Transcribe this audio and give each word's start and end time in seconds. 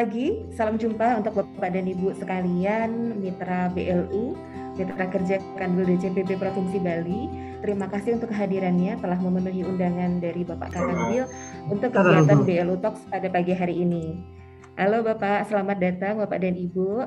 pagi, 0.00 0.48
salam 0.56 0.80
jumpa 0.80 1.20
untuk 1.20 1.36
Bapak 1.36 1.76
dan 1.76 1.84
Ibu 1.84 2.16
sekalian, 2.16 3.20
mitra 3.20 3.68
BLU, 3.68 4.32
mitra 4.72 5.04
kerja 5.12 5.36
Kanwil 5.60 5.92
DCPP 5.92 6.40
Provinsi 6.40 6.80
Bali. 6.80 7.28
Terima 7.60 7.84
kasih 7.84 8.16
untuk 8.16 8.32
kehadirannya 8.32 8.96
telah 8.96 9.20
memenuhi 9.20 9.60
undangan 9.60 10.16
dari 10.24 10.40
Bapak 10.40 10.72
Kakanwil 10.72 11.28
untuk 11.68 11.92
kegiatan 11.92 12.32
BLU 12.32 12.80
Talks 12.80 13.04
pada 13.12 13.28
pagi 13.28 13.52
hari 13.52 13.76
ini. 13.76 14.24
Halo 14.80 15.04
Bapak, 15.04 15.52
selamat 15.52 15.76
datang 15.76 16.16
Bapak 16.24 16.48
dan 16.48 16.56
Ibu. 16.56 17.04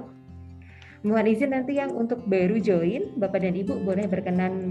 Mohon 1.01 1.33
izin 1.33 1.49
nanti 1.49 1.81
yang 1.81 1.97
untuk 1.97 2.21
baru 2.29 2.61
join, 2.61 3.17
Bapak 3.17 3.41
dan 3.41 3.57
Ibu 3.57 3.81
boleh 3.81 4.05
berkenan 4.05 4.69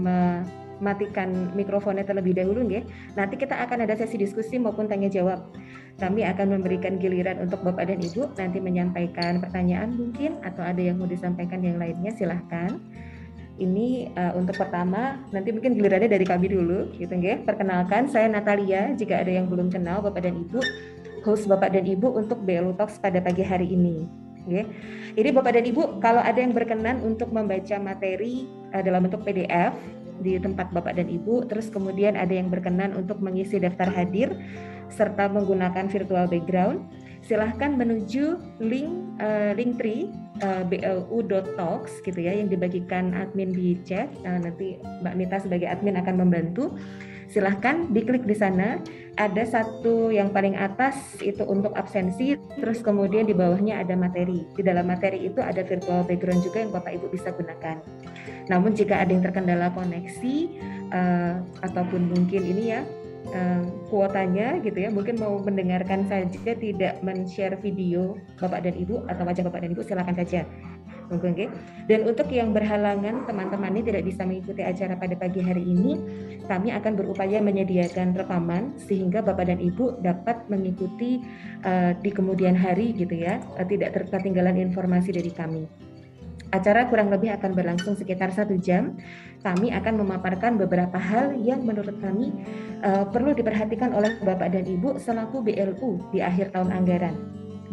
mematikan 0.83 1.55
mikrofonnya 1.55 2.03
terlebih 2.03 2.35
dahulu 2.35 2.67
nggih. 2.67 2.83
Nanti 3.15 3.39
kita 3.39 3.55
akan 3.63 3.87
ada 3.87 3.95
sesi 3.95 4.19
diskusi 4.19 4.59
maupun 4.59 4.91
tanya 4.91 5.07
jawab. 5.07 5.47
Kami 5.95 6.27
akan 6.27 6.59
memberikan 6.59 6.99
giliran 6.99 7.39
untuk 7.39 7.63
Bapak 7.63 7.87
dan 7.87 8.03
Ibu 8.03 8.35
nanti 8.35 8.59
menyampaikan 8.59 9.39
pertanyaan 9.39 9.95
mungkin 9.95 10.43
atau 10.43 10.59
ada 10.59 10.83
yang 10.83 10.99
mau 10.99 11.07
disampaikan 11.07 11.63
yang 11.63 11.79
lainnya 11.79 12.11
silahkan. 12.11 12.75
Ini 13.53 14.09
uh, 14.17 14.33
untuk 14.33 14.57
pertama, 14.57 15.21
nanti 15.29 15.53
mungkin 15.53 15.77
gilirannya 15.77 16.09
dari 16.09 16.25
kami 16.25 16.49
dulu, 16.49 16.89
gitu 16.97 17.13
nggih. 17.13 17.45
Perkenalkan, 17.45 18.09
saya 18.09 18.25
Natalia. 18.25 18.91
Jika 18.97 19.21
ada 19.21 19.29
yang 19.29 19.45
belum 19.45 19.69
kenal 19.69 20.01
Bapak 20.01 20.25
dan 20.25 20.41
Ibu, 20.41 20.59
host 21.21 21.45
Bapak 21.45 21.77
dan 21.77 21.85
Ibu 21.85 22.17
untuk 22.17 22.41
BLU 22.41 22.73
Talks 22.73 22.97
pada 22.97 23.21
pagi 23.21 23.45
hari 23.45 23.69
ini. 23.69 24.09
Okay. 24.43 24.65
Jadi 25.15 25.29
Bapak 25.31 25.53
dan 25.55 25.65
Ibu, 25.69 26.03
kalau 26.03 26.19
ada 26.19 26.35
yang 26.35 26.51
berkenan 26.51 26.99
untuk 27.05 27.29
membaca 27.29 27.77
materi 27.77 28.49
uh, 28.73 28.81
dalam 28.81 29.05
bentuk 29.05 29.21
PDF 29.21 29.71
di 30.23 30.39
tempat 30.39 30.71
Bapak 30.71 30.95
dan 30.95 31.11
Ibu, 31.11 31.51
terus 31.51 31.67
kemudian 31.67 32.15
ada 32.15 32.31
yang 32.31 32.47
berkenan 32.47 32.95
untuk 32.95 33.19
mengisi 33.19 33.59
daftar 33.59 33.91
hadir 33.91 34.31
serta 34.87 35.27
menggunakan 35.27 35.89
virtual 35.89 36.29
background, 36.29 36.85
silahkan 37.25 37.73
menuju 37.73 38.37
link 38.61 38.91
uh, 39.19 39.51
link 39.57 39.79
tree 39.81 40.11
uh, 40.45 40.61
eh, 40.67 41.01
blu.talks 41.07 42.03
gitu 42.05 42.19
ya 42.19 42.35
yang 42.35 42.47
dibagikan 42.51 43.11
admin 43.15 43.49
di 43.51 43.79
chat. 43.87 44.11
Uh, 44.23 44.39
nanti 44.39 44.77
Mbak 45.01 45.15
Mita 45.17 45.37
sebagai 45.41 45.67
admin 45.67 45.97
akan 45.97 46.15
membantu. 46.23 46.75
Silahkan 47.31 47.89
diklik 47.89 48.29
di 48.29 48.37
sana. 48.37 48.77
Ada 49.13 49.45
satu 49.45 50.09
yang 50.09 50.33
paling 50.33 50.57
atas 50.57 51.21
itu 51.21 51.45
untuk 51.45 51.77
absensi, 51.77 52.33
terus 52.57 52.81
kemudian 52.81 53.29
di 53.29 53.37
bawahnya 53.37 53.81
ada 53.85 53.93
materi. 53.93 54.41
Di 54.57 54.65
dalam 54.65 54.89
materi 54.89 55.29
itu 55.29 55.37
ada 55.37 55.61
virtual 55.61 56.01
background 56.01 56.41
juga 56.41 56.65
yang 56.65 56.73
Bapak 56.73 56.97
Ibu 56.97 57.13
bisa 57.13 57.29
gunakan. 57.29 57.77
Namun 58.51 58.75
jika 58.75 58.99
ada 58.99 59.11
yang 59.11 59.23
terkendala 59.23 59.71
koneksi 59.71 60.35
uh, 60.91 61.35
ataupun 61.63 62.11
mungkin 62.11 62.41
ini 62.43 62.63
ya 62.75 62.81
uh, 63.31 63.63
kuotanya 63.87 64.59
gitu 64.59 64.83
ya 64.83 64.89
mungkin 64.91 65.15
mau 65.19 65.39
mendengarkan 65.39 66.07
saja 66.11 66.53
tidak 66.55 66.99
men-share 67.01 67.55
video 67.59 68.19
Bapak 68.37 68.67
dan 68.67 68.75
Ibu 68.75 69.07
atau 69.07 69.23
wajah 69.23 69.43
Bapak 69.47 69.63
dan 69.63 69.71
Ibu 69.71 69.81
silakan 69.83 70.15
saja 70.19 70.43
Okay. 71.11 71.51
Dan 71.85 72.07
untuk 72.07 72.31
yang 72.31 72.55
berhalangan 72.55 73.27
teman-teman 73.27 73.75
ini 73.75 73.83
tidak 73.85 74.03
bisa 74.07 74.23
mengikuti 74.23 74.63
acara 74.63 74.95
pada 74.97 75.13
pagi 75.13 75.43
hari 75.43 75.61
ini, 75.61 75.99
kami 76.47 76.73
akan 76.73 76.95
berupaya 76.95 77.43
menyediakan 77.43 78.17
rekaman 78.17 78.73
sehingga 78.81 79.21
Bapak 79.21 79.51
dan 79.51 79.59
Ibu 79.61 80.01
dapat 80.01 80.47
mengikuti 80.49 81.21
uh, 81.67 81.93
di 81.99 82.09
kemudian 82.09 82.57
hari 82.57 82.95
gitu 82.95 83.13
ya, 83.13 83.43
uh, 83.59 83.65
tidak 83.67 83.93
terketinggalan 83.93 84.57
informasi 84.57 85.13
dari 85.13 85.29
kami. 85.29 85.67
Acara 86.53 86.85
kurang 86.85 87.09
lebih 87.09 87.33
akan 87.33 87.57
berlangsung 87.57 87.97
sekitar 87.97 88.29
satu 88.29 88.53
jam. 88.61 88.93
Kami 89.41 89.73
akan 89.73 90.05
memaparkan 90.05 90.53
beberapa 90.61 91.01
hal 91.01 91.33
yang 91.41 91.65
menurut 91.65 91.97
kami 91.97 92.29
uh, 92.85 93.09
perlu 93.09 93.33
diperhatikan 93.33 93.89
oleh 93.89 94.21
Bapak 94.21 94.53
dan 94.53 94.69
Ibu 94.69 95.01
selaku 95.01 95.41
BLU 95.41 96.13
di 96.13 96.21
akhir 96.21 96.53
tahun 96.53 96.69
anggaran. 96.69 97.17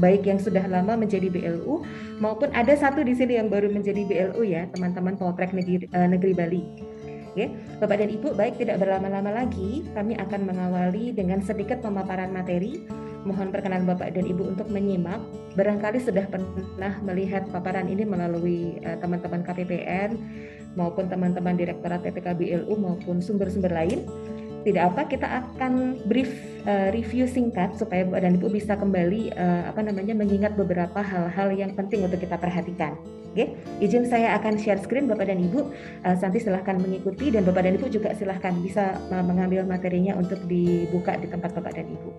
Baik 0.01 0.25
yang 0.25 0.41
sudah 0.41 0.65
lama 0.65 0.97
menjadi 0.97 1.29
BLU 1.29 1.85
maupun 2.25 2.49
ada 2.57 2.73
satu 2.73 3.05
di 3.05 3.13
sini 3.13 3.37
yang 3.37 3.53
baru 3.53 3.69
menjadi 3.69 4.01
BLU 4.01 4.49
ya, 4.49 4.65
teman-teman 4.73 5.21
Polprek 5.21 5.53
Negeri, 5.53 5.85
uh, 5.93 6.09
Negeri 6.09 6.33
Bali. 6.33 6.63
Oke, 7.31 7.47
Bapak 7.79 8.03
dan 8.03 8.11
Ibu, 8.11 8.35
baik 8.35 8.59
tidak 8.59 8.83
berlama-lama 8.83 9.31
lagi, 9.31 9.87
kami 9.95 10.19
akan 10.19 10.51
mengawali 10.51 11.15
dengan 11.15 11.39
sedikit 11.39 11.79
pemaparan 11.79 12.35
materi 12.35 12.83
Mohon 13.21 13.53
perkenan 13.53 13.85
Bapak 13.85 14.17
dan 14.17 14.25
Ibu 14.25 14.57
untuk 14.57 14.73
menyimak. 14.73 15.21
Barangkali 15.53 16.01
sudah 16.01 16.25
pernah 16.25 16.97
melihat 17.05 17.45
paparan 17.53 17.85
ini 17.85 18.09
melalui 18.09 18.81
uh, 18.81 18.97
teman-teman 18.97 19.45
KPPN 19.45 20.17
maupun 20.73 21.11
teman-teman 21.13 21.53
Direktorat 21.53 22.01
PPKBLU 22.01 22.73
maupun 22.81 23.21
sumber-sumber 23.21 23.69
lain. 23.69 24.09
Tidak 24.65 24.81
apa, 24.81 25.05
kita 25.05 25.29
akan 25.29 26.01
brief 26.09 26.33
uh, 26.67 26.89
review 26.93 27.29
singkat 27.29 27.77
supaya 27.77 28.05
Bapak 28.05 28.21
dan 28.25 28.33
Ibu 28.41 28.49
bisa 28.53 28.77
kembali 28.77 29.33
uh, 29.37 29.71
apa 29.71 29.81
namanya 29.85 30.17
mengingat 30.17 30.57
beberapa 30.57 31.01
hal-hal 31.01 31.53
yang 31.55 31.73
penting 31.77 32.05
untuk 32.05 32.21
kita 32.21 32.37
perhatikan. 32.37 32.97
Oke, 33.31 33.55
izin 33.79 34.11
saya 34.11 34.35
akan 34.43 34.59
share 34.59 34.83
screen 34.83 35.07
Bapak 35.07 35.31
dan 35.31 35.39
Ibu. 35.39 35.61
Uh, 36.03 36.17
nanti 36.19 36.43
silahkan 36.43 36.77
mengikuti 36.77 37.31
dan 37.31 37.47
Bapak 37.47 37.63
dan 37.65 37.79
Ibu 37.79 37.87
juga 37.89 38.11
silahkan 38.17 38.53
bisa 38.59 38.99
mengambil 39.11 39.63
materinya 39.63 40.19
untuk 40.19 40.43
dibuka 40.51 41.15
di 41.17 41.31
tempat 41.31 41.55
Bapak 41.55 41.79
dan 41.79 41.87
Ibu. 41.87 42.11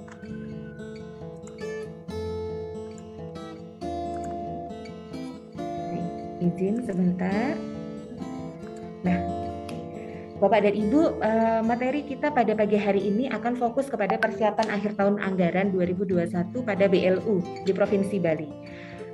izin 6.41 6.81
sebentar. 6.85 7.53
Nah, 9.05 9.19
Bapak 10.41 10.65
dan 10.65 10.73
Ibu, 10.73 11.21
eh, 11.21 11.61
materi 11.61 12.01
kita 12.01 12.33
pada 12.33 12.57
pagi 12.57 12.73
hari 12.73 13.13
ini 13.13 13.29
akan 13.29 13.61
fokus 13.61 13.85
kepada 13.85 14.17
persiapan 14.17 14.73
akhir 14.73 14.97
tahun 14.97 15.21
anggaran 15.21 15.69
2021 15.69 16.65
pada 16.65 16.89
BLU 16.89 17.45
di 17.61 17.69
Provinsi 17.69 18.17
Bali. 18.17 18.49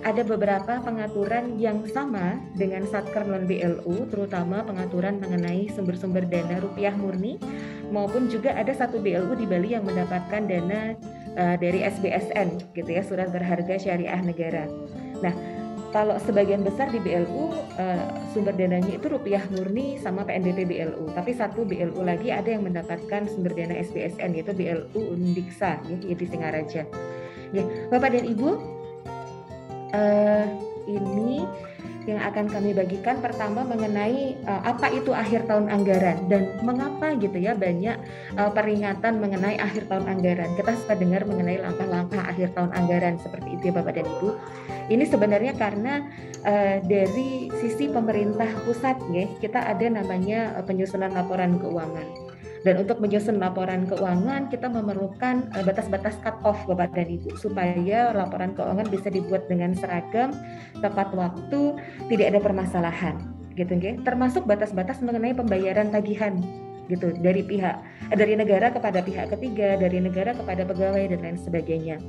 Ada 0.08 0.24
beberapa 0.24 0.80
pengaturan 0.80 1.60
yang 1.60 1.84
sama 1.92 2.40
dengan 2.56 2.88
Satker 2.88 3.28
non 3.28 3.44
BLU, 3.44 4.08
terutama 4.08 4.64
pengaturan 4.64 5.20
mengenai 5.20 5.68
sumber-sumber 5.76 6.24
dana 6.24 6.64
rupiah 6.64 6.96
murni, 6.96 7.36
maupun 7.92 8.32
juga 8.32 8.56
ada 8.56 8.72
satu 8.72 9.04
BLU 9.04 9.36
di 9.36 9.44
Bali 9.44 9.76
yang 9.76 9.84
mendapatkan 9.84 10.48
dana 10.48 10.96
uh, 11.36 11.56
dari 11.60 11.84
SBSN, 11.84 12.72
gitu 12.72 12.88
ya, 12.88 13.04
Surat 13.04 13.36
Berharga 13.36 13.76
Syariah 13.76 14.24
Negara. 14.24 14.64
Nah, 15.20 15.36
kalau 15.96 16.20
sebagian 16.20 16.62
besar 16.68 16.92
di 16.92 17.00
BLU 17.00 17.56
eh, 17.80 18.08
sumber 18.36 18.54
dananya 18.54 19.00
itu 19.00 19.08
rupiah 19.08 19.42
murni 19.52 19.96
sama 19.98 20.28
PNBP 20.28 20.68
BLU, 20.68 21.12
tapi 21.16 21.32
satu 21.32 21.64
BLU 21.64 22.04
lagi 22.04 22.30
ada 22.30 22.52
yang 22.52 22.68
mendapatkan 22.68 23.28
sumber 23.32 23.56
dana 23.56 23.76
SBSN 23.80 24.36
yaitu 24.36 24.52
BLU 24.52 25.16
Undiksa 25.16 25.80
ya, 25.88 26.16
di 26.16 26.26
Singaraja. 26.28 26.84
Ya, 27.56 27.64
Bapak 27.88 28.12
dan 28.12 28.28
Ibu, 28.28 28.50
uh, 29.96 30.46
ini 30.88 31.48
yang 32.08 32.24
akan 32.24 32.48
kami 32.48 32.72
bagikan 32.72 33.20
pertama 33.20 33.68
mengenai 33.68 34.40
uh, 34.48 34.64
apa 34.64 34.88
itu 34.96 35.12
akhir 35.12 35.44
tahun 35.44 35.68
anggaran 35.68 36.32
dan 36.32 36.56
mengapa 36.64 37.12
gitu 37.20 37.36
ya 37.36 37.52
banyak 37.52 38.00
uh, 38.40 38.52
peringatan 38.56 39.20
mengenai 39.20 39.60
akhir 39.60 39.92
tahun 39.92 40.08
anggaran. 40.08 40.56
Kita 40.56 40.72
suka 40.80 40.96
dengar 40.96 41.28
mengenai 41.28 41.60
langkah-langkah 41.60 42.24
akhir 42.24 42.56
tahun 42.56 42.72
anggaran 42.72 43.20
seperti 43.20 43.60
itu 43.60 43.64
ya 43.70 43.74
Bapak 43.76 44.00
dan 44.00 44.08
Ibu. 44.08 44.30
Ini 44.88 45.04
sebenarnya 45.04 45.54
karena 45.60 46.08
uh, 46.48 46.80
dari 46.88 47.52
sisi 47.60 47.92
pemerintah 47.92 48.48
pusat 48.64 48.96
ya, 49.12 49.28
kita 49.44 49.68
ada 49.68 49.86
namanya 49.92 50.64
penyusunan 50.64 51.12
laporan 51.12 51.60
keuangan. 51.60 52.27
Dan 52.66 52.82
untuk 52.82 52.98
menyusun 52.98 53.38
laporan 53.38 53.86
keuangan 53.86 54.50
kita 54.50 54.66
memerlukan 54.72 55.54
batas-batas 55.54 56.18
cut 56.26 56.38
off 56.42 56.66
Bapak 56.66 56.98
dan 56.98 57.08
Ibu 57.10 57.38
supaya 57.38 58.16
laporan 58.16 58.58
keuangan 58.58 58.88
bisa 58.90 59.14
dibuat 59.14 59.46
dengan 59.46 59.78
seragam, 59.78 60.34
tepat 60.82 61.14
waktu, 61.14 61.78
tidak 62.10 62.26
ada 62.34 62.40
permasalahan 62.42 63.16
gitu 63.54 63.74
nggih. 63.74 64.02
Termasuk 64.06 64.46
batas-batas 64.46 65.02
mengenai 65.02 65.34
pembayaran 65.34 65.90
tagihan 65.94 66.38
gitu 66.88 67.12
dari 67.20 67.44
pihak 67.44 67.84
dari 68.16 68.40
negara 68.40 68.72
kepada 68.72 69.04
pihak 69.04 69.28
ketiga, 69.36 69.76
dari 69.76 70.00
negara 70.00 70.32
kepada 70.32 70.64
pegawai 70.64 71.12
dan 71.12 71.20
lain 71.20 71.36
sebagainya. 71.36 72.00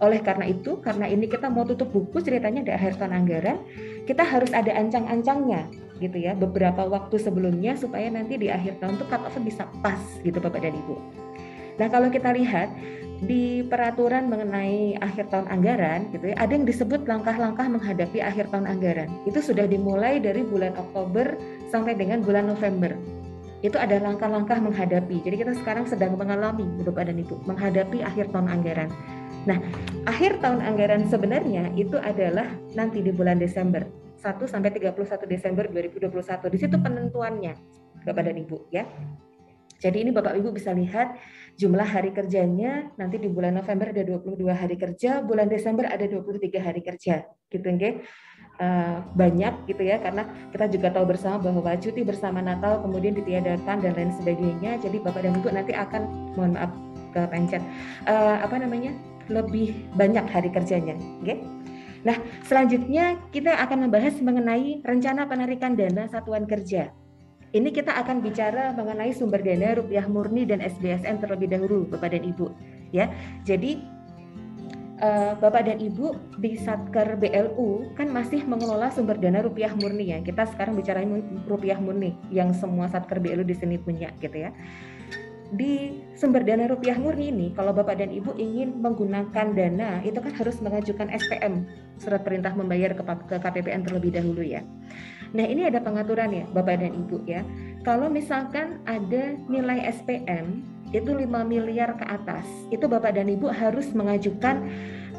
Oleh 0.00 0.24
karena 0.24 0.48
itu, 0.48 0.80
karena 0.80 1.04
ini 1.04 1.28
kita 1.28 1.52
mau 1.52 1.68
tutup 1.68 1.92
buku 1.92 2.24
ceritanya 2.24 2.64
di 2.64 2.72
akhir 2.72 2.96
tahun 2.96 3.12
anggaran, 3.12 3.60
kita 4.08 4.24
harus 4.24 4.50
ada 4.56 4.72
ancang-ancangnya 4.72 5.68
gitu 6.02 6.18
ya 6.18 6.34
beberapa 6.34 6.82
waktu 6.90 7.22
sebelumnya 7.22 7.78
supaya 7.78 8.10
nanti 8.10 8.34
di 8.34 8.50
akhir 8.50 8.82
tahun 8.82 8.98
tuh 8.98 9.06
cut 9.06 9.22
off 9.22 9.38
bisa 9.38 9.70
pas 9.78 10.02
gitu 10.26 10.42
Bapak 10.42 10.58
dan 10.58 10.74
Ibu. 10.74 10.96
Nah, 11.78 11.88
kalau 11.88 12.10
kita 12.10 12.34
lihat 12.34 12.68
di 13.22 13.62
peraturan 13.62 14.26
mengenai 14.26 14.98
akhir 14.98 15.30
tahun 15.30 15.46
anggaran 15.46 16.10
gitu 16.10 16.34
ya, 16.34 16.36
ada 16.42 16.52
yang 16.52 16.66
disebut 16.66 17.06
langkah-langkah 17.06 17.64
menghadapi 17.70 18.18
akhir 18.18 18.50
tahun 18.50 18.66
anggaran. 18.66 19.08
Itu 19.24 19.38
sudah 19.40 19.64
dimulai 19.70 20.18
dari 20.18 20.42
bulan 20.42 20.74
Oktober 20.74 21.38
sampai 21.70 21.94
dengan 21.94 22.20
bulan 22.20 22.50
November 22.50 22.92
itu 23.62 23.78
ada 23.78 24.02
langkah-langkah 24.02 24.58
menghadapi. 24.58 25.22
Jadi 25.22 25.36
kita 25.38 25.54
sekarang 25.54 25.86
sedang 25.86 26.18
mengalami, 26.18 26.66
Bapak 26.82 27.06
dan 27.06 27.22
Ibu, 27.22 27.46
menghadapi 27.46 28.02
akhir 28.02 28.34
tahun 28.34 28.50
anggaran. 28.50 28.90
Nah, 29.46 29.58
akhir 30.06 30.42
tahun 30.42 30.62
anggaran 30.66 31.06
sebenarnya 31.06 31.70
itu 31.78 31.94
adalah 31.98 32.46
nanti 32.74 33.02
di 33.02 33.14
bulan 33.14 33.38
Desember, 33.38 33.86
1 34.22 34.38
sampai 34.46 34.70
31 34.70 35.26
Desember 35.26 35.66
2021. 35.66 36.54
Di 36.54 36.58
situ 36.62 36.76
penentuannya, 36.78 37.58
Bapak 38.06 38.22
dan 38.30 38.38
Ibu 38.38 38.70
ya. 38.70 38.86
Jadi 39.82 40.06
ini 40.06 40.10
Bapak 40.14 40.38
Ibu 40.38 40.54
bisa 40.54 40.70
lihat 40.70 41.18
jumlah 41.58 41.82
hari 41.82 42.14
kerjanya 42.14 42.94
nanti 42.94 43.18
di 43.18 43.26
bulan 43.26 43.58
November 43.58 43.90
ada 43.90 44.06
22 44.06 44.46
hari 44.54 44.78
kerja, 44.78 45.26
bulan 45.26 45.50
Desember 45.50 45.90
ada 45.90 46.06
23 46.06 46.38
hari 46.62 46.80
kerja, 46.86 47.26
gitu 47.50 47.66
nggih. 47.66 47.98
Uh, 48.62 49.00
banyak 49.16 49.64
gitu 49.64 49.80
ya 49.80 49.96
karena 49.98 50.28
kita 50.52 50.68
juga 50.68 50.92
tahu 50.92 51.08
bersama 51.08 51.40
bahwa 51.40 51.72
cuti 51.72 52.04
bersama 52.04 52.44
Natal 52.44 52.84
kemudian 52.84 53.16
ditiadakan 53.16 53.82
dan 53.82 53.92
lain 53.98 54.12
sebagainya. 54.14 54.78
Jadi 54.78 55.02
Bapak 55.02 55.26
dan 55.26 55.34
Ibu 55.42 55.50
nanti 55.50 55.74
akan 55.74 56.02
mohon 56.38 56.54
maaf 56.54 56.70
ke 57.10 57.26
pencet 57.26 57.64
uh, 58.06 58.38
apa 58.38 58.62
namanya 58.62 58.94
lebih 59.26 59.90
banyak 59.98 60.24
hari 60.30 60.52
kerjanya, 60.52 60.94
oke? 60.94 61.26
Okay? 61.26 61.61
Nah 62.02 62.18
selanjutnya 62.46 63.18
kita 63.30 63.54
akan 63.62 63.88
membahas 63.88 64.18
mengenai 64.18 64.82
rencana 64.82 65.26
penarikan 65.26 65.78
dana 65.78 66.06
satuan 66.10 66.46
kerja. 66.46 66.90
Ini 67.52 67.68
kita 67.68 67.92
akan 68.00 68.24
bicara 68.24 68.72
mengenai 68.72 69.12
sumber 69.12 69.44
dana 69.44 69.76
rupiah 69.76 70.08
murni 70.08 70.48
dan 70.48 70.64
SBSN 70.64 71.20
terlebih 71.20 71.52
dahulu, 71.52 71.84
Bapak 71.84 72.16
dan 72.16 72.24
Ibu. 72.24 72.48
Ya, 72.96 73.12
jadi 73.44 73.76
uh, 75.04 75.36
Bapak 75.36 75.68
dan 75.68 75.76
Ibu 75.76 76.38
di 76.40 76.56
Satker 76.56 77.20
BLU 77.20 77.92
kan 77.92 78.08
masih 78.08 78.46
mengelola 78.48 78.88
sumber 78.88 79.20
dana 79.20 79.44
rupiah 79.44 79.76
murni 79.76 80.16
ya. 80.16 80.24
Kita 80.24 80.48
sekarang 80.48 80.80
bicara 80.80 81.04
rupiah 81.44 81.76
murni 81.76 82.16
yang 82.32 82.56
semua 82.56 82.88
Satker 82.88 83.20
BLU 83.20 83.44
di 83.44 83.52
sini 83.52 83.76
punya 83.76 84.08
gitu 84.22 84.48
ya. 84.48 84.50
Di 85.52 86.00
sumber 86.16 86.48
dana 86.48 86.64
rupiah 86.64 86.96
murni 86.96 87.28
ini, 87.28 87.52
kalau 87.52 87.76
Bapak 87.76 88.00
dan 88.00 88.08
Ibu 88.08 88.40
ingin 88.40 88.80
menggunakan 88.80 89.52
dana, 89.52 90.00
itu 90.00 90.16
kan 90.16 90.32
harus 90.32 90.56
mengajukan 90.64 91.12
SPM, 91.12 91.68
surat 92.00 92.24
perintah 92.24 92.56
membayar 92.56 92.96
ke, 92.96 93.04
KPPN 93.36 93.84
terlebih 93.84 94.16
dahulu 94.16 94.40
ya. 94.40 94.64
Nah 95.36 95.44
ini 95.44 95.68
ada 95.68 95.84
pengaturan 95.84 96.32
ya 96.32 96.44
Bapak 96.48 96.80
dan 96.80 96.96
Ibu 96.96 97.28
ya. 97.28 97.44
Kalau 97.84 98.08
misalkan 98.08 98.80
ada 98.88 99.36
nilai 99.52 99.92
SPM 99.92 100.64
itu 100.96 101.12
5 101.12 101.24
miliar 101.44 102.00
ke 102.00 102.04
atas, 102.08 102.48
itu 102.72 102.88
Bapak 102.88 103.12
dan 103.16 103.28
Ibu 103.28 103.52
harus 103.52 103.92
mengajukan 103.92 104.56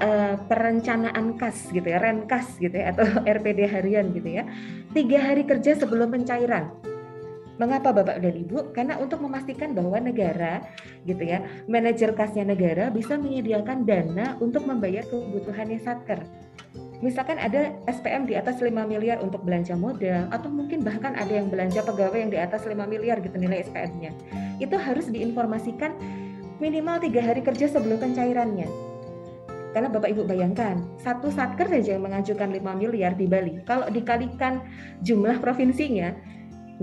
uh, 0.02 0.38
perencanaan 0.50 1.38
kas 1.38 1.70
gitu 1.70 1.86
ya, 1.86 2.02
renkas 2.02 2.58
gitu 2.58 2.74
ya, 2.74 2.90
atau 2.90 3.06
RPD 3.38 3.70
harian 3.70 4.10
gitu 4.18 4.42
ya, 4.42 4.50
tiga 4.98 5.22
hari 5.22 5.46
kerja 5.46 5.78
sebelum 5.78 6.10
pencairan. 6.10 6.93
Mengapa 7.62 7.94
Bapak 7.94 8.18
dan 8.18 8.34
Ibu? 8.34 8.74
Karena 8.74 8.98
untuk 8.98 9.22
memastikan 9.22 9.78
bahwa 9.78 10.02
negara 10.02 10.66
gitu 11.06 11.22
ya, 11.22 11.46
manajer 11.70 12.18
kasnya 12.18 12.50
negara 12.50 12.90
bisa 12.90 13.14
menyediakan 13.20 13.86
dana 13.86 14.38
untuk 14.42 14.66
membayar 14.66 15.06
kebutuhannya 15.06 15.78
satker 15.78 16.22
misalkan 17.04 17.36
ada 17.36 17.76
SPM 17.92 18.24
di 18.24 18.40
atas 18.40 18.64
5 18.64 18.72
miliar 18.88 19.20
untuk 19.20 19.44
belanja 19.44 19.76
modal 19.76 20.32
atau 20.32 20.48
mungkin 20.48 20.88
bahkan 20.88 21.12
ada 21.20 21.36
yang 21.36 21.52
belanja 21.52 21.84
pegawai 21.84 22.16
yang 22.16 22.32
di 22.32 22.40
atas 22.40 22.64
5 22.64 22.80
miliar 22.88 23.20
gitu 23.20 23.36
nilai 23.36 23.68
SPM-nya 23.68 24.16
itu 24.64 24.76
harus 24.80 25.12
diinformasikan 25.12 25.92
minimal 26.64 27.04
tiga 27.04 27.20
hari 27.20 27.44
kerja 27.44 27.68
sebelum 27.68 28.00
pencairannya. 28.00 28.72
Karena 29.76 29.90
Bapak 29.90 30.16
Ibu 30.16 30.24
bayangkan 30.30 30.80
satu 31.02 31.34
satker 31.34 31.66
saja 31.66 31.98
yang 31.98 32.06
mengajukan 32.06 32.46
5 32.46 32.62
miliar 32.78 33.18
di 33.18 33.26
Bali. 33.26 33.60
Kalau 33.68 33.90
dikalikan 33.90 34.64
jumlah 35.04 35.42
provinsinya 35.44 36.14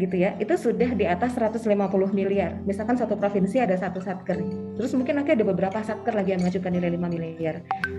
gitu 0.00 0.17
ya 0.17 0.32
itu 0.41 0.56
sudah 0.56 0.97
di 0.97 1.05
atas 1.05 1.37
150 1.37 1.69
miliar. 2.17 2.56
Misalkan 2.64 2.97
satu 2.97 3.20
provinsi 3.20 3.61
ada 3.61 3.76
satu 3.76 4.00
satker. 4.00 4.41
Terus 4.81 4.97
mungkin 4.97 5.20
nanti 5.20 5.37
ada 5.37 5.44
beberapa 5.44 5.76
satker 5.85 6.17
lagi 6.17 6.32
yang 6.32 6.41
mengajukan 6.41 6.73
nilai 6.73 6.91
5 6.97 7.12
miliar. 7.12 7.55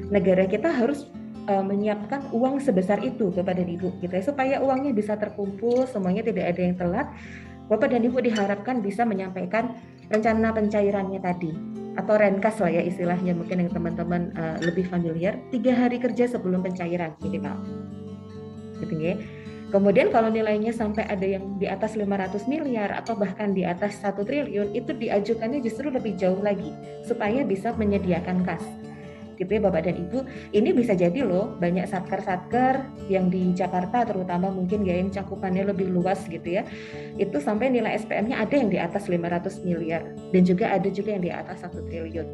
Negara 0.10 0.50
kita 0.50 0.74
harus 0.74 1.06
uh, 1.46 1.64
menyiapkan 1.64 2.34
uang 2.34 2.58
sebesar 2.58 3.00
itu 3.06 3.30
kepada 3.30 3.62
ibu 3.62 3.94
gitu 4.02 4.14
ya 4.14 4.24
supaya 4.26 4.56
uangnya 4.60 4.92
bisa 4.92 5.14
terkumpul 5.16 5.86
semuanya 5.86 6.26
tidak 6.26 6.58
ada 6.58 6.62
yang 6.62 6.76
telat. 6.76 7.08
Bapak 7.72 7.96
dan 7.96 8.04
Ibu 8.04 8.20
diharapkan 8.20 8.84
bisa 8.84 9.08
menyampaikan 9.08 9.72
rencana 10.12 10.52
pencairannya 10.52 11.24
tadi 11.24 11.56
atau 11.96 12.20
renkas 12.20 12.60
lah 12.60 12.68
ya 12.68 12.84
istilahnya 12.84 13.32
mungkin 13.32 13.64
yang 13.64 13.72
teman-teman 13.72 14.36
uh, 14.36 14.60
lebih 14.60 14.92
familiar 14.92 15.40
tiga 15.56 15.72
hari 15.72 15.96
kerja 15.96 16.28
sebelum 16.28 16.60
pencairan 16.60 17.16
minimal. 17.24 17.56
Gitu 18.84 18.96
ya 19.00 19.16
Kemudian 19.72 20.12
kalau 20.12 20.28
nilainya 20.28 20.76
sampai 20.76 21.08
ada 21.08 21.24
yang 21.24 21.56
di 21.56 21.64
atas 21.64 21.96
500 21.96 22.44
miliar 22.52 22.92
atau 22.92 23.16
bahkan 23.16 23.56
di 23.56 23.64
atas 23.64 24.04
satu 24.04 24.28
triliun 24.28 24.76
itu 24.76 24.92
diajukannya 24.92 25.64
justru 25.64 25.88
lebih 25.88 26.20
jauh 26.20 26.44
lagi 26.44 26.76
supaya 27.08 27.48
bisa 27.48 27.72
menyediakan 27.80 28.44
kas 28.44 28.62
gitu 29.42 29.58
ya 29.58 29.62
Bapak 29.66 29.90
dan 29.90 29.98
Ibu. 29.98 30.20
Ini 30.54 30.70
bisa 30.78 30.94
jadi 30.94 31.26
loh 31.26 31.58
banyak 31.58 31.90
satker-satker 31.90 32.86
yang 33.10 33.34
di 33.34 33.58
Jakarta 33.58 34.06
terutama 34.06 34.54
mungkin 34.54 34.86
ya 34.86 35.02
yang 35.02 35.10
cakupannya 35.10 35.74
lebih 35.74 35.90
luas 35.90 36.22
gitu 36.30 36.62
ya. 36.62 36.62
Itu 37.18 37.42
sampai 37.42 37.74
nilai 37.74 37.98
SPM-nya 37.98 38.38
ada 38.38 38.54
yang 38.54 38.70
di 38.70 38.78
atas 38.78 39.10
500 39.10 39.66
miliar 39.66 40.06
dan 40.30 40.42
juga 40.46 40.70
ada 40.70 40.86
juga 40.94 41.10
yang 41.18 41.24
di 41.26 41.32
atas 41.34 41.66
1 41.66 41.74
triliun 41.90 42.28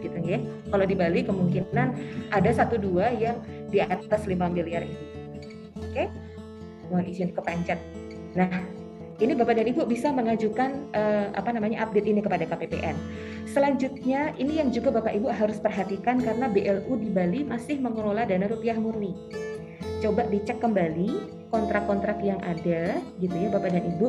gitu 0.00 0.18
ya. 0.24 0.40
Kalau 0.72 0.84
di 0.88 0.96
Bali 0.96 1.20
kemungkinan 1.20 1.88
ada 2.32 2.50
satu 2.52 2.80
dua 2.80 3.12
yang 3.12 3.36
di 3.68 3.84
atas 3.84 4.24
5 4.24 4.32
miliar 4.48 4.88
ini. 4.88 4.96
Oke. 5.84 6.08
Mohon 6.92 7.04
izin 7.08 7.30
kepencet. 7.32 7.80
Nah, 8.34 8.50
ini 9.22 9.32
Bapak 9.38 9.54
dan 9.56 9.66
Ibu 9.70 9.86
bisa 9.86 10.10
mengajukan 10.10 10.90
uh, 10.90 11.30
apa 11.38 11.54
namanya 11.54 11.86
update 11.86 12.10
ini 12.10 12.20
kepada 12.20 12.44
KPPN. 12.50 12.96
Selanjutnya 13.46 14.34
ini 14.34 14.58
yang 14.58 14.74
juga 14.74 14.90
Bapak 14.90 15.14
Ibu 15.14 15.30
harus 15.30 15.62
perhatikan 15.62 16.18
karena 16.18 16.50
BLU 16.50 16.98
di 16.98 17.08
Bali 17.14 17.40
masih 17.46 17.78
mengelola 17.78 18.26
dana 18.26 18.50
rupiah 18.50 18.74
murni. 18.74 19.14
Coba 20.02 20.26
dicek 20.26 20.58
kembali 20.58 21.44
kontrak-kontrak 21.54 22.18
yang 22.26 22.42
ada 22.42 22.98
gitu 23.22 23.36
ya 23.38 23.48
Bapak 23.54 23.70
dan 23.70 23.86
Ibu 23.94 24.08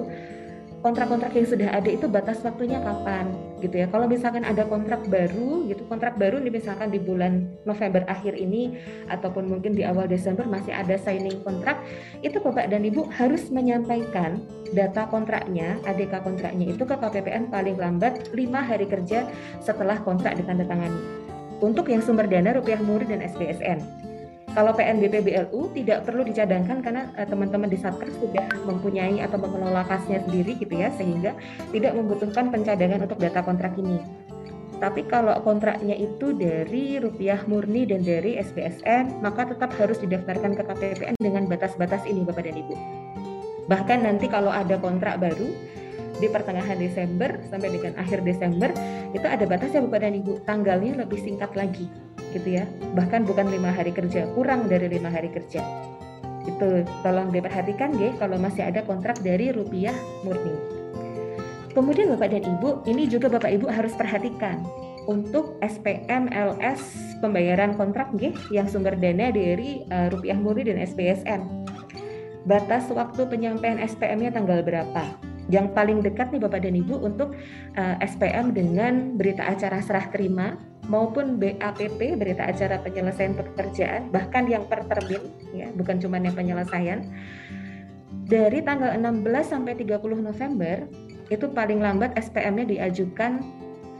kontrak-kontrak 0.85 1.33
yang 1.33 1.47
sudah 1.49 1.69
ada 1.73 1.89
itu 1.89 2.05
batas 2.05 2.45
waktunya 2.45 2.77
kapan 2.77 3.33
gitu 3.63 3.75
ya. 3.75 3.87
Kalau 3.87 4.05
misalkan 4.09 4.43
ada 4.43 4.67
kontrak 4.67 5.07
baru 5.07 5.63
gitu, 5.67 5.87
kontrak 5.87 6.19
baru 6.19 6.43
nih 6.43 6.51
misalkan 6.51 6.91
di 6.91 6.99
bulan 6.99 7.47
November 7.63 8.03
akhir 8.11 8.35
ini 8.35 8.75
ataupun 9.07 9.47
mungkin 9.47 9.73
di 9.73 9.87
awal 9.87 10.07
Desember 10.11 10.43
masih 10.43 10.75
ada 10.75 10.99
signing 10.99 11.39
kontrak, 11.41 11.79
itu 12.19 12.37
Bapak 12.43 12.67
dan 12.67 12.83
Ibu 12.83 13.07
harus 13.15 13.47
menyampaikan 13.49 14.43
data 14.75 15.07
kontraknya, 15.07 15.79
ADK 15.87 16.19
kontraknya 16.25 16.75
itu 16.75 16.83
ke 16.83 16.95
KPPN 16.99 17.47
paling 17.47 17.79
lambat 17.79 18.35
5 18.35 18.37
hari 18.59 18.85
kerja 18.89 19.29
setelah 19.63 20.01
kontrak 20.03 20.35
ditandatangani. 20.35 21.25
Untuk 21.63 21.87
yang 21.87 22.03
sumber 22.03 22.27
dana 22.27 22.51
rupiah 22.51 22.83
murni 22.83 23.15
dan 23.15 23.23
SBSN. 23.23 24.04
Kalau 24.55 24.71
PNBP 24.71 25.19
BLU 25.19 25.67
tidak 25.75 26.07
perlu 26.07 26.23
dicadangkan 26.23 26.79
karena 26.79 27.11
uh, 27.19 27.27
teman-teman 27.27 27.67
di 27.67 27.75
Satker 27.75 28.07
sudah 28.07 28.47
mempunyai 28.63 29.19
atau 29.19 29.35
mengelola 29.35 29.83
kasnya 29.83 30.23
sendiri 30.23 30.55
gitu 30.55 30.79
ya 30.79 30.87
sehingga 30.95 31.35
tidak 31.75 31.91
membutuhkan 31.91 32.47
pencadangan 32.55 33.03
untuk 33.03 33.19
data 33.19 33.43
kontrak 33.43 33.75
ini. 33.75 33.99
Tapi 34.79 35.07
kalau 35.11 35.35
kontraknya 35.43 35.95
itu 35.99 36.31
dari 36.35 36.99
rupiah 37.03 37.43
murni 37.47 37.83
dan 37.83 38.03
dari 38.03 38.39
SBSN, 38.39 39.19
maka 39.19 39.47
tetap 39.47 39.75
harus 39.75 39.99
didaftarkan 39.99 40.55
ke 40.55 40.63
KPPN 40.67 41.15
dengan 41.19 41.47
batas-batas 41.51 42.03
ini 42.07 42.23
Bapak 42.23 42.47
dan 42.47 42.55
Ibu. 42.59 42.75
Bahkan 43.67 43.99
nanti 44.07 44.31
kalau 44.31 44.51
ada 44.51 44.79
kontrak 44.79 45.19
baru 45.19 45.51
di 46.19 46.27
pertengahan 46.31 46.79
Desember 46.79 47.39
sampai 47.51 47.69
dengan 47.75 47.93
akhir 47.99 48.23
Desember 48.23 48.71
itu 49.11 49.25
ada 49.27 49.43
batasnya 49.43 49.83
Bapak 49.87 49.99
dan 50.03 50.13
Ibu, 50.19 50.33
tanggalnya 50.47 51.03
lebih 51.03 51.19
singkat 51.19 51.51
lagi 51.55 51.87
gitu 52.35 52.59
ya. 52.59 52.67
Bahkan 52.95 53.23
bukan 53.27 53.47
lima 53.47 53.71
hari 53.71 53.95
kerja 53.95 54.27
kurang 54.35 54.67
dari 54.67 54.91
lima 54.91 55.07
hari 55.07 55.31
kerja. 55.31 55.63
Itu 56.45 56.85
tolong 57.01 57.31
diperhatikan 57.33 57.95
ya 57.97 58.13
kalau 58.19 58.37
masih 58.37 58.67
ada 58.67 58.83
kontrak 58.83 59.17
dari 59.23 59.51
rupiah 59.55 59.95
murni. 60.23 60.53
Kemudian 61.75 62.15
bapak 62.15 62.31
dan 62.31 62.43
ibu 62.43 62.79
ini 62.87 63.03
juga 63.07 63.27
bapak 63.27 63.51
ibu 63.51 63.67
harus 63.67 63.91
perhatikan 63.99 64.63
untuk 65.05 65.59
SPM 65.59 66.31
LS 66.31 66.81
pembayaran 67.19 67.75
kontrak 67.75 68.09
nggih 68.15 68.33
yang 68.49 68.65
sumber 68.65 68.95
dana 68.95 69.29
dari 69.29 69.83
uh, 69.91 70.07
rupiah 70.09 70.37
murni 70.39 70.65
dan 70.65 70.81
SPSN 70.81 71.67
batas 72.45 72.89
waktu 72.93 73.25
penyampaian 73.25 73.81
SPM-nya 73.81 74.29
tanggal 74.33 74.61
berapa 74.61 75.03
yang 75.49 75.71
paling 75.77 76.01
dekat 76.01 76.33
nih 76.33 76.41
Bapak 76.41 76.65
dan 76.65 76.73
Ibu 76.73 76.95
untuk 77.05 77.37
uh, 77.77 77.95
eh, 78.01 78.05
SPM 78.05 78.53
dengan 78.53 79.13
berita 79.13 79.45
acara 79.45 79.77
serah 79.81 80.09
terima 80.09 80.57
maupun 80.89 81.37
BAPP 81.37 82.17
berita 82.17 82.45
acara 82.45 82.81
penyelesaian 82.81 83.33
pekerjaan 83.33 84.09
bahkan 84.09 84.45
yang 84.45 84.65
per 84.69 84.85
ya 85.53 85.69
bukan 85.73 86.01
cuma 86.01 86.17
yang 86.17 86.33
penyelesaian. 86.33 87.05
Dari 88.25 88.65
tanggal 88.65 88.97
16 88.97 89.21
sampai 89.45 89.77
30 89.77 90.01
November 90.17 90.89
itu 91.29 91.45
paling 91.53 91.77
lambat 91.77 92.17
SPM-nya 92.17 92.65
diajukan 92.65 93.41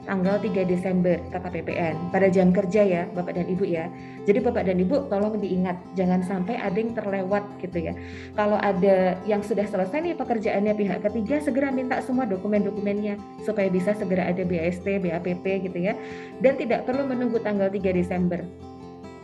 tanggal 0.05 0.37
3 0.39 0.65
Desember 0.69 1.17
KPPN 1.33 2.13
pada 2.13 2.29
jam 2.29 2.53
kerja 2.53 2.81
ya 2.85 3.03
Bapak 3.11 3.35
dan 3.35 3.45
Ibu 3.49 3.65
ya. 3.65 3.89
Jadi 4.25 4.39
Bapak 4.41 4.69
dan 4.69 4.77
Ibu 4.81 5.09
tolong 5.09 5.37
diingat 5.37 5.77
jangan 5.97 6.21
sampai 6.21 6.57
ada 6.57 6.77
yang 6.77 6.93
terlewat 6.93 7.43
gitu 7.61 7.91
ya. 7.91 7.93
Kalau 8.37 8.57
ada 8.61 9.17
yang 9.25 9.41
sudah 9.41 9.65
selesai 9.65 10.01
nih 10.01 10.15
pekerjaannya 10.17 10.73
pihak 10.77 10.99
ketiga 11.11 11.41
segera 11.41 11.69
minta 11.73 11.99
semua 12.01 12.29
dokumen-dokumennya 12.29 13.17
supaya 13.43 13.67
bisa 13.67 13.93
segera 13.97 14.29
ada 14.29 14.45
BAST, 14.45 14.85
BAPP 14.85 15.45
gitu 15.69 15.77
ya. 15.77 15.93
Dan 16.39 16.57
tidak 16.57 16.85
perlu 16.85 17.05
menunggu 17.05 17.41
tanggal 17.41 17.67
3 17.67 17.91
Desember. 17.91 18.41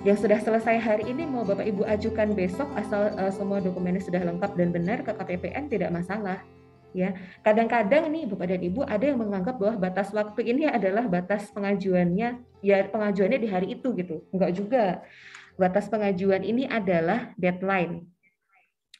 Yang 0.01 0.25
sudah 0.25 0.39
selesai 0.41 0.81
hari 0.81 1.13
ini 1.13 1.29
mau 1.29 1.45
Bapak 1.45 1.61
Ibu 1.61 1.85
ajukan 1.85 2.33
besok 2.33 2.65
asal 2.73 3.13
uh, 3.21 3.29
semua 3.29 3.61
dokumennya 3.61 4.01
sudah 4.01 4.25
lengkap 4.25 4.57
dan 4.57 4.73
benar 4.73 5.05
ke 5.05 5.13
KPPN 5.13 5.69
tidak 5.69 5.93
masalah 5.93 6.41
ya. 6.91 7.15
Kadang-kadang 7.43 8.11
nih 8.11 8.27
Bapak 8.29 8.47
dan 8.51 8.61
Ibu 8.61 8.81
ada 8.85 9.03
yang 9.03 9.19
menganggap 9.19 9.55
bahwa 9.59 9.75
batas 9.89 10.11
waktu 10.11 10.41
ini 10.47 10.67
adalah 10.67 11.07
batas 11.07 11.51
pengajuannya 11.51 12.43
ya 12.61 12.77
pengajuannya 12.87 13.39
di 13.41 13.49
hari 13.49 13.67
itu 13.75 13.91
gitu. 13.97 14.23
Enggak 14.31 14.51
juga. 14.55 14.85
Batas 15.59 15.91
pengajuan 15.91 16.41
ini 16.41 16.65
adalah 16.65 17.35
deadline 17.35 18.07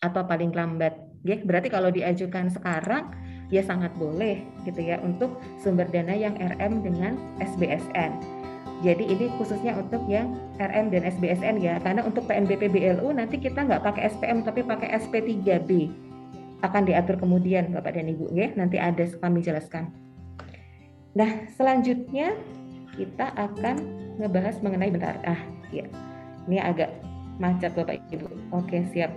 atau 0.04 0.26
paling 0.26 0.52
lambat. 0.52 0.98
Ya, 1.22 1.38
berarti 1.38 1.70
kalau 1.70 1.94
diajukan 1.94 2.50
sekarang 2.50 3.14
ya 3.54 3.62
sangat 3.62 3.94
boleh 4.00 4.42
gitu 4.66 4.82
ya 4.82 4.98
untuk 5.04 5.38
sumber 5.62 5.86
dana 5.92 6.12
yang 6.12 6.34
RM 6.40 6.82
dengan 6.82 7.16
SBSN. 7.40 8.42
Jadi 8.82 9.14
ini 9.14 9.30
khususnya 9.38 9.78
untuk 9.78 10.02
yang 10.10 10.34
RM 10.58 10.90
dan 10.90 11.06
SBSN 11.06 11.62
ya, 11.62 11.78
karena 11.86 12.02
untuk 12.02 12.26
PNBP 12.26 12.66
BLU 12.74 13.14
nanti 13.14 13.38
kita 13.38 13.62
nggak 13.62 13.86
pakai 13.86 14.10
SPM 14.10 14.42
tapi 14.42 14.66
pakai 14.66 14.90
SP3B 14.98 15.70
akan 16.62 16.88
diatur 16.88 17.18
kemudian 17.18 17.74
Bapak 17.74 17.98
dan 17.98 18.10
Ibu 18.10 18.34
ya. 18.34 18.54
Nanti 18.54 18.78
ada 18.78 19.04
kami 19.20 19.42
jelaskan. 19.42 19.90
Nah, 21.12 21.50
selanjutnya 21.58 22.38
kita 22.96 23.36
akan 23.36 23.76
ngebahas 24.22 24.62
mengenai 24.64 24.92
bentar. 24.94 25.20
Ah, 25.28 25.42
ya. 25.74 25.84
Ini 26.48 26.58
agak 26.62 26.90
macet 27.42 27.74
Bapak 27.76 28.00
Ibu. 28.14 28.56
Oke, 28.56 28.86
siap. 28.96 29.12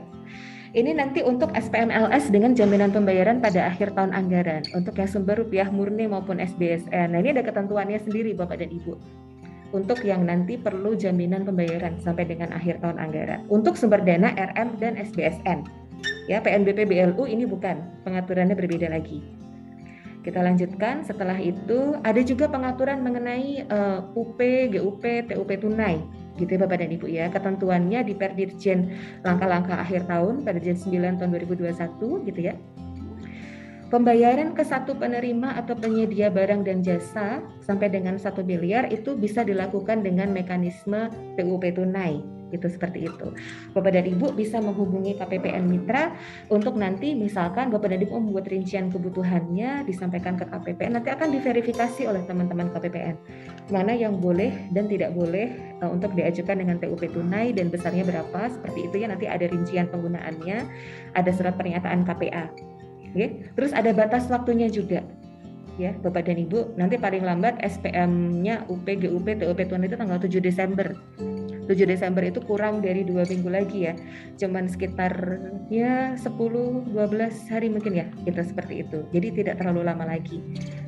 Ini 0.75 0.91
nanti 0.91 1.23
untuk 1.23 1.55
SPMLS 1.55 2.35
dengan 2.35 2.51
jaminan 2.51 2.91
pembayaran 2.91 3.39
pada 3.39 3.71
akhir 3.71 3.95
tahun 3.95 4.11
anggaran 4.11 4.67
untuk 4.75 4.99
yang 4.99 5.07
sumber 5.07 5.39
rupiah 5.39 5.71
murni 5.71 6.11
maupun 6.11 6.43
SBSN. 6.43 7.15
Nah, 7.15 7.19
ini 7.23 7.31
ada 7.31 7.47
ketentuannya 7.47 8.03
sendiri 8.03 8.35
Bapak 8.35 8.59
dan 8.59 8.75
Ibu. 8.75 8.99
Untuk 9.71 10.03
yang 10.03 10.27
nanti 10.27 10.59
perlu 10.59 10.99
jaminan 10.99 11.47
pembayaran 11.47 11.99
sampai 12.03 12.27
dengan 12.27 12.51
akhir 12.51 12.83
tahun 12.83 12.99
anggaran. 12.99 13.47
Untuk 13.55 13.79
sumber 13.79 14.03
dana 14.03 14.35
RM 14.35 14.83
dan 14.83 14.99
SBSN. 14.99 15.84
Ya, 16.25 16.41
PNBP 16.41 16.89
BLU 16.89 17.29
ini 17.29 17.45
bukan, 17.45 18.05
pengaturannya 18.05 18.57
berbeda 18.57 18.89
lagi. 18.89 19.21
Kita 20.25 20.41
lanjutkan, 20.41 21.05
setelah 21.05 21.37
itu 21.37 22.01
ada 22.01 22.17
juga 22.25 22.49
pengaturan 22.49 23.05
mengenai 23.05 23.69
uh, 23.69 24.09
UP, 24.17 24.41
GUP, 24.73 25.05
TUP 25.29 25.51
tunai. 25.61 26.01
Gitu 26.41 26.57
ya 26.57 26.65
Bapak 26.65 26.81
dan 26.81 26.91
Ibu 26.97 27.07
ya. 27.13 27.29
Ketentuannya 27.29 28.01
di 28.09 28.17
Perdirjen 28.17 28.89
langkah-langkah 29.21 29.85
akhir 29.85 30.09
tahun, 30.09 30.43
Perdirjen 30.43 30.81
9 30.81 31.21
tahun 31.21 31.31
2021 31.45 32.27
gitu 32.33 32.41
ya. 32.41 32.57
Pembayaran 33.93 34.57
ke 34.57 34.65
satu 34.65 34.97
penerima 34.97 35.61
atau 35.61 35.77
penyedia 35.77 36.33
barang 36.33 36.65
dan 36.67 36.81
jasa 36.81 37.45
sampai 37.63 37.93
dengan 37.93 38.17
satu 38.17 38.41
miliar 38.43 38.89
itu 38.91 39.15
bisa 39.15 39.45
dilakukan 39.45 40.03
dengan 40.03 40.33
mekanisme 40.33 41.13
TUP 41.37 41.63
tunai 41.77 42.19
gitu 42.55 42.71
seperti 42.71 43.11
itu. 43.11 43.35
Bapak 43.75 43.91
dan 43.99 44.07
Ibu 44.07 44.33
bisa 44.39 44.63
menghubungi 44.63 45.19
KPPN 45.19 45.67
Mitra 45.67 46.15
untuk 46.49 46.79
nanti 46.79 47.13
misalkan 47.19 47.75
Bapak 47.75 47.91
dan 47.91 48.01
Ibu 48.07 48.15
membuat 48.23 48.47
rincian 48.47 48.89
kebutuhannya 48.95 49.83
disampaikan 49.85 50.39
ke 50.39 50.47
KPPN 50.47 51.03
nanti 51.03 51.11
akan 51.11 51.35
diverifikasi 51.35 52.03
oleh 52.07 52.23
teman-teman 52.25 52.71
KPPN 52.71 53.17
mana 53.75 53.93
yang 53.97 54.23
boleh 54.23 54.71
dan 54.71 54.87
tidak 54.87 55.17
boleh 55.17 55.51
uh, 55.83 55.91
untuk 55.91 56.15
diajukan 56.15 56.63
dengan 56.63 56.77
TUP 56.79 57.03
tunai 57.11 57.51
dan 57.51 57.69
besarnya 57.73 58.07
berapa 58.07 58.53
seperti 58.55 58.87
itu 58.87 58.97
ya 59.03 59.11
nanti 59.11 59.27
ada 59.27 59.51
rincian 59.51 59.91
penggunaannya 59.91 60.59
ada 61.19 61.31
surat 61.35 61.59
pernyataan 61.59 62.07
KPA. 62.07 62.53
Oke, 63.15 63.47
terus 63.55 63.71
ada 63.71 63.95
batas 63.95 64.27
waktunya 64.27 64.67
juga 64.67 65.07
ya 65.75 65.91
Bapak 66.03 66.31
dan 66.31 66.39
Ibu 66.39 66.79
nanti 66.79 66.95
paling 66.99 67.27
lambat 67.27 67.59
SPM-nya 67.63 68.67
UP, 68.71 68.87
GUP, 68.87 69.27
TUP 69.43 69.59
tunai 69.67 69.91
itu 69.91 69.97
tanggal 69.99 70.19
7 70.23 70.39
Desember 70.39 70.95
7 71.65 71.89
Desember 71.89 72.23
itu 72.25 72.41
kurang 72.45 72.85
dari 72.85 73.05
dua 73.05 73.25
minggu 73.25 73.49
lagi 73.49 73.89
ya. 73.89 73.95
Cuman 74.37 74.69
sekitar 74.69 75.13
ya 75.73 76.15
10-12 76.21 76.93
hari 77.49 77.69
mungkin 77.73 77.93
ya 77.97 78.07
kita 78.25 78.45
seperti 78.45 78.85
itu. 78.85 79.05
Jadi 79.13 79.45
tidak 79.45 79.61
terlalu 79.61 79.87
lama 79.89 80.05
lagi. 80.05 80.41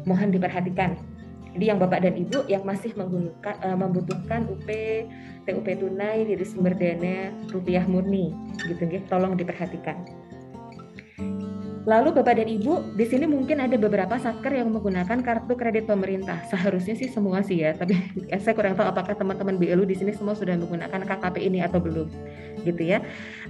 Mohon 0.04 0.36
diperhatikan. 0.36 0.96
Jadi 1.56 1.72
yang 1.72 1.80
Bapak 1.80 2.04
dan 2.04 2.20
Ibu 2.20 2.52
yang 2.52 2.68
masih 2.68 2.92
menggunakan, 2.92 3.56
uh, 3.64 3.78
membutuhkan 3.80 4.44
UP, 4.44 4.68
TUP 5.48 5.66
tunai 5.80 6.28
dari 6.28 6.44
sumber 6.44 6.76
dana 6.76 7.32
rupiah 7.48 7.80
murni, 7.88 8.36
gitu 8.60 8.84
ya, 8.84 9.00
tolong 9.08 9.40
diperhatikan. 9.40 10.25
Lalu 11.86 12.18
Bapak 12.18 12.42
dan 12.42 12.50
Ibu, 12.50 12.98
di 12.98 13.06
sini 13.06 13.30
mungkin 13.30 13.62
ada 13.62 13.78
beberapa 13.78 14.18
satker 14.18 14.58
yang 14.58 14.74
menggunakan 14.74 15.22
kartu 15.22 15.54
kredit 15.54 15.86
pemerintah. 15.86 16.42
Seharusnya 16.50 16.98
sih 16.98 17.06
semua 17.06 17.46
sih 17.46 17.62
ya, 17.62 17.78
tapi 17.78 17.94
saya 18.42 18.58
kurang 18.58 18.74
tahu 18.74 18.90
apakah 18.90 19.14
teman-teman 19.14 19.54
BLU 19.54 19.86
di 19.86 19.94
sini 19.94 20.10
semua 20.10 20.34
sudah 20.34 20.58
menggunakan 20.58 21.06
KKP 21.06 21.46
ini 21.46 21.62
atau 21.62 21.78
belum, 21.78 22.10
gitu 22.66 22.82
ya. 22.82 22.98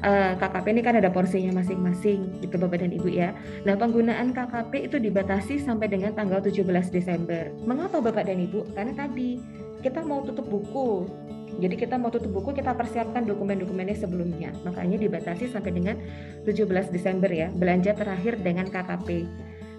Eh, 0.04 0.32
KKP 0.36 0.66
ini 0.68 0.84
kan 0.84 1.00
ada 1.00 1.08
porsinya 1.08 1.64
masing-masing, 1.64 2.44
gitu 2.44 2.60
Bapak 2.60 2.84
dan 2.84 2.92
Ibu 2.92 3.08
ya. 3.08 3.32
Nah 3.64 3.72
penggunaan 3.72 4.36
KKP 4.36 4.92
itu 4.92 5.00
dibatasi 5.00 5.56
sampai 5.56 5.88
dengan 5.88 6.12
tanggal 6.12 6.44
17 6.44 6.92
Desember. 6.92 7.48
Mengapa 7.64 8.04
Bapak 8.04 8.28
dan 8.28 8.36
Ibu? 8.36 8.76
Karena 8.76 8.92
tadi 8.92 9.40
kita 9.80 10.04
mau 10.04 10.20
tutup 10.20 10.44
buku 10.44 11.08
jadi 11.56 11.74
kita 11.74 11.96
mau 11.96 12.12
tutup 12.12 12.36
buku 12.36 12.52
kita 12.52 12.76
persiapkan 12.76 13.24
dokumen-dokumennya 13.24 13.96
sebelumnya. 13.96 14.52
Makanya 14.68 15.00
dibatasi 15.00 15.48
sampai 15.48 15.72
dengan 15.72 15.96
17 16.44 16.92
Desember 16.92 17.32
ya, 17.32 17.48
belanja 17.48 17.96
terakhir 17.96 18.36
dengan 18.44 18.68
KKP. 18.68 19.24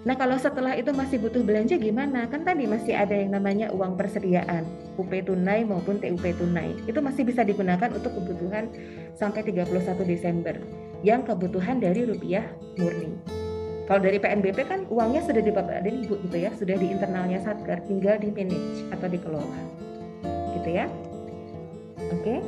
Nah 0.06 0.14
kalau 0.14 0.38
setelah 0.38 0.78
itu 0.78 0.94
masih 0.94 1.18
butuh 1.22 1.42
belanja 1.42 1.74
gimana? 1.78 2.26
Kan 2.30 2.46
tadi 2.46 2.66
masih 2.66 2.94
ada 2.94 3.14
yang 3.14 3.34
namanya 3.34 3.70
uang 3.74 3.98
persediaan, 3.98 4.62
UP 4.94 5.10
tunai 5.10 5.66
maupun 5.66 5.98
TUP 5.98 6.22
tunai. 6.38 6.74
Itu 6.86 7.02
masih 7.02 7.26
bisa 7.26 7.42
digunakan 7.42 7.90
untuk 7.90 8.14
kebutuhan 8.14 8.70
sampai 9.18 9.42
31 9.46 9.70
Desember. 10.06 10.54
Yang 11.06 11.30
kebutuhan 11.34 11.78
dari 11.78 12.06
rupiah 12.06 12.46
murni. 12.78 13.14
Kalau 13.86 14.04
dari 14.04 14.20
PNBP 14.20 14.58
kan 14.68 14.84
uangnya 14.92 15.24
sudah 15.24 15.40
di 15.40 15.48
Bapak 15.48 15.80
dan 15.80 15.94
Ibu 16.04 16.20
gitu 16.28 16.36
ya, 16.36 16.52
sudah 16.52 16.76
di 16.76 16.92
internalnya 16.92 17.40
Satker, 17.40 17.80
tinggal 17.88 18.20
di 18.20 18.28
manage 18.28 18.84
atau 18.92 19.08
dikelola. 19.08 19.60
Gitu 20.58 20.68
ya. 20.76 20.90
Oke. 22.12 22.40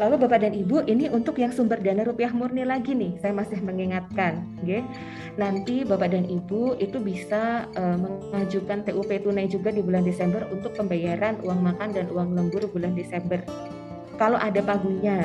Lalu 0.00 0.16
Bapak 0.16 0.40
dan 0.40 0.56
Ibu, 0.56 0.88
ini 0.88 1.12
untuk 1.12 1.36
yang 1.36 1.52
sumber 1.52 1.76
dana 1.76 2.00
rupiah 2.00 2.32
murni 2.32 2.64
lagi 2.64 2.96
nih, 2.96 3.20
saya 3.20 3.36
masih 3.36 3.60
mengingatkan, 3.60 4.48
oke. 4.64 4.80
Nanti 5.36 5.84
Bapak 5.84 6.16
dan 6.16 6.24
Ibu 6.24 6.80
itu 6.80 6.96
bisa 7.04 7.68
uh, 7.76 8.00
mengajukan 8.00 8.80
TUP 8.88 9.12
tunai 9.20 9.44
juga 9.52 9.68
di 9.68 9.84
bulan 9.84 10.00
Desember 10.00 10.48
untuk 10.48 10.72
pembayaran 10.72 11.36
uang 11.44 11.60
makan 11.60 11.92
dan 11.92 12.08
uang 12.08 12.32
lembur 12.32 12.64
bulan 12.72 12.96
Desember. 12.96 13.44
Kalau 14.16 14.40
ada 14.40 14.64
pagunya, 14.64 15.20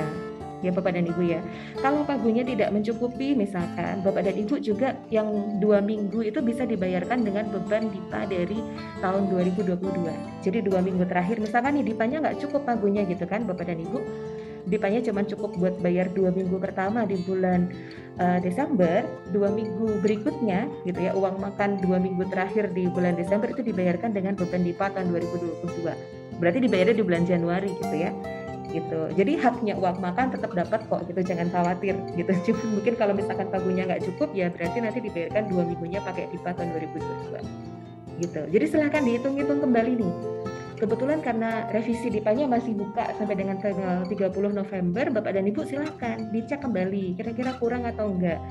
ya 0.63 0.71
Bapak 0.71 0.95
dan 0.95 1.05
Ibu 1.09 1.21
ya. 1.25 1.39
Kalau 1.79 2.07
pagunya 2.07 2.45
tidak 2.45 2.71
mencukupi 2.71 3.35
misalkan 3.35 4.00
Bapak 4.05 4.29
dan 4.29 4.35
Ibu 4.38 4.55
juga 4.62 4.95
yang 5.12 5.59
dua 5.59 5.81
minggu 5.83 6.24
itu 6.24 6.39
bisa 6.39 6.63
dibayarkan 6.63 7.25
dengan 7.25 7.50
beban 7.51 7.91
DIPA 7.91 8.21
dari 8.29 8.59
tahun 9.01 9.27
2022. 9.31 10.45
Jadi 10.45 10.57
dua 10.63 10.79
minggu 10.79 11.03
terakhir 11.09 11.41
misalkan 11.41 11.81
nih 11.81 11.91
DIPA-nya 11.91 12.17
nggak 12.24 12.38
cukup 12.47 12.62
pagunya 12.63 13.03
gitu 13.07 13.25
kan 13.27 13.43
Bapak 13.43 13.67
dan 13.67 13.81
Ibu. 13.81 14.00
DIPA-nya 14.65 15.05
cuma 15.05 15.21
cukup 15.21 15.53
buat 15.62 15.75
bayar 15.77 16.09
dua 16.17 16.33
minggu 16.33 16.57
pertama 16.57 17.05
di 17.05 17.21
bulan 17.21 17.69
uh, 18.17 18.41
Desember, 18.41 19.05
dua 19.29 19.53
minggu 19.53 20.01
berikutnya 20.01 20.65
gitu 20.89 21.05
ya 21.05 21.13
uang 21.13 21.38
makan 21.38 21.77
dua 21.85 22.01
minggu 22.01 22.25
terakhir 22.33 22.74
di 22.74 22.89
bulan 22.89 23.13
Desember 23.13 23.53
itu 23.53 23.62
dibayarkan 23.62 24.17
dengan 24.17 24.33
beban 24.33 24.65
DIPA 24.65 24.97
tahun 24.97 25.13
2022. 25.13 26.41
Berarti 26.41 26.59
dibayarnya 26.65 26.95
di 26.97 27.05
bulan 27.05 27.24
Januari 27.29 27.71
gitu 27.77 27.95
ya 27.95 28.12
gitu. 28.75 29.01
Jadi 29.15 29.39
haknya 29.39 29.79
uang 29.79 30.03
makan 30.03 30.36
tetap 30.36 30.51
dapat 30.51 30.84
kok 30.91 31.08
gitu, 31.08 31.24
jangan 31.24 31.48
khawatir 31.48 31.96
gitu. 32.20 32.32
Cuma 32.51 32.63
mungkin 32.75 32.94
kalau 33.00 33.13
misalkan 33.15 33.48
pagunya 33.48 33.88
nggak 33.88 34.03
cukup 34.03 34.36
ya 34.36 34.51
berarti 34.51 34.77
nanti 34.84 35.00
dibayarkan 35.00 35.44
dua 35.48 35.63
minggunya 35.63 36.00
pakai 36.03 36.27
DIPA 36.36 36.51
tahun 36.51 36.70
2022 37.39 37.75
gitu. 38.15 38.41
Jadi 38.48 38.65
silahkan 38.67 39.03
dihitung-hitung 39.03 39.60
kembali 39.63 39.91
nih. 40.00 40.13
Kebetulan 40.75 41.24
karena 41.24 41.72
revisi 41.72 42.12
DIPA-nya 42.12 42.51
masih 42.51 42.75
buka 42.75 43.15
sampai 43.15 43.39
dengan 43.39 43.55
tanggal 43.63 44.03
30 44.12 44.36
November, 44.51 45.08
Bapak 45.08 45.32
dan 45.39 45.48
Ibu 45.48 45.63
silahkan 45.63 46.20
dicek 46.36 46.60
kembali 46.67 47.15
kira-kira 47.15 47.55
kurang 47.55 47.88
atau 47.88 48.12
enggak. 48.12 48.44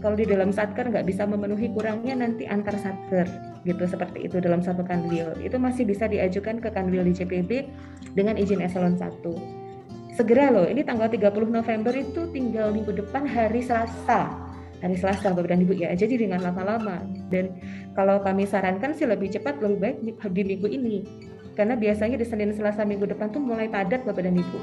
Kalau 0.00 0.16
di 0.16 0.24
dalam 0.28 0.52
satker 0.52 0.88
nggak 0.88 1.08
bisa 1.08 1.24
memenuhi 1.24 1.72
kurangnya 1.72 2.20
nanti 2.20 2.44
antar 2.48 2.76
satker 2.76 3.28
gitu 3.68 3.84
seperti 3.84 4.24
itu 4.24 4.40
dalam 4.40 4.64
satu 4.64 4.80
kanwil 4.80 5.36
itu 5.44 5.60
masih 5.60 5.84
bisa 5.84 6.08
diajukan 6.08 6.56
ke 6.56 6.72
kanwil 6.72 7.04
di 7.04 7.12
CPB 7.12 7.68
dengan 8.16 8.40
izin 8.40 8.64
eselon 8.64 8.96
1 8.96 9.59
segera 10.20 10.52
loh 10.52 10.68
ini 10.68 10.84
tanggal 10.84 11.08
30 11.08 11.32
November 11.48 11.96
itu 11.96 12.28
tinggal 12.28 12.76
minggu 12.76 12.92
depan 12.92 13.24
hari 13.24 13.64
Selasa. 13.64 14.28
Hari 14.84 14.96
Selasa 15.00 15.32
Bapak 15.32 15.48
dan 15.48 15.64
Ibu 15.64 15.72
ya. 15.80 15.96
Jadi 15.96 16.20
dengan 16.20 16.44
lama-lama. 16.44 17.00
Dan 17.32 17.56
kalau 17.96 18.20
kami 18.20 18.44
sarankan 18.44 18.92
sih 18.92 19.08
lebih 19.08 19.32
cepat 19.32 19.64
lebih 19.64 19.80
baik 19.80 19.96
di 20.04 20.42
minggu 20.44 20.68
ini. 20.68 20.96
Karena 21.56 21.72
biasanya 21.72 22.20
di 22.20 22.28
Senin 22.28 22.52
Selasa 22.52 22.84
minggu 22.84 23.08
depan 23.08 23.32
tuh 23.32 23.40
mulai 23.40 23.72
padat 23.72 24.04
Bapak 24.04 24.20
dan 24.24 24.36
Ibu. 24.36 24.58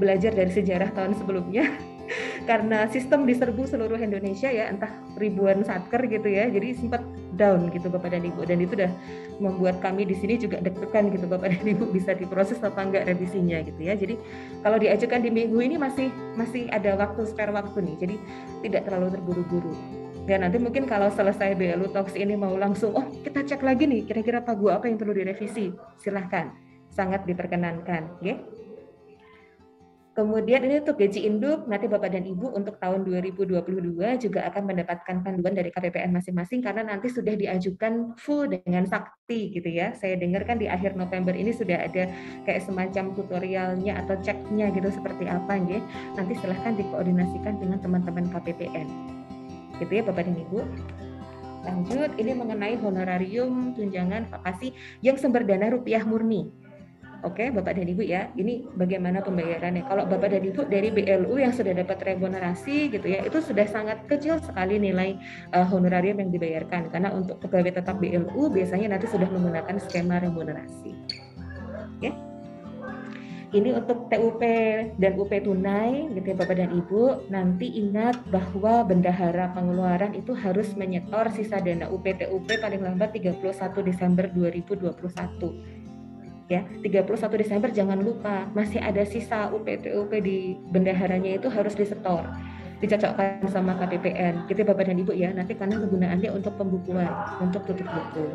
Belajar 0.00 0.32
dari 0.32 0.48
sejarah 0.48 0.88
tahun 0.96 1.12
sebelumnya 1.20 1.68
karena 2.44 2.88
sistem 2.90 3.24
diserbu 3.24 3.64
seluruh 3.68 3.98
Indonesia 3.98 4.50
ya 4.50 4.68
entah 4.68 4.90
ribuan 5.16 5.62
satker 5.62 6.04
gitu 6.10 6.28
ya 6.28 6.48
jadi 6.50 6.74
sempat 6.76 7.02
down 7.36 7.72
gitu 7.72 7.88
Bapak 7.88 8.12
dan 8.12 8.22
Ibu 8.28 8.44
dan 8.44 8.58
itu 8.60 8.76
udah 8.76 8.92
membuat 9.40 9.80
kami 9.80 10.04
di 10.04 10.16
sini 10.18 10.36
juga 10.36 10.60
deg-degan 10.60 11.08
gitu 11.10 11.24
Bapak 11.26 11.54
dan 11.54 11.64
Ibu 11.64 11.90
bisa 11.90 12.12
diproses 12.12 12.60
apa 12.60 12.82
enggak 12.82 13.08
revisinya 13.08 13.62
gitu 13.64 13.80
ya 13.80 13.96
jadi 13.96 14.14
kalau 14.60 14.76
diajukan 14.76 15.20
di 15.24 15.30
minggu 15.32 15.58
ini 15.58 15.76
masih 15.80 16.08
masih 16.36 16.68
ada 16.68 16.98
waktu 16.98 17.24
spare 17.28 17.54
waktu 17.54 17.78
nih 17.80 17.96
jadi 18.00 18.16
tidak 18.62 18.82
terlalu 18.88 19.08
terburu-buru 19.16 19.74
Ya 20.22 20.38
nanti 20.38 20.54
mungkin 20.62 20.86
kalau 20.86 21.10
selesai 21.10 21.58
BLU 21.58 21.90
Talks 21.90 22.14
ini 22.14 22.38
mau 22.38 22.54
langsung, 22.54 22.94
oh 22.94 23.10
kita 23.26 23.42
cek 23.42 23.58
lagi 23.66 23.90
nih 23.90 24.06
kira-kira 24.06 24.38
pagu 24.38 24.70
apa 24.70 24.86
yang 24.86 24.94
perlu 24.94 25.10
direvisi. 25.18 25.74
Silahkan, 25.98 26.54
sangat 26.94 27.26
diperkenankan. 27.26 28.22
Ya. 28.22 28.38
Kemudian 30.12 30.60
ini 30.68 30.84
untuk 30.84 31.00
gaji 31.00 31.24
induk, 31.24 31.64
nanti 31.64 31.88
Bapak 31.88 32.12
dan 32.12 32.28
Ibu 32.28 32.52
untuk 32.52 32.76
tahun 32.76 33.08
2022 33.08 33.96
juga 34.20 34.44
akan 34.44 34.62
mendapatkan 34.68 35.24
panduan 35.24 35.56
dari 35.56 35.72
KPPN 35.72 36.12
masing-masing 36.12 36.60
karena 36.60 36.84
nanti 36.84 37.08
sudah 37.08 37.32
diajukan 37.32 38.12
full 38.20 38.44
dengan 38.44 38.84
sakti 38.84 39.48
gitu 39.56 39.72
ya. 39.72 39.96
Saya 39.96 40.20
dengar 40.20 40.44
kan 40.44 40.60
di 40.60 40.68
akhir 40.68 41.00
November 41.00 41.32
ini 41.32 41.56
sudah 41.56 41.88
ada 41.88 42.12
kayak 42.44 42.60
semacam 42.60 43.16
tutorialnya 43.16 44.04
atau 44.04 44.20
ceknya 44.20 44.68
gitu 44.76 44.92
seperti 44.92 45.32
apa 45.32 45.56
ya. 45.64 45.80
Nanti 46.12 46.36
silahkan 46.44 46.76
dikoordinasikan 46.76 47.56
dengan 47.56 47.80
teman-teman 47.80 48.28
KPPN. 48.36 48.88
Gitu 49.80 49.92
ya 49.96 50.04
Bapak 50.04 50.28
dan 50.28 50.36
Ibu. 50.36 50.60
Lanjut, 51.62 52.10
ini 52.20 52.36
mengenai 52.36 52.76
honorarium 52.84 53.72
tunjangan 53.72 54.28
vakasi 54.28 54.76
yang 55.00 55.16
sumber 55.16 55.40
dana 55.40 55.72
rupiah 55.72 56.04
murni. 56.04 56.52
Oke, 57.22 57.54
Bapak 57.54 57.78
dan 57.78 57.86
Ibu 57.86 58.02
ya, 58.02 58.34
ini 58.34 58.66
bagaimana 58.74 59.22
pembayarannya. 59.22 59.86
Kalau 59.86 60.10
Bapak 60.10 60.34
dan 60.34 60.42
Ibu 60.42 60.66
dari 60.66 60.90
BLU 60.90 61.38
yang 61.38 61.54
sudah 61.54 61.70
dapat 61.70 62.02
remunerasi 62.02 62.90
gitu 62.90 63.06
ya, 63.06 63.22
itu 63.22 63.38
sudah 63.38 63.62
sangat 63.70 64.02
kecil 64.10 64.42
sekali 64.42 64.82
nilai 64.82 65.14
uh, 65.54 65.62
honorarium 65.62 66.18
yang 66.18 66.34
dibayarkan. 66.34 66.90
Karena 66.90 67.14
untuk 67.14 67.38
pegawai 67.38 67.78
tetap 67.78 68.02
BLU 68.02 68.50
biasanya 68.50 68.98
nanti 68.98 69.06
sudah 69.06 69.30
menggunakan 69.30 69.78
skema 69.78 70.18
remunerasi. 70.18 70.90
Oke. 71.94 72.10
Ini 73.52 73.70
untuk 73.76 74.08
TUP 74.08 74.42
dan 74.96 75.12
UP 75.14 75.28
tunai 75.28 76.08
gitu 76.18 76.26
ya 76.26 76.36
Bapak 76.42 76.56
dan 76.58 76.74
Ibu. 76.74 77.30
Nanti 77.30 77.70
ingat 77.86 78.18
bahwa 78.34 78.82
bendahara 78.82 79.54
pengeluaran 79.54 80.18
itu 80.18 80.34
harus 80.34 80.74
menyetor 80.74 81.30
sisa 81.30 81.62
dana 81.62 81.86
UP 81.86 82.02
TUP 82.02 82.48
paling 82.48 82.82
lambat 82.82 83.14
31 83.14 83.38
Desember 83.86 84.26
2021 84.26 85.81
ya 86.50 86.66
31 86.82 87.06
Desember 87.38 87.70
jangan 87.70 87.98
lupa 88.02 88.48
masih 88.56 88.82
ada 88.82 89.02
sisa 89.06 89.50
UPT-UP 89.54 90.10
di 90.22 90.58
bendaharanya 90.70 91.38
itu 91.38 91.46
harus 91.50 91.74
disetor 91.74 92.26
dicocokkan 92.82 93.46
sama 93.46 93.78
KPPN 93.78 94.50
gitu 94.50 94.66
Bapak 94.66 94.90
dan 94.90 94.98
Ibu 94.98 95.14
ya 95.14 95.30
nanti 95.30 95.54
karena 95.54 95.78
kegunaannya 95.78 96.30
untuk 96.34 96.58
pembukuan 96.58 97.06
untuk 97.38 97.62
tutup 97.62 97.86
buku 97.86 98.26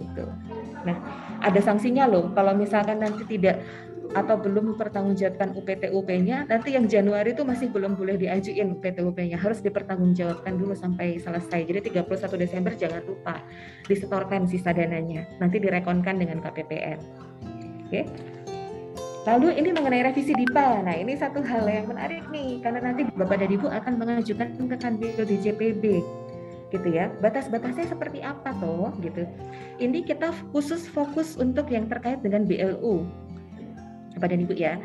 gitu. 0.00 0.24
Nah 0.88 0.96
ada 1.44 1.60
sanksinya 1.60 2.08
loh 2.08 2.32
kalau 2.32 2.56
misalkan 2.56 3.04
nanti 3.04 3.20
tidak 3.28 3.60
atau 4.10 4.34
belum 4.34 4.74
mempertanggungjawabkan 4.74 5.54
UPT-UP-nya, 5.54 6.50
nanti 6.50 6.74
yang 6.74 6.90
Januari 6.90 7.30
itu 7.30 7.46
masih 7.46 7.70
belum 7.70 7.94
boleh 7.94 8.18
diajuin 8.18 8.74
UPT-UP-nya, 8.74 9.38
harus 9.38 9.62
dipertanggungjawabkan 9.62 10.58
dulu 10.58 10.74
sampai 10.74 11.22
selesai. 11.22 11.62
Jadi 11.62 11.94
31 11.94 12.42
Desember 12.42 12.72
jangan 12.74 13.02
lupa 13.06 13.38
disetorkan 13.86 14.50
sisa 14.50 14.74
dananya, 14.74 15.30
nanti 15.38 15.62
direkonkan 15.62 16.18
dengan 16.18 16.42
KPPN. 16.42 16.98
Oke. 17.86 18.02
Lalu 19.28 19.52
ini 19.60 19.68
mengenai 19.76 20.00
revisi 20.00 20.32
DIPA. 20.32 20.80
Nah, 20.80 20.96
ini 20.96 21.12
satu 21.12 21.44
hal 21.44 21.68
yang 21.68 21.92
menarik 21.92 22.24
nih 22.32 22.64
karena 22.64 22.90
nanti 22.90 23.04
Bapak 23.04 23.44
dan 23.44 23.52
Ibu 23.52 23.68
akan 23.68 23.92
mengajukan 24.00 24.48
ke 24.56 24.76
Kanwil 24.80 25.12
DJPB 25.12 25.84
gitu 26.72 26.88
ya. 26.88 27.12
Batas-batasnya 27.20 27.90
seperti 27.90 28.24
apa 28.24 28.54
toh 28.62 28.94
gitu. 29.04 29.28
Ini 29.76 30.06
kita 30.08 30.32
khusus 30.54 30.88
fokus 30.88 31.36
untuk 31.36 31.68
yang 31.68 31.90
terkait 31.90 32.24
dengan 32.24 32.48
BLU 32.48 33.04
Bapak 34.20 34.36
dan 34.36 34.44
Ibu 34.44 34.52
ya. 34.52 34.76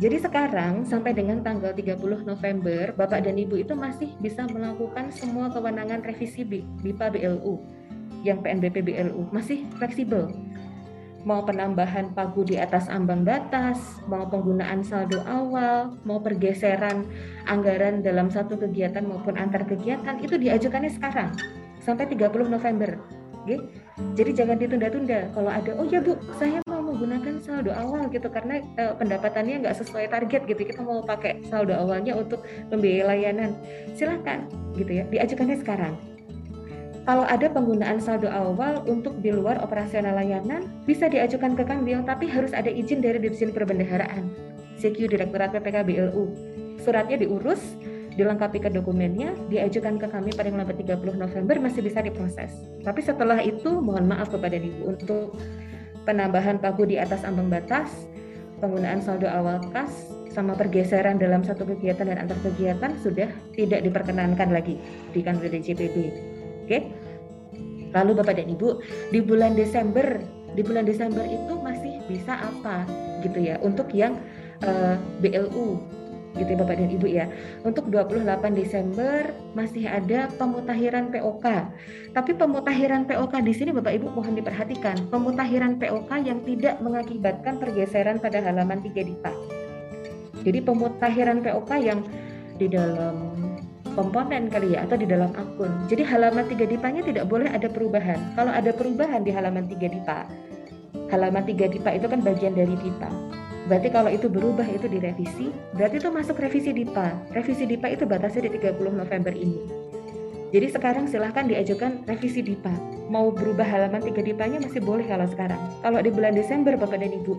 Jadi 0.00 0.16
sekarang 0.16 0.88
sampai 0.88 1.12
dengan 1.12 1.44
tanggal 1.44 1.76
30 1.76 2.00
November, 2.24 2.96
Bapak 2.96 3.28
dan 3.28 3.36
Ibu 3.36 3.60
itu 3.60 3.76
masih 3.76 4.16
bisa 4.16 4.48
melakukan 4.48 5.12
semua 5.12 5.52
kewenangan 5.52 6.00
revisi 6.00 6.40
BIPA 6.48 7.12
BLU 7.12 7.60
yang 8.24 8.40
PNBP 8.40 8.80
BLU 8.80 9.28
masih 9.28 9.68
fleksibel. 9.76 10.32
Mau 11.28 11.44
penambahan 11.44 12.16
pagu 12.16 12.46
di 12.48 12.56
atas 12.56 12.88
ambang 12.88 13.28
batas, 13.28 13.76
mau 14.08 14.24
penggunaan 14.24 14.80
saldo 14.80 15.20
awal, 15.28 15.92
mau 16.08 16.16
pergeseran 16.16 17.04
anggaran 17.44 18.00
dalam 18.00 18.32
satu 18.32 18.56
kegiatan 18.56 19.04
maupun 19.04 19.36
antar 19.36 19.68
kegiatan 19.68 20.16
itu 20.24 20.40
diajukannya 20.40 20.88
sekarang 20.88 21.36
sampai 21.84 22.08
30 22.08 22.48
November. 22.48 22.96
Oke? 23.44 23.60
Jadi 24.16 24.30
jangan 24.32 24.56
ditunda-tunda. 24.56 25.28
Kalau 25.36 25.50
ada, 25.52 25.76
oh 25.76 25.84
ya 25.84 26.00
Bu, 26.00 26.16
saya 26.38 26.64
menggunakan 26.98 27.38
saldo 27.38 27.70
awal 27.70 28.10
gitu 28.10 28.26
karena 28.26 28.58
uh, 28.82 28.98
pendapatannya 28.98 29.62
nggak 29.62 29.78
sesuai 29.78 30.10
target 30.10 30.50
gitu. 30.50 30.66
Kita 30.66 30.82
mau 30.82 30.98
pakai 31.06 31.46
saldo 31.46 31.78
awalnya 31.78 32.18
untuk 32.18 32.42
membiayai 32.74 33.06
layanan. 33.06 33.54
Silahkan 33.94 34.50
gitu 34.74 34.90
ya 34.98 35.06
diajukannya 35.06 35.62
sekarang. 35.62 35.94
Kalau 37.06 37.24
ada 37.24 37.46
penggunaan 37.48 38.02
saldo 38.02 38.26
awal 38.26 38.82
untuk 38.90 39.22
di 39.22 39.30
luar 39.30 39.62
operasional 39.62 40.18
layanan 40.18 40.66
bisa 40.84 41.06
diajukan 41.06 41.54
ke 41.54 41.62
Kanwil 41.62 42.02
tapi 42.02 42.26
harus 42.26 42.50
ada 42.50 42.68
izin 42.68 43.00
dari 43.00 43.22
Dirjen 43.22 43.54
Perbendaharaan 43.54 44.28
CQ 44.76 45.08
Direktorat 45.16 45.56
PPK 45.56 45.88
BLU 45.88 46.24
suratnya 46.82 47.16
diurus 47.16 47.80
dilengkapi 48.18 48.58
ke 48.58 48.70
dokumennya, 48.74 49.30
diajukan 49.46 49.94
ke 49.94 50.10
kami 50.10 50.34
paling 50.34 50.58
lambat 50.58 50.74
30 50.74 51.14
November 51.14 51.54
masih 51.62 51.86
bisa 51.86 52.02
diproses. 52.02 52.50
Tapi 52.82 52.98
setelah 52.98 53.38
itu 53.38 53.78
mohon 53.78 54.10
maaf 54.10 54.34
kepada 54.34 54.58
Ibu 54.58 54.90
untuk 54.90 55.38
penambahan 56.08 56.56
pagu 56.56 56.88
di 56.88 56.96
atas 56.96 57.20
ambang 57.28 57.52
batas, 57.52 58.08
penggunaan 58.64 59.04
saldo 59.04 59.28
awal 59.28 59.60
kas, 59.76 60.08
sama 60.32 60.56
pergeseran 60.56 61.20
dalam 61.20 61.44
satu 61.44 61.68
kegiatan 61.68 62.08
dan 62.08 62.24
antar 62.24 62.40
kegiatan 62.40 62.96
sudah 63.04 63.28
tidak 63.52 63.84
diperkenankan 63.84 64.48
lagi 64.48 64.80
di 65.12 65.20
kantor 65.20 65.52
DJPB. 65.52 65.96
Oke. 66.64 66.88
Lalu 67.92 68.20
Bapak 68.20 68.40
dan 68.40 68.48
Ibu, 68.52 68.80
di 69.12 69.20
bulan 69.20 69.56
Desember, 69.56 70.20
di 70.56 70.60
bulan 70.64 70.88
Desember 70.88 71.24
itu 71.24 71.54
masih 71.60 72.00
bisa 72.08 72.36
apa 72.36 72.88
gitu 73.24 73.40
ya 73.40 73.56
untuk 73.64 73.88
yang 73.92 74.16
uh, 74.64 74.96
eh, 74.96 74.96
BLU 75.24 75.80
gitu 76.38 76.54
ya 76.54 76.58
Bapak 76.62 76.78
dan 76.78 76.90
Ibu 76.90 77.06
ya. 77.10 77.26
Untuk 77.66 77.90
28 77.90 78.22
Desember 78.54 79.34
masih 79.52 79.90
ada 79.90 80.30
pemutahiran 80.38 81.10
POK. 81.10 81.46
Tapi 82.14 82.30
pemutahiran 82.38 83.04
POK 83.04 83.34
di 83.42 83.52
sini 83.52 83.70
Bapak 83.74 83.92
Ibu 83.98 84.14
mohon 84.14 84.38
diperhatikan, 84.38 85.10
pemutahiran 85.10 85.76
POK 85.76 86.10
yang 86.22 86.38
tidak 86.46 86.78
mengakibatkan 86.78 87.58
pergeseran 87.58 88.22
pada 88.22 88.38
halaman 88.40 88.78
3 88.80 88.94
DIPA. 88.94 89.32
Jadi 90.46 90.58
pemutahiran 90.62 91.42
POK 91.42 91.70
yang 91.82 92.00
di 92.58 92.70
dalam 92.70 93.34
komponen 93.98 94.46
kali 94.46 94.78
ya 94.78 94.86
atau 94.86 94.94
di 94.94 95.06
dalam 95.10 95.34
akun. 95.34 95.70
Jadi 95.90 96.06
halaman 96.06 96.46
3 96.46 96.70
DIPA-nya 96.70 97.02
tidak 97.02 97.26
boleh 97.26 97.50
ada 97.50 97.66
perubahan. 97.66 98.18
Kalau 98.38 98.54
ada 98.54 98.70
perubahan 98.70 99.26
di 99.26 99.34
halaman 99.34 99.66
3 99.66 99.74
DIPA, 99.74 100.18
halaman 101.10 101.42
3 101.42 101.66
DIPA 101.66 101.90
itu 101.98 102.06
kan 102.06 102.20
bagian 102.22 102.54
dari 102.54 102.74
DIPA 102.78 103.10
Berarti 103.68 103.88
kalau 103.92 104.08
itu 104.08 104.32
berubah 104.32 104.64
itu 104.64 104.88
direvisi, 104.88 105.52
berarti 105.76 106.00
itu 106.00 106.08
masuk 106.08 106.40
revisi 106.40 106.72
DIPA. 106.72 107.36
Revisi 107.36 107.68
DIPA 107.68 108.00
itu 108.00 108.04
batasnya 108.08 108.48
di 108.48 108.56
30 108.56 108.96
November 108.96 109.36
ini. 109.36 109.60
Jadi 110.48 110.72
sekarang 110.72 111.04
silahkan 111.04 111.44
diajukan 111.44 112.08
revisi 112.08 112.40
DIPA. 112.40 112.72
Mau 113.12 113.28
berubah 113.28 113.68
halaman 113.68 114.00
3 114.00 114.24
DIPA-nya 114.24 114.64
masih 114.64 114.80
boleh 114.80 115.04
kalau 115.04 115.28
sekarang. 115.28 115.60
Kalau 115.84 116.00
di 116.00 116.08
bulan 116.08 116.32
Desember 116.32 116.72
Bapak 116.80 116.96
dan 116.96 117.12
Ibu, 117.12 117.36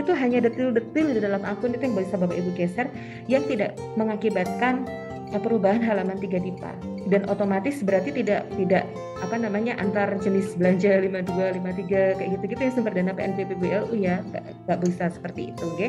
itu 0.00 0.12
hanya 0.16 0.40
detil-detil 0.40 1.12
di 1.12 1.20
dalam 1.20 1.44
akun 1.44 1.76
itu 1.76 1.84
yang 1.84 1.92
bisa 1.92 2.16
Bapak 2.16 2.36
Ibu 2.40 2.50
geser 2.56 2.88
yang 3.28 3.44
tidak 3.44 3.76
mengakibatkan 4.00 4.88
perubahan 5.34 5.82
halaman 5.82 6.16
3 6.18 6.38
DIPA 6.38 6.72
dan 7.10 7.22
otomatis 7.26 7.82
berarti 7.82 8.14
tidak 8.14 8.46
tidak 8.54 8.86
apa 9.22 9.36
namanya 9.38 9.74
antar 9.82 10.14
jenis 10.22 10.54
belanja 10.54 11.02
52 11.02 11.62
53 11.62 12.18
kayak 12.18 12.28
gitu-gitu 12.38 12.60
yang 12.62 12.74
sumber 12.74 12.92
dana 12.94 13.12
PNBP 13.14 13.50
BLU 13.58 13.94
ya. 13.98 14.22
Nggak 14.66 14.78
bisa 14.86 15.10
seperti 15.10 15.50
itu 15.54 15.64
oke? 15.66 15.88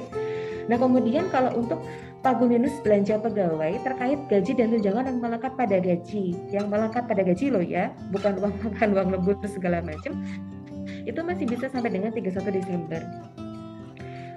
Nah 0.67 0.76
kemudian 0.76 1.32
kalau 1.32 1.56
untuk 1.56 1.80
pagu 2.26 2.43
minus 2.50 2.76
belanja 2.84 3.21
pegawai 3.23 3.80
terkait 3.88 4.19
gaji 4.28 4.52
dan 4.58 4.67
tunjangan 4.73 5.06
yang 5.08 5.19
melekat 5.23 5.54
pada 5.56 5.78
gaji 5.80 6.36
yang 6.52 6.67
melekat 6.67 7.08
pada 7.08 7.23
gaji 7.23 7.45
loh 7.54 7.63
ya 7.63 7.93
bukan 8.12 8.36
uang 8.41 8.54
makan 8.67 8.89
uang 8.97 9.08
lembut 9.15 9.38
segala 9.47 9.80
macam 9.80 10.17
itu 11.08 11.19
masih 11.23 11.47
bisa 11.47 11.71
sampai 11.71 11.91
dengan 11.91 12.12
31 12.12 12.36
Desember. 12.52 13.00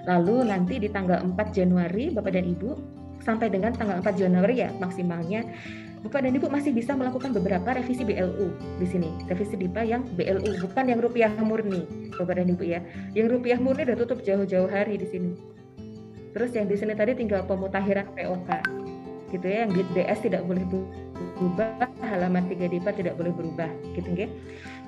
Lalu 0.07 0.49
nanti 0.49 0.81
di 0.81 0.89
tanggal 0.89 1.21
4 1.21 1.35
Januari 1.51 2.09
Bapak 2.09 2.31
dan 2.33 2.47
Ibu 2.47 3.00
sampai 3.21 3.53
dengan 3.53 3.71
tanggal 3.73 4.01
4 4.01 4.17
Januari 4.17 4.65
ya 4.65 4.69
maksimalnya 4.81 5.45
Bapak 6.01 6.25
dan 6.25 6.33
Ibu 6.33 6.49
masih 6.49 6.73
bisa 6.73 6.97
melakukan 6.97 7.29
beberapa 7.29 7.77
revisi 7.77 8.01
BLU 8.01 8.49
di 8.81 8.89
sini. 8.89 9.13
Revisi 9.29 9.53
DIPA 9.53 9.85
yang 9.85 10.01
BLU, 10.17 10.57
bukan 10.65 10.89
yang 10.89 10.97
rupiah 10.97 11.29
murni. 11.37 11.85
Bapak 12.17 12.41
dan 12.41 12.49
Ibu 12.49 12.63
ya. 12.65 12.81
Yang 13.13 13.37
rupiah 13.37 13.61
murni 13.61 13.85
udah 13.85 13.97
tutup 14.01 14.25
jauh-jauh 14.25 14.65
hari 14.65 14.97
di 14.97 15.05
sini. 15.05 15.37
Terus 16.33 16.57
yang 16.57 16.65
di 16.65 16.73
sini 16.73 16.97
tadi 16.97 17.13
tinggal 17.13 17.45
pemutakhiran 17.45 18.09
POK. 18.17 18.49
Gitu 19.29 19.45
ya, 19.45 19.69
yang 19.69 19.71
DS 19.77 20.19
tidak 20.25 20.41
boleh 20.41 20.65
berubah, 20.65 21.85
halaman 22.01 22.49
3 22.49 22.65
DIPA 22.65 22.91
tidak 22.97 23.13
boleh 23.21 23.31
berubah, 23.37 23.69
gitu 23.93 24.09
ya. 24.17 24.27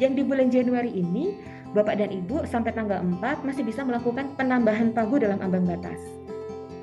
Yang 0.02 0.12
di 0.18 0.24
bulan 0.26 0.50
Januari 0.50 0.92
ini, 0.98 1.38
Bapak 1.78 2.02
dan 2.02 2.10
Ibu 2.10 2.50
sampai 2.50 2.74
tanggal 2.74 3.06
4 3.06 3.46
masih 3.46 3.62
bisa 3.62 3.86
melakukan 3.86 4.34
penambahan 4.34 4.90
pagu 4.92 5.22
dalam 5.22 5.38
ambang 5.46 5.64
batas 5.64 6.02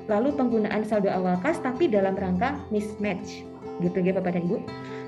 lalu 0.09 0.33
penggunaan 0.33 0.81
saldo 0.85 1.09
awal 1.11 1.37
kas 1.41 1.61
tapi 1.61 1.89
dalam 1.89 2.17
rangka 2.17 2.57
mismatch 2.73 3.45
gitu 3.81 3.97
ya 3.99 4.13
Bapak 4.15 4.37
dan 4.37 4.45
Ibu. 4.45 4.57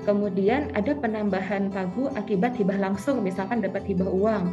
Kemudian 0.04 0.68
ada 0.76 0.92
penambahan 0.92 1.72
pagu 1.72 2.12
akibat 2.12 2.52
hibah 2.60 2.76
langsung, 2.76 3.24
misalkan 3.24 3.64
dapat 3.64 3.88
hibah 3.88 4.10
uang. 4.10 4.52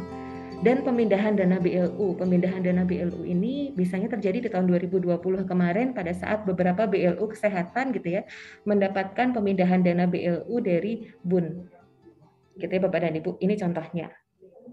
Dan 0.62 0.86
pemindahan 0.86 1.34
dana 1.34 1.58
BLU. 1.58 2.14
Pemindahan 2.14 2.62
dana 2.62 2.86
BLU 2.86 3.26
ini 3.26 3.74
biasanya 3.74 4.14
terjadi 4.14 4.46
di 4.46 4.48
tahun 4.48 4.70
2020 4.70 5.18
kemarin 5.42 5.90
pada 5.90 6.14
saat 6.14 6.46
beberapa 6.46 6.86
BLU 6.86 7.26
kesehatan 7.26 7.90
gitu 7.90 8.14
ya 8.14 8.22
mendapatkan 8.62 9.34
pemindahan 9.34 9.82
dana 9.82 10.06
BLU 10.06 10.54
dari 10.62 11.10
BUN. 11.26 11.66
Gitu 12.62 12.70
ya 12.70 12.80
Bapak 12.80 13.02
dan 13.02 13.18
Ibu. 13.18 13.42
Ini 13.42 13.54
contohnya. 13.58 14.06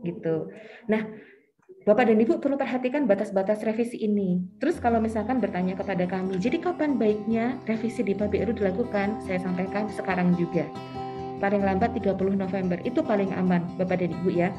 Gitu. 0.05 0.53
Nah, 0.93 1.01
Bapak 1.89 2.05
dan 2.05 2.21
Ibu 2.21 2.37
perlu 2.37 2.53
perhatikan 2.53 3.09
batas-batas 3.09 3.65
revisi 3.65 3.97
ini. 3.97 4.45
Terus 4.61 4.77
kalau 4.77 5.01
misalkan 5.01 5.41
bertanya 5.41 5.73
kepada 5.73 6.05
kami, 6.05 6.37
jadi 6.37 6.61
kapan 6.61 7.01
baiknya 7.01 7.57
revisi 7.65 8.05
di 8.05 8.13
PBRU 8.13 8.53
dilakukan? 8.53 9.17
Saya 9.25 9.41
sampaikan 9.41 9.89
sekarang 9.89 10.37
juga. 10.37 10.69
Paling 11.41 11.65
lambat 11.65 11.97
30 11.97 12.13
November, 12.37 12.77
itu 12.85 13.01
paling 13.01 13.33
aman 13.33 13.65
Bapak 13.81 14.05
dan 14.05 14.13
Ibu 14.21 14.29
ya. 14.29 14.53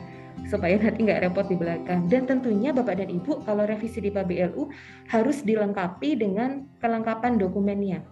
Supaya 0.50 0.74
nanti 0.74 1.06
nggak 1.06 1.30
repot 1.30 1.46
di 1.46 1.54
belakang. 1.54 2.10
Dan 2.10 2.26
tentunya 2.26 2.74
Bapak 2.74 2.98
dan 2.98 3.06
Ibu 3.06 3.46
kalau 3.46 3.62
revisi 3.62 4.02
di 4.02 4.10
PBRU 4.10 4.66
harus 5.14 5.46
dilengkapi 5.46 6.18
dengan 6.18 6.66
kelengkapan 6.82 7.38
dokumennya 7.38 8.02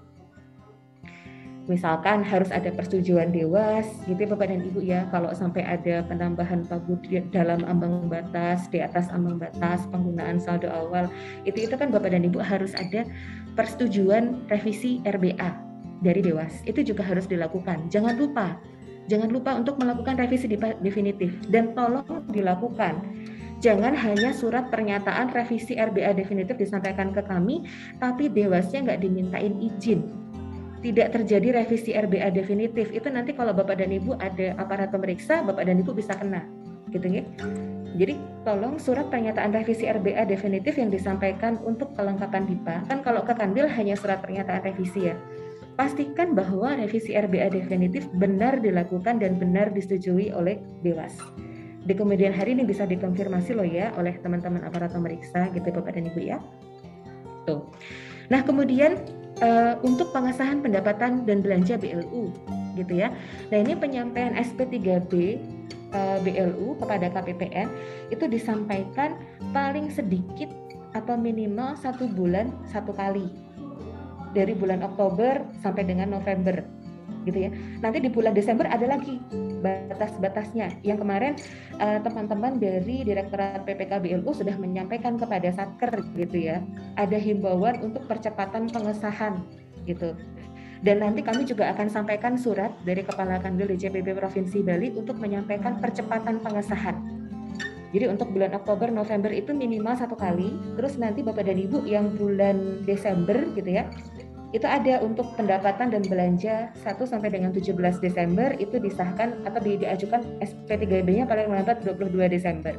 misalkan 1.68 2.24
harus 2.24 2.48
ada 2.48 2.72
persetujuan 2.72 3.28
dewas 3.30 3.84
gitu 4.08 4.24
ya 4.24 4.28
Bapak 4.32 4.48
dan 4.48 4.60
Ibu 4.64 4.80
ya. 4.80 5.00
Kalau 5.12 5.30
sampai 5.36 5.62
ada 5.62 6.00
penambahan 6.08 6.64
pagu 6.64 6.96
di 7.04 7.20
dalam 7.28 7.62
ambang 7.68 8.08
batas 8.08 8.66
di 8.72 8.80
atas 8.80 9.12
ambang 9.12 9.36
batas 9.36 9.84
penggunaan 9.92 10.40
saldo 10.40 10.72
awal 10.72 11.12
itu 11.44 11.68
itu 11.68 11.76
kan 11.76 11.92
Bapak 11.92 12.16
dan 12.16 12.24
Ibu 12.24 12.40
harus 12.40 12.72
ada 12.74 13.04
persetujuan 13.54 14.48
revisi 14.48 15.04
RBA 15.04 15.50
dari 16.00 16.24
dewas. 16.24 16.64
Itu 16.64 16.80
juga 16.80 17.04
harus 17.04 17.28
dilakukan. 17.28 17.92
Jangan 17.92 18.16
lupa 18.16 18.56
jangan 19.08 19.28
lupa 19.28 19.56
untuk 19.56 19.76
melakukan 19.76 20.16
revisi 20.16 20.48
definitif. 20.80 21.36
Dan 21.52 21.76
tolong 21.76 22.28
dilakukan. 22.32 23.04
Jangan 23.58 23.90
hanya 23.90 24.30
surat 24.30 24.70
pernyataan 24.70 25.34
revisi 25.34 25.74
RBA 25.74 26.14
definitif 26.14 26.54
disampaikan 26.54 27.10
ke 27.10 27.26
kami 27.26 27.66
tapi 27.98 28.30
dewasnya 28.30 28.86
nggak 28.86 29.02
dimintain 29.02 29.58
izin 29.58 30.27
tidak 30.78 31.10
terjadi 31.14 31.62
revisi 31.62 31.90
RBA 31.94 32.30
definitif 32.30 32.90
itu 32.94 33.10
nanti 33.10 33.34
kalau 33.34 33.50
Bapak 33.50 33.82
dan 33.82 33.90
Ibu 33.90 34.14
ada 34.22 34.54
aparat 34.58 34.94
pemeriksa 34.94 35.42
Bapak 35.42 35.66
dan 35.66 35.82
Ibu 35.82 35.90
bisa 35.94 36.14
kena 36.14 36.46
gitu 36.94 37.08
ya. 37.10 37.22
Jadi 37.98 38.14
tolong 38.46 38.78
surat 38.78 39.10
pernyataan 39.10 39.50
revisi 39.50 39.90
RBA 39.90 40.30
definitif 40.30 40.78
yang 40.78 40.88
disampaikan 40.88 41.58
untuk 41.66 41.90
kelengkapan 41.98 42.46
DIPA 42.46 42.86
kan 42.86 42.98
kalau 43.02 43.26
ke 43.26 43.34
Kanwil 43.34 43.66
hanya 43.66 43.98
surat 43.98 44.22
pernyataan 44.22 44.62
revisi 44.62 45.10
ya. 45.10 45.18
Pastikan 45.74 46.34
bahwa 46.34 46.74
revisi 46.74 47.14
RBA 47.14 47.54
definitif 47.54 48.06
benar 48.18 48.58
dilakukan 48.58 49.22
dan 49.22 49.38
benar 49.38 49.70
disetujui 49.70 50.34
oleh 50.34 50.58
Dewas. 50.82 51.14
Di 51.86 51.94
kemudian 51.94 52.34
hari 52.34 52.58
ini 52.58 52.66
bisa 52.66 52.82
dikonfirmasi 52.82 53.54
loh 53.54 53.66
ya 53.66 53.94
oleh 53.94 54.18
teman-teman 54.18 54.66
aparat 54.66 54.90
pemeriksa 54.90 55.50
gitu 55.54 55.70
Bapak 55.70 55.94
dan 55.94 56.10
Ibu 56.10 56.20
ya. 56.22 56.38
Tuh. 57.46 57.66
Nah, 58.28 58.44
kemudian 58.44 59.00
uh, 59.42 59.74
untuk 59.86 60.10
pengesahan 60.14 60.62
pendapatan 60.62 61.26
dan 61.26 61.42
belanja 61.42 61.78
BLU 61.78 62.30
gitu 62.78 62.92
ya. 62.94 63.10
Nah, 63.50 63.58
ini 63.58 63.74
penyampaian 63.74 64.38
SP3B 64.38 65.12
uh, 65.92 66.18
BLU 66.22 66.78
kepada 66.78 67.10
KPPN 67.10 67.68
itu 68.14 68.24
disampaikan 68.30 69.18
paling 69.50 69.90
sedikit 69.90 70.50
atau 70.96 71.20
minimal 71.20 71.76
satu 71.76 72.08
bulan 72.08 72.48
satu 72.64 72.96
kali 72.96 73.28
dari 74.32 74.52
bulan 74.56 74.84
Oktober 74.84 75.40
sampai 75.60 75.84
dengan 75.84 76.12
November 76.16 76.64
gitu 77.28 77.38
ya. 77.46 77.50
Nanti 77.84 78.00
di 78.00 78.08
bulan 78.08 78.32
Desember 78.32 78.64
ada 78.64 78.88
lagi 78.88 79.20
batas-batasnya. 79.60 80.80
Yang 80.80 80.98
kemarin 81.04 81.32
uh, 81.76 82.00
teman-teman 82.00 82.56
dari 82.56 83.04
Direktorat 83.04 83.68
PPK 83.68 84.00
BLU 84.00 84.32
sudah 84.32 84.56
menyampaikan 84.56 85.20
kepada 85.20 85.52
Satker 85.52 85.92
gitu 86.16 86.48
ya. 86.48 86.64
Ada 86.96 87.20
himbauan 87.20 87.84
untuk 87.84 88.08
percepatan 88.08 88.72
pengesahan 88.72 89.44
gitu. 89.84 90.16
Dan 90.78 91.02
nanti 91.02 91.26
kami 91.26 91.42
juga 91.42 91.74
akan 91.74 91.90
sampaikan 91.90 92.38
surat 92.38 92.70
dari 92.86 93.02
Kepala 93.02 93.42
Kanwil 93.42 93.74
DJPP 93.74 94.14
Provinsi 94.14 94.62
Bali 94.62 94.94
untuk 94.94 95.18
menyampaikan 95.18 95.82
percepatan 95.82 96.38
pengesahan. 96.38 97.18
Jadi 97.88 98.04
untuk 98.04 98.28
bulan 98.36 98.52
Oktober, 98.52 98.92
November 98.92 99.32
itu 99.32 99.56
minimal 99.56 99.96
satu 99.96 100.12
kali. 100.12 100.54
Terus 100.76 101.00
nanti 101.00 101.24
Bapak 101.24 101.48
dan 101.48 101.56
Ibu 101.56 101.88
yang 101.88 102.14
bulan 102.14 102.84
Desember 102.84 103.48
gitu 103.56 103.80
ya, 103.80 103.88
itu 104.56 104.64
ada 104.64 105.04
untuk 105.04 105.28
pendapatan 105.36 105.92
dan 105.92 106.00
belanja 106.08 106.72
1 106.80 106.96
sampai 107.04 107.28
dengan 107.28 107.52
17 107.52 107.76
Desember 108.00 108.56
itu 108.56 108.80
disahkan 108.80 109.36
atau 109.44 109.60
di, 109.60 109.76
diajukan 109.76 110.24
SP3B-nya 110.40 111.28
paling 111.28 111.52
lambat 111.52 111.84
22 111.84 112.32
Desember. 112.32 112.72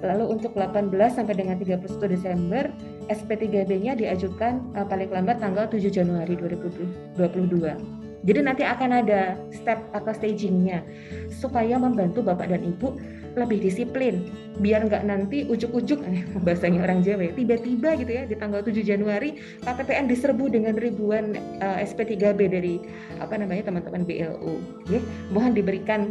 Lalu 0.00 0.24
untuk 0.38 0.54
18 0.54 0.88
sampai 1.10 1.34
dengan 1.36 1.58
31 1.60 1.84
Desember 2.08 2.70
SP3B-nya 3.10 3.98
diajukan 3.98 4.62
uh, 4.78 4.86
paling 4.86 5.10
lambat 5.12 5.42
tanggal 5.42 5.68
7 5.68 5.90
Januari 5.90 6.38
2022. 6.38 8.07
Jadi 8.26 8.38
nanti 8.42 8.62
akan 8.66 8.90
ada 9.04 9.38
step 9.54 9.78
atau 9.94 10.10
stagingnya 10.10 10.82
supaya 11.30 11.78
membantu 11.78 12.22
Bapak 12.26 12.50
dan 12.50 12.66
Ibu 12.66 12.98
lebih 13.38 13.62
disiplin. 13.62 14.26
Biar 14.58 14.82
nggak 14.90 15.06
nanti 15.06 15.46
ujuk-ujuk 15.46 16.02
eh, 16.02 16.26
bahasanya 16.44 16.82
orang 16.82 17.06
Jawa 17.06 17.30
ya, 17.30 17.32
tiba-tiba 17.38 17.94
gitu 17.94 18.10
ya 18.10 18.22
di 18.26 18.34
tanggal 18.34 18.60
7 18.66 18.82
Januari 18.82 19.38
KPPN 19.62 20.10
diserbu 20.10 20.50
dengan 20.50 20.74
ribuan 20.74 21.38
uh, 21.62 21.78
eh, 21.78 21.86
SP3B 21.86 22.40
dari 22.50 22.82
apa 23.22 23.38
namanya 23.38 23.70
teman-teman 23.70 24.02
BLU 24.02 24.58
ya 24.90 24.98
mohon 25.30 25.54
diberikan 25.54 26.10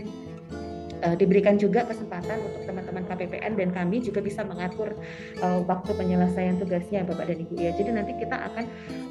uh, 1.04 1.16
diberikan 1.18 1.58
juga 1.58 1.86
kesempatan 1.86 2.40
untuk 2.42 2.64
teman-teman 2.66 3.04
KPPN 3.06 3.54
dan 3.58 3.70
kami 3.74 4.02
juga 4.02 4.24
bisa 4.24 4.42
mengatur 4.46 4.96
uh, 5.42 5.62
waktu 5.66 5.92
penyelesaian 5.94 6.58
tugasnya 6.58 7.06
Bapak 7.06 7.30
dan 7.30 7.44
Ibu 7.44 7.54
ya. 7.58 7.72
Jadi 7.76 7.90
nanti 7.94 8.14
kita 8.18 8.38
akan 8.54 8.66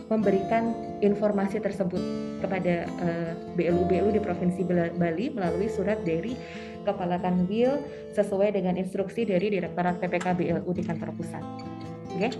memberikan 0.06 0.74
informasi 1.02 1.58
tersebut 1.58 2.00
kepada 2.42 2.86
uh, 3.02 3.32
BLU-BLU 3.58 4.14
di 4.14 4.20
Provinsi 4.22 4.62
Bali 4.96 5.34
melalui 5.34 5.66
surat 5.70 6.02
dari 6.06 6.34
Kepala 6.86 7.18
Kanwil 7.18 7.82
sesuai 8.14 8.54
dengan 8.54 8.78
instruksi 8.78 9.26
dari 9.26 9.50
Direktorat 9.50 9.98
PPK 9.98 10.26
BLU 10.38 10.70
di 10.70 10.82
kantor 10.86 11.10
pusat. 11.18 11.42
Oke? 12.14 12.30
Okay? 12.30 12.32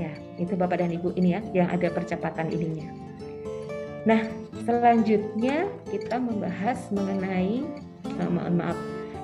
Ya, 0.00 0.12
itu 0.40 0.58
Bapak 0.58 0.82
dan 0.82 0.90
Ibu 0.90 1.14
ini 1.14 1.38
ya 1.38 1.40
yang 1.54 1.68
ada 1.70 1.86
percepatan 1.92 2.50
ininya. 2.50 2.88
Nah, 4.08 4.24
selanjutnya 4.64 5.68
kita 5.92 6.16
membahas 6.16 6.88
mengenai 6.88 7.68
uh, 8.04 8.30
mohon 8.30 8.56
maaf 8.56 8.78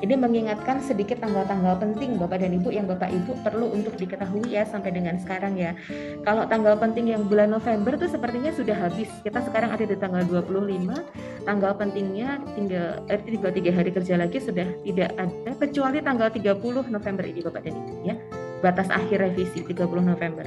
ini 0.04 0.12
mengingatkan 0.12 0.84
sedikit 0.84 1.24
tanggal-tanggal 1.24 1.80
penting 1.80 2.20
Bapak 2.20 2.44
dan 2.44 2.52
Ibu 2.52 2.68
yang 2.68 2.84
Bapak 2.84 3.08
Ibu 3.08 3.40
perlu 3.40 3.72
untuk 3.72 3.96
diketahui 3.96 4.44
ya 4.44 4.68
sampai 4.68 4.92
dengan 4.92 5.16
sekarang 5.16 5.56
ya. 5.56 5.72
Kalau 6.20 6.44
tanggal 6.44 6.76
penting 6.76 7.16
yang 7.16 7.24
bulan 7.24 7.48
November 7.48 7.96
tuh 7.96 8.12
sepertinya 8.12 8.52
sudah 8.52 8.76
habis. 8.76 9.08
Kita 9.24 9.40
sekarang 9.40 9.72
ada 9.72 9.88
di 9.88 9.96
tanggal 9.96 10.20
25. 10.28 11.48
Tanggal 11.48 11.72
pentingnya 11.80 12.44
tinggal 12.52 13.00
eh, 13.08 13.20
tinggal 13.24 13.52
tiga 13.56 13.70
hari 13.72 13.90
kerja 13.94 14.20
lagi 14.20 14.36
sudah 14.36 14.68
tidak 14.84 15.16
ada 15.16 15.50
kecuali 15.56 15.98
tanggal 16.04 16.28
30 16.28 16.92
November 16.92 17.24
ini 17.24 17.40
Bapak 17.40 17.60
dan 17.64 17.72
Ibu 17.80 17.94
ya. 18.04 18.14
Batas 18.60 18.92
akhir 18.92 19.24
revisi 19.24 19.64
30 19.64 19.80
November. 20.04 20.44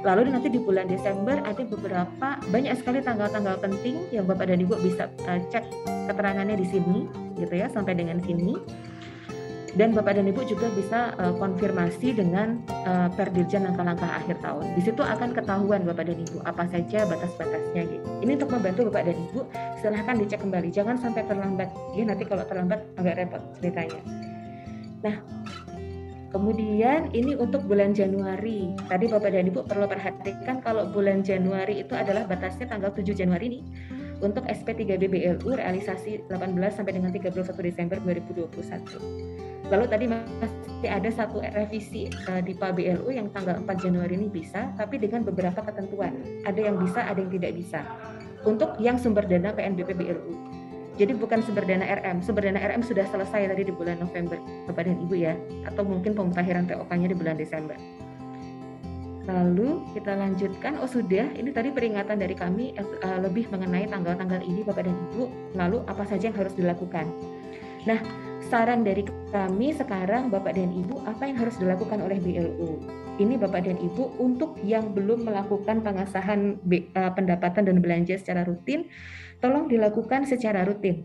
Lalu 0.00 0.32
nanti 0.32 0.48
di 0.48 0.60
bulan 0.60 0.88
Desember 0.88 1.36
ada 1.44 1.60
beberapa 1.60 2.40
banyak 2.48 2.74
sekali 2.80 3.04
tanggal-tanggal 3.04 3.60
penting 3.60 4.08
yang 4.08 4.24
Bapak 4.24 4.48
dan 4.48 4.64
Ibu 4.64 4.80
bisa 4.80 5.12
uh, 5.28 5.40
cek 5.52 5.64
keterangannya 6.08 6.56
di 6.56 6.66
sini 6.66 7.04
gitu 7.36 7.52
ya 7.52 7.68
sampai 7.68 7.92
dengan 7.92 8.16
sini. 8.24 8.56
Dan 9.70 9.94
Bapak 9.94 10.18
dan 10.18 10.26
Ibu 10.26 10.42
juga 10.50 10.66
bisa 10.74 11.14
uh, 11.14 11.30
konfirmasi 11.38 12.16
dengan 12.16 12.58
uh, 12.88 13.06
Perdirjen 13.14 13.62
langkah-langkah 13.70 14.18
akhir 14.18 14.42
tahun. 14.42 14.66
Di 14.74 14.82
situ 14.82 14.98
akan 14.98 15.30
ketahuan 15.30 15.86
Bapak 15.86 16.10
dan 16.10 16.18
Ibu 16.18 16.42
apa 16.42 16.66
saja 16.66 17.06
batas-batasnya 17.06 17.82
gitu. 17.86 18.06
Ini 18.24 18.34
untuk 18.40 18.50
membantu 18.50 18.90
Bapak 18.90 19.04
dan 19.06 19.16
Ibu, 19.30 19.40
silahkan 19.78 20.16
dicek 20.18 20.42
kembali. 20.42 20.68
Jangan 20.74 20.98
sampai 20.98 21.22
terlambat. 21.22 21.70
Ya 21.94 22.02
nanti 22.02 22.26
kalau 22.26 22.42
terlambat 22.48 22.82
agak 22.98 23.14
repot 23.20 23.42
ceritanya. 23.62 24.00
Nah, 25.00 25.16
Kemudian 26.30 27.10
ini 27.10 27.34
untuk 27.34 27.66
bulan 27.66 27.90
Januari. 27.90 28.70
Tadi 28.86 29.10
Bapak 29.10 29.34
dan 29.34 29.50
Ibu 29.50 29.66
perlu 29.66 29.90
perhatikan 29.90 30.62
kalau 30.62 30.86
bulan 30.86 31.26
Januari 31.26 31.82
itu 31.82 31.90
adalah 31.98 32.22
batasnya 32.22 32.70
tanggal 32.70 32.94
7 32.94 33.02
Januari 33.18 33.50
ini 33.50 33.60
untuk 34.22 34.46
SP3BBLU 34.46 35.58
realisasi 35.58 36.22
18 36.30 36.54
sampai 36.70 36.92
dengan 36.94 37.10
31 37.10 37.34
Desember 37.66 37.98
2021. 38.06 39.66
Lalu 39.70 39.84
tadi 39.90 40.04
masih 40.06 40.90
ada 40.90 41.10
satu 41.10 41.42
revisi 41.42 42.10
uh, 42.30 42.42
di 42.42 42.54
PABLU 42.54 43.10
yang 43.10 43.30
tanggal 43.34 43.58
4 43.62 43.66
Januari 43.82 44.14
ini 44.14 44.30
bisa, 44.30 44.70
tapi 44.78 45.02
dengan 45.02 45.26
beberapa 45.26 45.62
ketentuan. 45.66 46.14
Ada 46.46 46.60
yang 46.62 46.78
bisa, 46.78 47.06
ada 47.10 47.18
yang 47.18 47.30
tidak 47.30 47.52
bisa. 47.58 47.80
Untuk 48.46 48.78
yang 48.78 48.98
sumber 48.98 49.26
dana 49.26 49.50
PNBP 49.50 49.98
BLU. 49.98 50.59
Jadi 51.00 51.16
bukan 51.16 51.40
sumber 51.40 51.64
dana 51.64 51.88
RM. 51.88 52.20
Sumber 52.20 52.44
dana 52.44 52.60
RM 52.60 52.84
sudah 52.84 53.08
selesai 53.08 53.48
tadi 53.48 53.64
di 53.64 53.72
bulan 53.72 54.04
November, 54.04 54.36
Bapak 54.68 54.84
dan 54.84 55.00
Ibu 55.00 55.14
ya, 55.16 55.32
atau 55.64 55.80
mungkin 55.80 56.12
pemutahiran 56.12 56.68
POK-nya 56.68 57.08
di 57.08 57.16
bulan 57.16 57.40
Desember. 57.40 57.80
Lalu 59.24 59.80
kita 59.96 60.12
lanjutkan, 60.12 60.76
oh 60.76 60.90
sudah, 60.90 61.32
ini 61.40 61.56
tadi 61.56 61.72
peringatan 61.72 62.20
dari 62.20 62.36
kami 62.36 62.76
uh, 62.76 63.18
lebih 63.24 63.48
mengenai 63.48 63.88
tanggal-tanggal 63.88 64.44
ini 64.44 64.60
Bapak 64.60 64.84
dan 64.84 64.96
Ibu, 65.08 65.22
lalu 65.56 65.80
apa 65.88 66.04
saja 66.04 66.28
yang 66.28 66.36
harus 66.36 66.52
dilakukan. 66.52 67.08
Nah, 67.88 68.00
saran 68.52 68.84
dari 68.84 69.08
kami 69.32 69.72
sekarang 69.72 70.28
Bapak 70.28 70.52
dan 70.52 70.68
Ibu, 70.68 71.08
apa 71.08 71.24
yang 71.24 71.40
harus 71.40 71.56
dilakukan 71.56 72.04
oleh 72.04 72.20
BLU? 72.20 72.76
Ini 73.16 73.40
Bapak 73.40 73.64
dan 73.64 73.80
Ibu 73.80 74.20
untuk 74.20 74.60
yang 74.64 74.92
belum 74.92 75.24
melakukan 75.24 75.80
pengasahan 75.80 76.60
uh, 76.60 77.12
pendapatan 77.16 77.72
dan 77.72 77.80
belanja 77.80 78.20
secara 78.20 78.44
rutin, 78.44 78.84
tolong 79.40 79.66
dilakukan 79.66 80.28
secara 80.28 80.62
rutin 80.62 81.04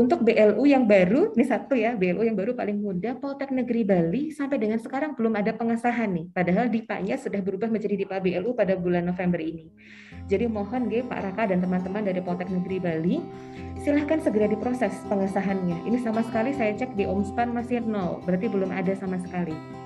untuk 0.00 0.24
BLU 0.24 0.64
yang 0.64 0.88
baru, 0.88 1.34
ini 1.36 1.44
satu 1.44 1.76
ya, 1.76 1.98
BLU 1.98 2.22
yang 2.22 2.32
baru 2.32 2.56
paling 2.56 2.78
muda, 2.78 3.18
Poltek 3.20 3.52
Negeri 3.52 3.82
Bali 3.84 4.22
sampai 4.32 4.56
dengan 4.56 4.80
sekarang 4.80 5.12
belum 5.12 5.34
ada 5.34 5.50
pengesahan 5.50 6.08
nih. 6.14 6.26
Padahal 6.32 6.72
DIPA-nya 6.72 7.20
sudah 7.20 7.42
berubah 7.44 7.68
menjadi 7.68 8.00
DIPA 8.00 8.22
BLU 8.22 8.56
pada 8.56 8.80
bulan 8.80 9.04
November 9.04 9.42
ini. 9.42 9.66
Jadi 10.30 10.48
mohon 10.48 10.88
gue 10.88 11.02
Pak 11.02 11.20
Raka 11.20 11.50
dan 11.50 11.58
teman-teman 11.58 12.06
dari 12.06 12.22
Poltek 12.22 12.48
Negeri 12.48 12.78
Bali, 12.78 13.16
silahkan 13.82 14.22
segera 14.22 14.46
diproses 14.46 14.94
pengesahannya. 15.10 15.84
Ini 15.84 15.98
sama 16.00 16.22
sekali 16.22 16.54
saya 16.54 16.70
cek 16.78 16.96
di 16.96 17.04
Omspan 17.04 17.50
masih 17.50 17.82
nol, 17.82 18.22
berarti 18.22 18.46
belum 18.46 18.70
ada 18.70 18.94
sama 18.94 19.18
sekali. 19.18 19.79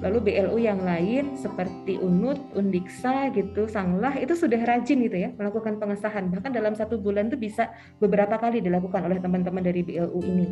Lalu 0.00 0.32
BLU 0.32 0.56
yang 0.56 0.80
lain 0.80 1.36
seperti 1.36 2.00
UNUT, 2.00 2.56
Undiksa 2.56 3.28
gitu, 3.36 3.68
Sanglah 3.68 4.16
itu 4.16 4.32
sudah 4.32 4.56
rajin 4.64 5.04
gitu 5.04 5.16
ya 5.16 5.28
melakukan 5.36 5.76
pengesahan. 5.76 6.32
Bahkan 6.32 6.56
dalam 6.56 6.72
satu 6.72 6.96
bulan 6.96 7.28
itu 7.28 7.36
bisa 7.36 7.68
beberapa 8.00 8.40
kali 8.40 8.64
dilakukan 8.64 9.04
oleh 9.04 9.20
teman-teman 9.20 9.60
dari 9.60 9.84
BLU 9.84 10.20
ini 10.24 10.48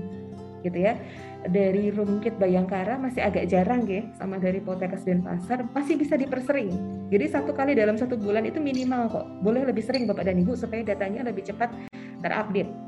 gitu 0.61 0.79
ya. 0.85 1.01
Dari 1.49 1.95
Rumkit 1.95 2.37
Bayangkara 2.37 2.99
masih 2.99 3.23
agak 3.25 3.49
jarang 3.49 3.87
ya 3.89 4.05
sama 4.19 4.37
dari 4.37 4.59
Poltekkes 4.61 5.07
Denpasar 5.07 5.65
masih 5.73 5.97
bisa 5.97 6.19
dipersering. 6.19 6.69
Jadi 7.09 7.25
satu 7.31 7.57
kali 7.57 7.73
dalam 7.73 7.97
satu 7.97 8.19
bulan 8.21 8.45
itu 8.45 8.61
minimal 8.61 9.09
kok. 9.09 9.27
Boleh 9.41 9.65
lebih 9.65 9.87
sering 9.87 10.05
Bapak 10.05 10.29
dan 10.29 10.37
Ibu 10.43 10.59
supaya 10.59 10.85
datanya 10.85 11.25
lebih 11.25 11.47
cepat 11.47 11.73
terupdate 12.21 12.88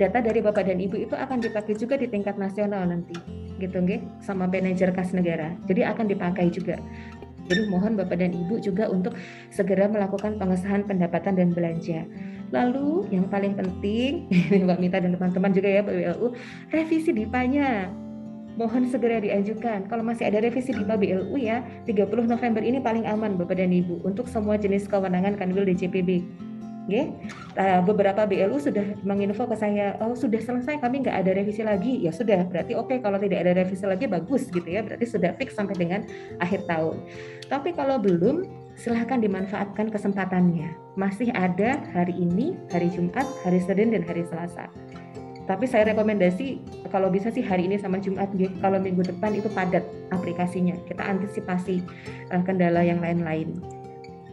data 0.00 0.24
dari 0.24 0.40
Bapak 0.40 0.64
dan 0.64 0.80
Ibu 0.80 0.96
itu 1.04 1.12
akan 1.12 1.44
dipakai 1.44 1.76
juga 1.76 2.00
di 2.00 2.08
tingkat 2.08 2.40
nasional 2.40 2.88
nanti 2.88 3.12
gitu 3.60 3.76
nggih 3.76 4.00
sama 4.24 4.48
manajer 4.48 4.88
kas 4.96 5.12
negara. 5.12 5.52
Jadi 5.68 5.84
akan 5.84 6.08
dipakai 6.08 6.48
juga. 6.48 6.80
Jadi 7.50 7.68
mohon 7.68 7.98
Bapak 8.00 8.16
dan 8.16 8.32
Ibu 8.32 8.64
juga 8.64 8.88
untuk 8.88 9.12
segera 9.52 9.84
melakukan 9.90 10.40
pengesahan 10.40 10.88
pendapatan 10.88 11.36
dan 11.36 11.52
belanja. 11.52 12.08
Lalu 12.50 13.10
yang 13.12 13.28
paling 13.28 13.52
penting, 13.58 14.30
Mbak 14.64 14.78
Mita 14.80 14.98
dan 15.04 15.12
teman-teman 15.12 15.52
juga 15.52 15.68
ya 15.68 15.82
BLU, 15.84 16.32
revisi 16.72 17.12
DIPA-nya. 17.12 17.92
Mohon 18.58 18.92
segera 18.92 19.22
diajukan. 19.22 19.86
Kalau 19.86 20.02
masih 20.02 20.26
ada 20.30 20.42
revisi 20.42 20.70
DIPA 20.74 20.94
BLU 20.98 21.34
ya, 21.38 21.62
30 21.84 22.06
November 22.30 22.62
ini 22.62 22.78
paling 22.78 23.04
aman 23.04 23.36
Bapak 23.36 23.58
dan 23.58 23.74
Ibu 23.74 24.06
untuk 24.06 24.30
semua 24.30 24.54
jenis 24.56 24.86
kewenangan 24.86 25.36
Kanwil 25.36 25.68
DJPB 25.74 26.22
Okay. 26.88 27.12
Uh, 27.54 27.80
beberapa 27.86 28.26
BLU 28.26 28.58
sudah 28.58 28.82
menginfo 29.06 29.46
ke 29.46 29.54
saya, 29.54 29.94
oh 30.02 30.16
sudah 30.16 30.40
selesai, 30.42 30.80
kami 30.80 31.04
nggak 31.06 31.16
ada 31.22 31.30
revisi 31.36 31.62
lagi. 31.62 32.02
Ya 32.02 32.10
sudah, 32.10 32.42
berarti 32.48 32.74
oke 32.74 32.90
okay, 32.90 32.98
kalau 32.98 33.20
tidak 33.20 33.46
ada 33.46 33.52
revisi 33.62 33.84
lagi 33.86 34.10
bagus 34.10 34.48
gitu 34.50 34.66
ya, 34.66 34.82
berarti 34.82 35.06
sudah 35.06 35.36
fix 35.38 35.54
sampai 35.54 35.76
dengan 35.78 36.00
akhir 36.42 36.66
tahun. 36.66 36.98
Tapi 37.46 37.76
kalau 37.78 38.00
belum, 38.00 38.42
silahkan 38.74 39.20
dimanfaatkan 39.20 39.92
kesempatannya. 39.92 40.72
Masih 40.96 41.30
ada 41.36 41.78
hari 41.92 42.16
ini, 42.16 42.56
hari 42.72 42.88
Jumat, 42.90 43.28
hari 43.44 43.60
Senin 43.60 43.92
dan 43.92 44.02
hari 44.02 44.24
Selasa. 44.26 44.66
Tapi 45.44 45.66
saya 45.66 45.90
rekomendasi 45.90 46.62
kalau 46.94 47.10
bisa 47.10 47.26
sih 47.34 47.42
hari 47.42 47.66
ini 47.66 47.74
sama 47.74 47.98
Jumat, 47.98 48.30
gitu. 48.38 48.54
kalau 48.62 48.78
minggu 48.78 49.02
depan 49.02 49.34
itu 49.34 49.50
padat 49.50 49.82
aplikasinya. 50.14 50.78
Kita 50.86 51.02
antisipasi 51.02 51.82
uh, 52.30 52.42
kendala 52.46 52.86
yang 52.86 53.02
lain-lain. 53.02 53.79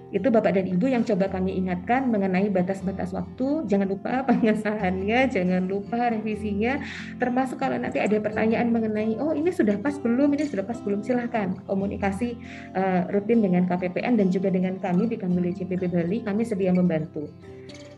Itu 0.07 0.31
Bapak 0.31 0.55
dan 0.55 0.65
Ibu 0.71 0.87
yang 0.87 1.03
coba 1.03 1.27
kami 1.27 1.59
ingatkan 1.59 2.07
mengenai 2.07 2.47
batas-batas 2.47 3.11
waktu. 3.11 3.67
Jangan 3.67 3.87
lupa 3.91 4.23
pengesahannya, 4.29 5.27
jangan 5.27 5.67
lupa 5.67 6.07
revisinya. 6.07 6.79
Termasuk 7.19 7.59
kalau 7.59 7.75
nanti 7.75 7.99
ada 7.99 8.15
pertanyaan 8.23 8.71
mengenai, 8.71 9.19
oh 9.19 9.35
ini 9.35 9.51
sudah 9.51 9.75
pas 9.83 9.99
belum, 9.99 10.31
ini 10.39 10.47
sudah 10.47 10.63
pas 10.63 10.79
belum, 10.79 11.03
silahkan 11.03 11.59
komunikasi 11.67 12.39
uh, 12.71 13.11
rutin 13.11 13.43
dengan 13.43 13.67
KPPN 13.67 14.15
dan 14.15 14.31
juga 14.31 14.47
dengan 14.47 14.79
kami 14.79 15.11
di 15.11 15.19
Kanwil 15.19 15.51
CPP 15.51 15.91
Bali, 15.91 16.23
kami 16.23 16.47
sedia 16.47 16.71
membantu. 16.71 17.27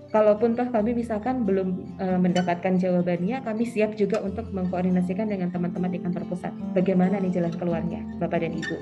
Kalaupun 0.09 0.57
toh 0.57 0.65
kami 0.73 0.97
misalkan 0.97 1.45
belum 1.45 2.01
uh, 2.01 2.17
mendapatkan 2.17 2.81
jawabannya, 2.81 3.45
kami 3.45 3.69
siap 3.69 3.93
juga 3.93 4.17
untuk 4.25 4.49
mengkoordinasikan 4.49 5.29
dengan 5.29 5.53
teman-teman 5.53 5.93
di 5.93 6.01
kantor 6.01 6.25
pusat. 6.25 6.49
Bagaimana 6.73 7.21
nih 7.21 7.37
jalan 7.37 7.53
keluarnya, 7.53 8.01
Bapak 8.17 8.41
dan 8.41 8.57
Ibu? 8.57 8.77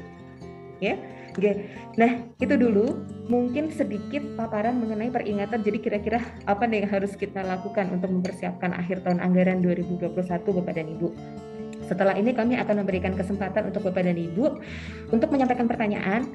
Ya, 0.80 0.96
Oke, 1.38 1.70
nah 2.02 2.26
itu 2.42 2.56
dulu 2.58 2.98
mungkin 3.30 3.70
sedikit 3.70 4.26
paparan 4.34 4.82
mengenai 4.82 5.14
peringatan. 5.14 5.62
Jadi 5.62 5.78
kira-kira 5.86 6.18
apa 6.50 6.66
yang 6.66 6.90
harus 6.90 7.14
kita 7.14 7.46
lakukan 7.46 7.94
untuk 7.94 8.10
mempersiapkan 8.10 8.74
akhir 8.74 9.06
tahun 9.06 9.22
anggaran 9.22 9.62
2021 9.62 10.18
Bapak 10.34 10.74
dan 10.74 10.90
Ibu. 10.98 11.08
Setelah 11.86 12.18
ini 12.18 12.34
kami 12.34 12.58
akan 12.58 12.82
memberikan 12.82 13.14
kesempatan 13.14 13.70
untuk 13.70 13.86
Bapak 13.86 14.10
dan 14.10 14.18
Ibu 14.18 14.46
untuk 15.14 15.30
menyampaikan 15.30 15.70
pertanyaan, 15.70 16.26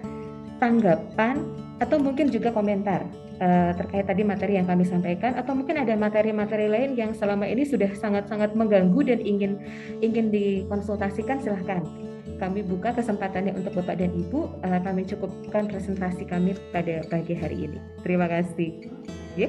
tanggapan, 0.63 1.51
atau 1.83 1.99
mungkin 1.99 2.31
juga 2.31 2.55
komentar 2.55 3.03
uh, 3.43 3.75
terkait 3.75 4.07
tadi 4.07 4.23
materi 4.23 4.55
yang 4.55 4.71
kami 4.71 4.87
sampaikan 4.87 5.35
atau 5.35 5.51
mungkin 5.59 5.83
ada 5.83 5.99
materi-materi 5.99 6.71
lain 6.71 6.95
yang 6.95 7.11
selama 7.11 7.43
ini 7.51 7.67
sudah 7.67 7.91
sangat-sangat 7.99 8.55
mengganggu 8.55 9.03
dan 9.03 9.19
ingin 9.19 9.59
ingin 9.99 10.31
dikonsultasikan 10.31 11.43
silahkan 11.43 11.83
kami 12.43 12.67
buka 12.67 12.91
kesempatannya 12.91 13.55
untuk 13.55 13.79
Bapak 13.79 14.03
dan 14.03 14.11
Ibu. 14.11 14.67
Uh, 14.67 14.81
kami 14.83 15.07
cukupkan 15.07 15.71
presentasi 15.71 16.27
kami 16.27 16.59
pada 16.75 17.07
pagi 17.07 17.39
hari 17.39 17.71
ini. 17.71 17.79
Terima 18.03 18.27
kasih. 18.27 18.91
Ya. 19.39 19.47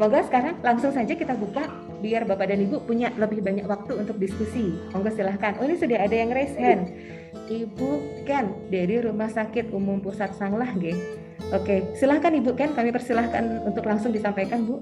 Monggo 0.00 0.24
sekarang 0.24 0.56
langsung 0.64 0.96
saja 0.96 1.12
kita 1.12 1.36
buka 1.36 1.68
biar 2.00 2.24
Bapak 2.24 2.48
dan 2.48 2.64
Ibu 2.64 2.88
punya 2.88 3.12
lebih 3.20 3.44
banyak 3.44 3.68
waktu 3.68 4.00
untuk 4.00 4.16
diskusi. 4.16 4.72
Monggo 4.96 5.12
silahkan. 5.12 5.60
Oh 5.60 5.68
ini 5.68 5.76
sudah 5.76 6.00
ada 6.00 6.16
yang 6.16 6.32
raise 6.32 6.56
hand. 6.56 6.88
Ibu 7.52 8.24
Ken 8.24 8.72
dari 8.72 9.04
Rumah 9.04 9.28
Sakit 9.28 9.68
Umum 9.76 10.00
Pusat 10.00 10.40
Sanglah, 10.40 10.72
G. 10.80 10.96
Oke, 11.52 11.82
silahkan 11.98 12.32
Ibu 12.32 12.56
Ken, 12.56 12.72
kami 12.72 12.94
persilahkan 12.94 13.68
untuk 13.68 13.84
langsung 13.84 14.14
disampaikan, 14.14 14.64
Bu. 14.64 14.80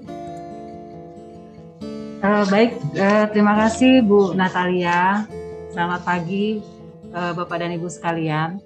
Uh, 2.19 2.45
baik, 2.51 2.77
uh, 2.99 3.25
terima 3.31 3.57
kasih 3.67 4.05
Bu 4.05 4.37
Natalia. 4.37 5.25
Selamat 5.73 6.01
pagi 6.05 6.78
uh, 7.13 7.33
Bapak 7.33 7.61
dan 7.61 7.75
Ibu 7.75 7.87
sekalian. 7.87 8.59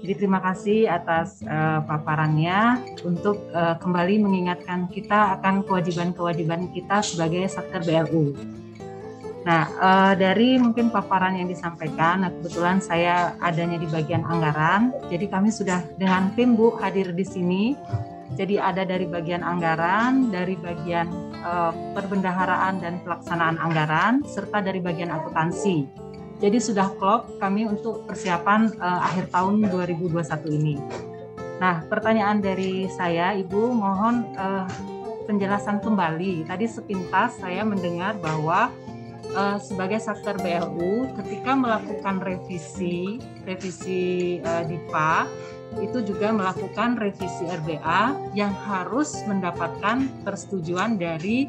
Jadi 0.00 0.24
terima 0.24 0.40
kasih 0.40 0.88
atas 0.88 1.44
uh, 1.44 1.84
paparannya 1.84 2.80
untuk 3.04 3.36
uh, 3.52 3.76
kembali 3.76 4.24
mengingatkan 4.24 4.88
kita 4.88 5.36
akan 5.36 5.60
kewajiban-kewajiban 5.68 6.72
kita 6.72 7.04
sebagai 7.04 7.44
sektor 7.52 7.84
BLU. 7.84 8.32
Nah, 9.44 9.68
uh, 9.80 10.12
dari 10.16 10.56
mungkin 10.60 10.92
paparan 10.92 11.36
yang 11.36 11.48
disampaikan, 11.48 12.24
nah 12.24 12.32
kebetulan 12.32 12.80
saya 12.80 13.36
adanya 13.40 13.80
di 13.80 13.88
bagian 13.88 14.24
anggaran, 14.24 14.92
jadi 15.08 15.32
kami 15.32 15.48
sudah 15.48 15.80
dengan 15.96 16.32
tim 16.36 16.56
Bu 16.56 16.76
hadir 16.80 17.12
di 17.12 17.24
sini. 17.24 17.64
Jadi 18.30 18.62
ada 18.62 18.86
dari 18.86 19.10
bagian 19.10 19.42
anggaran, 19.42 20.30
dari 20.30 20.54
bagian 20.54 21.10
uh, 21.42 21.74
perbendaharaan 21.98 22.78
dan 22.78 23.02
pelaksanaan 23.02 23.58
anggaran, 23.58 24.22
serta 24.22 24.62
dari 24.62 24.78
bagian 24.78 25.10
akuntansi. 25.10 25.99
Jadi 26.40 26.56
sudah 26.56 26.88
klop 26.96 27.36
kami 27.36 27.68
untuk 27.68 28.08
persiapan 28.08 28.72
uh, 28.80 29.04
akhir 29.04 29.28
tahun 29.28 29.60
2021 29.68 30.56
ini. 30.56 30.74
Nah, 31.60 31.84
pertanyaan 31.84 32.40
dari 32.40 32.88
saya, 32.88 33.36
Ibu, 33.36 33.76
mohon 33.76 34.24
uh, 34.40 34.64
penjelasan 35.28 35.84
kembali. 35.84 36.48
Tadi 36.48 36.64
sepintas 36.64 37.36
saya 37.36 37.60
mendengar 37.60 38.16
bahwa 38.16 38.72
uh, 39.36 39.60
sebagai 39.60 40.00
sektor 40.00 40.40
BLU, 40.40 41.12
ketika 41.20 41.52
melakukan 41.52 42.24
revisi 42.24 43.20
revisi 43.44 44.40
uh, 44.40 44.64
DIPA, 44.64 45.28
itu 45.84 46.02
juga 46.02 46.34
melakukan 46.34 46.98
revisi 46.98 47.46
RBA 47.46 48.32
yang 48.34 48.50
harus 48.66 49.14
mendapatkan 49.28 50.08
persetujuan 50.26 50.98
dari 50.98 51.46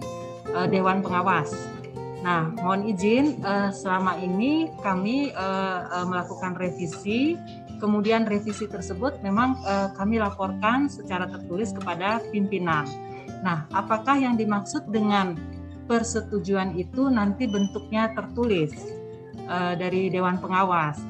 uh, 0.54 0.68
Dewan 0.70 1.02
Pengawas. 1.02 1.81
Nah, 2.22 2.54
mohon 2.62 2.86
izin 2.86 3.42
uh, 3.42 3.74
selama 3.74 4.14
ini 4.22 4.70
kami 4.86 5.34
uh, 5.34 5.90
uh, 5.90 6.06
melakukan 6.06 6.54
revisi, 6.54 7.34
kemudian 7.82 8.30
revisi 8.30 8.70
tersebut 8.70 9.26
memang 9.26 9.58
uh, 9.66 9.90
kami 9.98 10.22
laporkan 10.22 10.86
secara 10.86 11.26
tertulis 11.26 11.74
kepada 11.74 12.22
pimpinan. 12.30 12.86
Nah, 13.42 13.66
apakah 13.74 14.22
yang 14.22 14.38
dimaksud 14.38 14.86
dengan 14.94 15.34
persetujuan 15.90 16.78
itu 16.78 17.10
nanti 17.10 17.50
bentuknya 17.50 18.14
tertulis 18.14 18.78
uh, 19.50 19.74
dari 19.74 20.14
Dewan 20.14 20.38
Pengawas? 20.38 21.02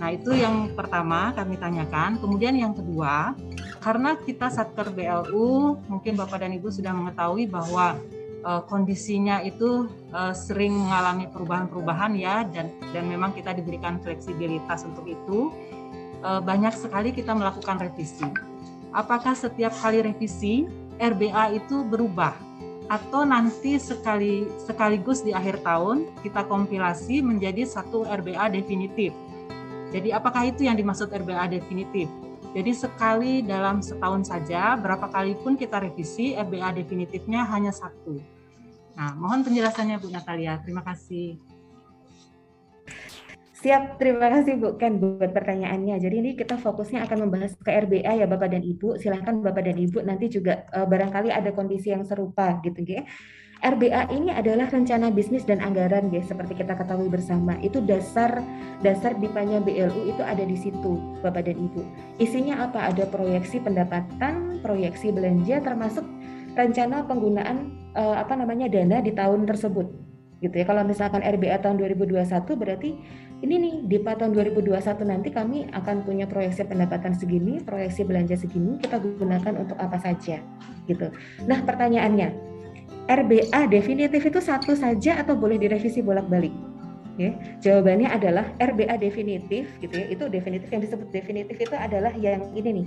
Nah, 0.00 0.10
itu 0.16 0.32
yang 0.32 0.72
pertama 0.72 1.30
kami 1.36 1.60
tanyakan. 1.60 2.18
Kemudian 2.18 2.56
yang 2.56 2.72
kedua, 2.72 3.36
karena 3.84 4.16
kita 4.16 4.48
Satker 4.48 4.90
BLU, 4.90 5.76
mungkin 5.92 6.16
Bapak 6.16 6.40
dan 6.40 6.56
Ibu 6.56 6.72
sudah 6.72 6.96
mengetahui 6.96 7.46
bahwa 7.52 8.00
uh, 8.44 8.62
kondisinya 8.68 9.40
itu 9.42 9.88
uh, 10.12 10.36
sering 10.36 10.76
mengalami 10.76 11.26
perubahan-perubahan 11.32 12.12
ya 12.14 12.44
dan 12.46 12.70
dan 12.92 13.08
memang 13.08 13.32
kita 13.32 13.56
diberikan 13.56 13.98
fleksibilitas 14.04 14.84
untuk 14.84 15.08
itu. 15.08 15.50
uh, 16.24 16.40
banyak 16.40 16.72
sekali 16.72 17.12
kita 17.12 17.36
melakukan 17.36 17.76
revisi. 17.80 18.24
Apakah 18.96 19.36
setiap 19.36 19.74
kali 19.76 20.00
revisi 20.00 20.64
RBA 20.96 21.58
itu 21.58 21.84
berubah 21.84 22.32
atau 22.88 23.24
nanti 23.24 23.80
sekali 23.80 24.48
sekaligus 24.60 25.24
di 25.24 25.32
akhir 25.32 25.64
tahun 25.64 26.08
kita 26.20 26.48
kompilasi 26.48 27.24
menjadi 27.24 27.64
satu 27.68 28.08
RBA 28.08 28.56
definitif. 28.56 29.12
Jadi 29.92 30.10
apakah 30.16 30.48
itu 30.48 30.64
yang 30.64 30.80
dimaksud 30.80 31.12
RBA 31.12 31.60
definitif? 31.60 32.08
Jadi 32.54 32.70
sekali 32.70 33.42
dalam 33.42 33.82
setahun 33.82 34.30
saja, 34.30 34.78
berapa 34.78 35.10
kali 35.10 35.34
pun 35.42 35.58
kita 35.58 35.82
revisi, 35.82 36.38
RBA 36.38 36.78
definitifnya 36.78 37.42
hanya 37.50 37.74
satu. 37.74 38.33
Nah, 38.94 39.10
mohon 39.18 39.42
penjelasannya 39.42 39.98
Bu 39.98 40.08
Natalia. 40.10 40.58
Terima 40.62 40.82
kasih. 40.86 41.38
Siap, 43.64 43.96
terima 43.96 44.28
kasih 44.28 44.60
Bu 44.60 44.76
Ken 44.76 45.00
buat 45.00 45.32
pertanyaannya. 45.32 45.96
Jadi 45.96 46.16
ini 46.20 46.30
kita 46.36 46.60
fokusnya 46.60 47.08
akan 47.08 47.26
membahas 47.26 47.56
ke 47.56 47.72
RBA 47.72 48.20
ya 48.20 48.26
Bapak 48.28 48.52
dan 48.52 48.60
Ibu. 48.60 49.00
Silahkan 49.00 49.40
Bapak 49.40 49.64
dan 49.64 49.80
Ibu 49.80 50.04
nanti 50.04 50.28
juga 50.28 50.68
uh, 50.76 50.84
barangkali 50.84 51.32
ada 51.32 51.48
kondisi 51.56 51.88
yang 51.88 52.04
serupa 52.04 52.60
gitu 52.60 52.84
ya. 52.84 53.02
RBA 53.64 54.12
ini 54.12 54.28
adalah 54.28 54.68
rencana 54.68 55.08
bisnis 55.08 55.48
dan 55.48 55.64
anggaran 55.64 56.12
guys 56.12 56.28
seperti 56.28 56.60
kita 56.60 56.76
ketahui 56.76 57.08
bersama 57.08 57.56
itu 57.64 57.80
dasar 57.80 58.44
dasar 58.84 59.16
dipanya 59.16 59.56
BLU 59.56 60.12
itu 60.12 60.20
ada 60.20 60.44
di 60.44 60.52
situ 60.52 61.00
Bapak 61.24 61.48
dan 61.48 61.56
Ibu 61.56 61.80
isinya 62.20 62.68
apa 62.68 62.92
ada 62.92 63.08
proyeksi 63.08 63.64
pendapatan 63.64 64.60
proyeksi 64.60 65.16
belanja 65.16 65.64
termasuk 65.64 66.04
rencana 66.52 67.08
penggunaan 67.08 67.83
uh, 67.96 68.16
apa 68.20 68.34
namanya 68.34 68.70
dana 68.70 69.00
di 69.00 69.14
tahun 69.14 69.46
tersebut 69.48 69.86
gitu 70.42 70.54
ya 70.60 70.66
kalau 70.68 70.84
misalkan 70.84 71.24
RBA 71.24 71.62
tahun 71.64 71.80
2021 71.80 72.20
berarti 72.58 72.90
ini 73.40 73.54
nih 73.56 73.74
di 73.88 73.96
tahun 74.02 74.36
2021 74.36 74.76
nanti 75.08 75.28
kami 75.32 75.72
akan 75.72 76.04
punya 76.04 76.28
proyeksi 76.28 76.68
pendapatan 76.68 77.16
segini 77.16 77.64
proyeksi 77.64 78.04
belanja 78.04 78.36
segini 78.36 78.76
kita 78.76 79.00
gunakan 79.00 79.54
untuk 79.56 79.80
apa 79.80 79.96
saja 79.96 80.44
gitu 80.84 81.08
nah 81.48 81.64
pertanyaannya 81.64 82.54
RBA 83.04 83.68
definitif 83.68 84.24
itu 84.24 84.40
satu 84.40 84.72
saja 84.72 85.20
atau 85.20 85.36
boleh 85.36 85.60
direvisi 85.60 86.00
bolak-balik? 86.00 86.52
Ya, 87.20 87.36
jawabannya 87.60 88.08
adalah 88.10 88.48
RBA 88.58 88.96
definitif 88.96 89.68
gitu 89.78 89.92
ya. 89.92 90.08
Itu 90.08 90.32
definitif 90.32 90.72
yang 90.72 90.82
disebut 90.82 91.12
definitif 91.12 91.60
itu 91.60 91.76
adalah 91.76 92.10
yang 92.16 92.48
ini 92.56 92.82
nih. 92.82 92.86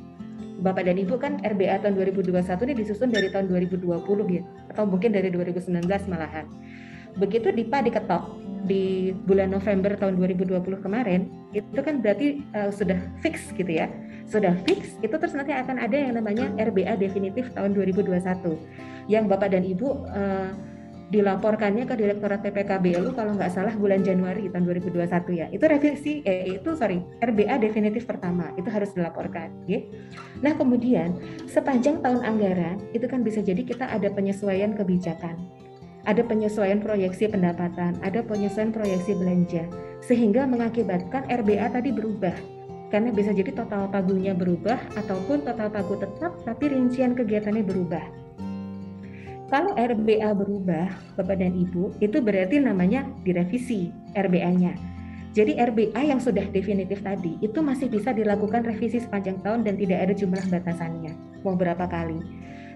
Bapak 0.58 0.90
dan 0.90 0.98
Ibu 0.98 1.22
kan 1.22 1.38
RBA 1.46 1.86
tahun 1.86 2.02
2021 2.02 2.34
ini 2.66 2.74
disusun 2.82 3.14
dari 3.14 3.30
tahun 3.30 3.46
2020 3.46 3.94
ya 4.34 4.42
atau 4.78 4.86
mungkin 4.86 5.10
dari 5.10 5.34
2019 5.34 5.82
malahan. 6.06 6.46
Begitu 7.18 7.50
DIPA 7.50 7.90
diketok 7.90 8.38
di 8.70 9.10
bulan 9.26 9.50
November 9.50 9.98
tahun 9.98 10.22
2020 10.22 10.86
kemarin, 10.86 11.34
itu 11.50 11.82
kan 11.82 11.98
berarti 11.98 12.46
uh, 12.54 12.70
sudah 12.70 13.02
fix 13.26 13.50
gitu 13.58 13.74
ya. 13.74 13.90
Sudah 14.30 14.54
fix, 14.70 14.94
itu 15.02 15.16
terus 15.18 15.34
nanti 15.34 15.50
akan 15.50 15.82
ada 15.82 15.98
yang 15.98 16.14
namanya 16.14 16.54
RBA 16.62 17.02
definitif 17.02 17.50
tahun 17.58 17.74
2021 17.74 18.22
yang 19.10 19.26
Bapak 19.26 19.50
dan 19.50 19.66
Ibu 19.66 19.88
uh, 20.14 20.54
dilaporkannya 21.08 21.88
ke 21.88 21.96
Direktorat 21.96 22.44
PPK 22.44 22.84
BLU 22.84 23.16
kalau 23.16 23.32
nggak 23.36 23.52
salah 23.56 23.72
bulan 23.76 24.04
Januari 24.04 24.52
tahun 24.52 24.68
2021 24.68 25.40
ya. 25.40 25.48
Itu 25.52 25.66
revisi 25.68 26.20
eh 26.28 26.60
itu 26.60 26.76
sorry 26.76 27.00
RBA 27.24 27.64
definitif 27.64 28.04
pertama 28.04 28.52
itu 28.60 28.68
harus 28.68 28.92
dilaporkan. 28.92 29.52
Ya. 29.66 29.88
Nah 30.44 30.52
kemudian 30.60 31.16
sepanjang 31.48 32.04
tahun 32.04 32.28
anggaran 32.28 32.84
itu 32.92 33.08
kan 33.08 33.24
bisa 33.24 33.40
jadi 33.40 33.64
kita 33.64 33.88
ada 33.88 34.12
penyesuaian 34.12 34.76
kebijakan, 34.76 35.40
ada 36.04 36.22
penyesuaian 36.28 36.84
proyeksi 36.84 37.32
pendapatan, 37.32 37.96
ada 38.04 38.20
penyesuaian 38.20 38.76
proyeksi 38.76 39.16
belanja 39.16 39.64
sehingga 40.04 40.44
mengakibatkan 40.44 41.24
RBA 41.32 41.72
tadi 41.72 41.96
berubah 41.96 42.36
karena 42.88 43.12
bisa 43.12 43.36
jadi 43.36 43.52
total 43.52 43.92
pagunya 43.92 44.32
berubah 44.32 44.80
ataupun 44.96 45.44
total 45.44 45.68
pagu 45.72 46.00
tetap 46.00 46.36
tapi 46.44 46.72
rincian 46.72 47.16
kegiatannya 47.16 47.64
berubah. 47.64 48.27
Kalau 49.48 49.72
RBA 49.80 50.28
berubah, 50.36 50.92
Bapak 51.16 51.40
dan 51.40 51.56
Ibu, 51.56 51.96
itu 52.04 52.20
berarti 52.20 52.60
namanya 52.60 53.08
direvisi 53.24 53.96
RBA-nya. 54.12 54.76
Jadi 55.32 55.56
RBA 55.56 56.02
yang 56.04 56.20
sudah 56.20 56.44
definitif 56.52 57.00
tadi 57.00 57.40
itu 57.40 57.64
masih 57.64 57.88
bisa 57.88 58.12
dilakukan 58.12 58.68
revisi 58.68 59.00
sepanjang 59.00 59.40
tahun 59.48 59.64
dan 59.64 59.80
tidak 59.80 60.04
ada 60.04 60.14
jumlah 60.20 60.44
batasannya. 60.52 61.16
Mau 61.48 61.56
berapa 61.56 61.88
kali? 61.88 62.20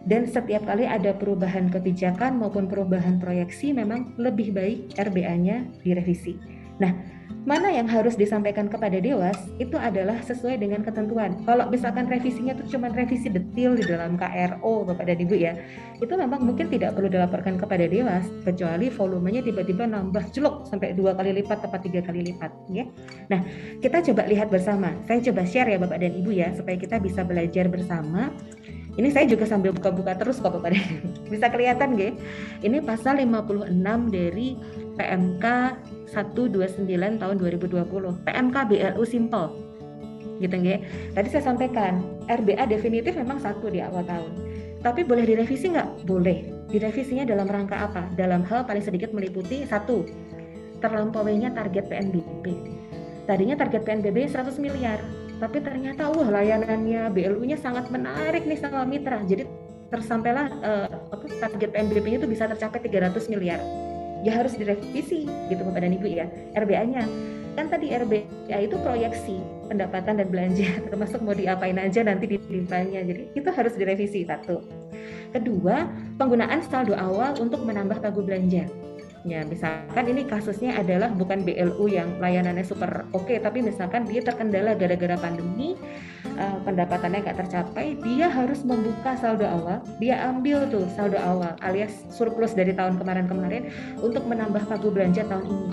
Dan 0.07 0.23
setiap 0.23 0.63
kali 0.63 0.87
ada 0.87 1.11
perubahan 1.11 1.67
kebijakan 1.67 2.39
maupun 2.39 2.71
perubahan 2.71 3.19
proyeksi 3.19 3.75
memang 3.75 4.15
lebih 4.15 4.55
baik 4.55 4.95
RBA-nya 4.95 5.67
direvisi. 5.83 6.39
Nah, 6.79 6.95
mana 7.41 7.73
yang 7.73 7.89
harus 7.89 8.13
disampaikan 8.13 8.69
kepada 8.69 9.01
dewas 9.01 9.33
itu 9.57 9.73
adalah 9.73 10.21
sesuai 10.21 10.61
dengan 10.61 10.85
ketentuan. 10.85 11.41
Kalau 11.41 11.65
misalkan 11.73 12.05
revisinya 12.05 12.53
itu 12.53 12.77
cuma 12.77 12.93
revisi 12.93 13.33
detil 13.33 13.73
di 13.73 13.85
dalam 13.89 14.13
KRO 14.13 14.85
Bapak 14.85 15.09
dan 15.09 15.17
Ibu 15.17 15.35
ya, 15.35 15.57
itu 15.97 16.13
memang 16.13 16.45
mungkin 16.45 16.69
tidak 16.69 16.93
perlu 16.93 17.09
dilaporkan 17.09 17.57
kepada 17.57 17.89
dewas 17.89 18.29
kecuali 18.45 18.93
volumenya 18.93 19.41
tiba-tiba 19.41 19.89
nambah 19.89 20.29
jelok 20.29 20.69
sampai 20.69 20.93
dua 20.93 21.17
kali 21.17 21.33
lipat 21.41 21.65
atau 21.65 21.79
tiga 21.81 22.05
kali 22.05 22.29
lipat 22.29 22.53
ya. 22.69 22.85
Nah, 23.33 23.41
kita 23.81 24.05
coba 24.13 24.29
lihat 24.29 24.53
bersama. 24.53 24.93
Saya 25.09 25.25
coba 25.33 25.41
share 25.41 25.73
ya 25.73 25.77
Bapak 25.81 25.97
dan 25.97 26.13
Ibu 26.13 26.29
ya 26.29 26.53
supaya 26.53 26.77
kita 26.77 27.01
bisa 27.01 27.25
belajar 27.25 27.65
bersama. 27.73 28.29
Ini 28.91 29.07
saya 29.07 29.23
juga 29.23 29.47
sambil 29.47 29.71
buka-buka 29.71 30.19
terus 30.19 30.43
kok 30.43 30.51
Bapak 30.51 30.75
Bisa 31.31 31.47
kelihatan 31.47 31.95
nggih? 31.95 32.13
Ini 32.63 32.83
pasal 32.83 33.23
56 33.23 33.71
dari 34.11 34.59
PMK 34.99 35.45
129 36.11 36.91
tahun 37.21 37.35
2020 37.39 38.27
PMK 38.27 38.55
BLU 38.67 39.03
Simple 39.07 39.71
gitu 40.41 40.57
nggih. 40.57 40.79
Tadi 41.13 41.27
saya 41.29 41.53
sampaikan 41.53 42.01
RBA 42.25 42.65
definitif 42.65 43.13
memang 43.13 43.37
satu 43.37 43.69
di 43.69 43.79
awal 43.79 44.01
tahun. 44.03 44.33
Tapi 44.81 45.05
boleh 45.05 45.23
direvisi 45.29 45.69
nggak? 45.69 46.09
Boleh. 46.09 46.65
Direvisinya 46.73 47.29
dalam 47.29 47.45
rangka 47.45 47.77
apa? 47.77 48.09
Dalam 48.17 48.41
hal 48.49 48.65
paling 48.65 48.81
sedikit 48.81 49.13
meliputi 49.13 49.61
satu, 49.69 50.01
terlampauinya 50.81 51.53
target 51.53 51.85
PNBP. 51.85 52.57
Tadinya 53.29 53.53
target 53.53 53.85
PNBP 53.85 54.25
100 54.33 54.57
miliar, 54.57 54.97
tapi 55.41 55.57
ternyata 55.57 56.13
wah 56.13 56.29
layanannya 56.29 57.09
BLU-nya 57.09 57.57
sangat 57.57 57.89
menarik 57.89 58.45
nih 58.45 58.61
sama 58.61 58.85
mitra. 58.85 59.25
Jadi 59.25 59.49
tersampailah 59.89 60.47
uh, 60.61 60.87
target 61.41 61.73
PNBP-nya 61.73 62.21
itu 62.21 62.29
bisa 62.29 62.45
tercapai 62.45 62.77
300 62.85 63.25
miliar. 63.33 63.57
Ya 64.21 64.37
harus 64.37 64.53
direvisi 64.53 65.25
gitu 65.49 65.61
Bapak 65.65 65.81
dan 65.81 65.97
Ibu 65.97 66.05
ya 66.05 66.29
RBA-nya 66.53 67.09
kan 67.51 67.67
tadi 67.67 67.91
RBA 67.91 68.53
itu 68.63 68.77
proyeksi 68.79 69.43
pendapatan 69.67 70.23
dan 70.23 70.27
belanja 70.31 70.69
termasuk 70.87 71.19
mau 71.25 71.35
diapain 71.35 71.75
aja 71.75 72.05
nanti 72.05 72.29
di 72.29 72.37
limpahnya 72.47 73.01
jadi 73.03 73.33
itu 73.33 73.49
harus 73.49 73.73
direvisi 73.73 74.23
satu. 74.23 74.61
Kedua 75.33 75.89
penggunaan 76.21 76.61
saldo 76.69 76.93
awal 76.93 77.33
untuk 77.41 77.65
menambah 77.65 77.97
pagu 77.97 78.21
belanja 78.21 78.69
Ya, 79.21 79.45
misalkan 79.45 80.09
ini 80.09 80.25
kasusnya 80.25 80.81
adalah 80.81 81.13
bukan 81.13 81.45
BLU 81.45 81.85
yang 81.85 82.17
layanannya 82.17 82.65
super 82.65 83.05
oke, 83.13 83.29
okay, 83.29 83.37
tapi 83.37 83.61
misalkan 83.61 84.09
dia 84.09 84.17
terkendala 84.25 84.73
gara-gara 84.73 85.13
pandemi, 85.13 85.77
uh, 86.41 86.57
pendapatannya 86.65 87.29
nggak 87.29 87.37
tercapai, 87.45 88.01
dia 88.01 88.33
harus 88.33 88.65
membuka 88.65 89.13
saldo 89.21 89.45
awal, 89.45 89.77
dia 90.01 90.25
ambil 90.25 90.65
tuh 90.73 90.89
saldo 90.97 91.21
awal 91.21 91.53
alias 91.61 91.93
surplus 92.09 92.57
dari 92.57 92.73
tahun 92.73 92.97
kemarin-kemarin 92.97 93.69
untuk 94.01 94.25
menambah 94.25 94.65
pagu 94.65 94.89
belanja 94.89 95.21
tahun 95.29 95.45
ini, 95.45 95.69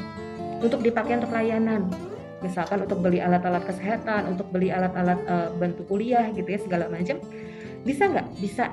untuk 0.60 0.84
dipakai 0.84 1.16
untuk 1.16 1.32
layanan, 1.32 1.88
misalkan 2.44 2.84
untuk 2.84 3.00
beli 3.00 3.24
alat-alat 3.24 3.64
kesehatan, 3.64 4.28
untuk 4.28 4.44
beli 4.52 4.68
alat-alat 4.68 5.24
uh, 5.24 5.48
bantu 5.56 5.88
kuliah 5.88 6.28
gitu 6.36 6.52
ya 6.52 6.60
segala 6.60 6.84
macam, 6.92 7.16
bisa 7.88 8.12
nggak? 8.12 8.28
Bisa 8.44 8.68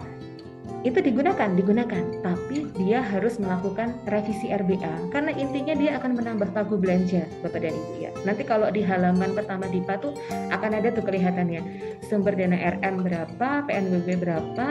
itu 0.86 1.02
digunakan, 1.02 1.50
digunakan, 1.58 2.04
tapi 2.22 2.70
dia 2.78 3.02
harus 3.02 3.42
melakukan 3.42 3.98
revisi 4.06 4.54
RBA 4.54 5.10
karena 5.10 5.34
intinya 5.34 5.74
dia 5.74 5.98
akan 5.98 6.14
menambah 6.14 6.54
pagu 6.54 6.78
belanja 6.78 7.26
Bapak 7.42 7.66
dan 7.66 7.74
Ibu 7.74 7.94
ya. 7.98 8.14
Nanti 8.22 8.46
kalau 8.46 8.70
di 8.70 8.86
halaman 8.86 9.34
pertama 9.34 9.66
DIPA 9.66 9.98
tuh 9.98 10.14
akan 10.54 10.72
ada 10.78 10.94
tuh 10.94 11.02
kelihatannya 11.02 11.62
sumber 12.06 12.38
dana 12.38 12.54
RM 12.78 13.02
berapa, 13.02 13.66
PNBP 13.66 14.08
berapa, 14.22 14.66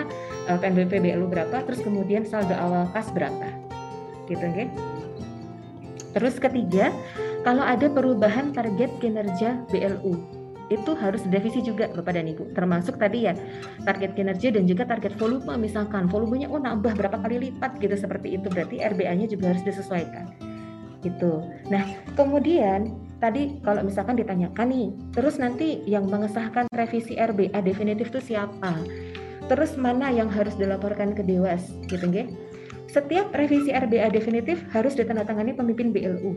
eh, 0.47 0.59
PNBP 0.63 1.03
BLU 1.03 1.27
berapa, 1.27 1.67
terus 1.67 1.83
kemudian 1.83 2.23
saldo 2.23 2.55
awal 2.55 2.87
kas 2.95 3.11
berapa. 3.11 3.51
Gitu 4.31 4.38
Okay? 4.38 4.71
Terus 6.15 6.38
ketiga, 6.38 6.95
kalau 7.42 7.67
ada 7.67 7.90
perubahan 7.90 8.55
target 8.55 9.03
kinerja 9.03 9.67
BLU 9.67 10.34
itu 10.73 10.96
harus 10.96 11.21
direvisi 11.29 11.60
juga 11.60 11.90
Bapak 11.92 12.17
dan 12.17 12.31
Ibu. 12.31 12.56
Termasuk 12.56 12.96
tadi 12.96 13.29
ya 13.29 13.37
target 13.85 14.17
kinerja 14.17 14.48
dan 14.54 14.65
juga 14.65 14.88
target 14.88 15.17
volume 15.21 15.60
misalkan 15.60 16.08
volumenya 16.08 16.48
oh 16.48 16.60
nambah 16.60 16.96
berapa 16.96 17.21
kali 17.21 17.50
lipat 17.50 17.77
gitu 17.81 17.96
seperti 17.98 18.40
itu 18.40 18.48
berarti 18.48 18.81
RBA-nya 18.81 19.27
juga 19.29 19.52
harus 19.52 19.65
disesuaikan. 19.67 20.33
Gitu. 21.04 21.44
Nah, 21.69 21.85
kemudian 22.17 22.96
tadi 23.21 23.60
kalau 23.60 23.85
misalkan 23.85 24.17
ditanyakan 24.17 24.73
nih, 24.73 24.88
terus 25.12 25.37
nanti 25.37 25.85
yang 25.85 26.08
mengesahkan 26.08 26.65
revisi 26.73 27.21
RBA 27.21 27.60
definitif 27.60 28.08
itu 28.08 28.33
siapa? 28.33 28.81
Terus 29.44 29.77
mana 29.77 30.08
yang 30.08 30.33
harus 30.33 30.56
dilaporkan 30.56 31.12
ke 31.12 31.21
Dewas 31.21 31.69
gitu 31.92 32.08
nggih? 32.08 32.33
Setiap 32.88 33.37
revisi 33.37 33.69
RBA 33.75 34.17
definitif 34.17 34.65
harus 34.73 34.96
ditandatangani 34.96 35.52
pemimpin 35.52 35.92
BLU. 35.92 36.33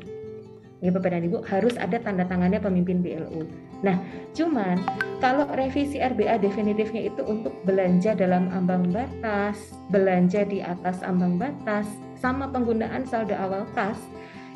Ya 0.83 0.91
Bapak 0.91 1.15
dan 1.15 1.23
Ibu 1.25 1.47
harus 1.47 1.73
ada 1.79 1.97
tanda 1.97 2.27
tangannya 2.27 2.61
pemimpin 2.61 3.01
BLU 3.01 3.47
Nah, 3.85 4.01
cuman 4.33 4.81
kalau 5.21 5.45
revisi 5.53 6.01
RBA 6.01 6.41
definitifnya 6.41 7.09
itu 7.13 7.21
untuk 7.25 7.53
belanja 7.65 8.17
dalam 8.17 8.49
ambang 8.49 8.89
batas, 8.89 9.73
belanja 9.93 10.45
di 10.45 10.61
atas 10.61 11.01
ambang 11.05 11.37
batas, 11.37 11.85
sama 12.17 12.49
penggunaan 12.49 13.05
saldo 13.05 13.37
awal 13.37 13.69
kas, 13.77 13.97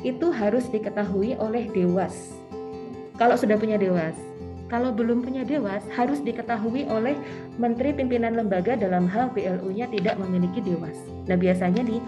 itu 0.02 0.34
harus 0.34 0.66
diketahui 0.70 1.38
oleh 1.38 1.70
Dewas. 1.70 2.34
Kalau 3.18 3.38
sudah 3.38 3.54
punya 3.54 3.78
Dewas. 3.78 4.18
Kalau 4.66 4.88
belum 4.88 5.20
punya 5.20 5.44
Dewas, 5.44 5.84
harus 5.92 6.24
diketahui 6.24 6.88
oleh 6.88 7.12
Menteri 7.60 7.92
Pimpinan 7.92 8.34
Lembaga 8.34 8.72
dalam 8.72 9.04
hal 9.04 9.28
BLU-nya 9.30 9.86
tidak 9.92 10.16
memiliki 10.16 10.64
Dewas. 10.64 10.96
Nah, 11.28 11.36
biasanya 11.36 11.84
di 11.84 12.00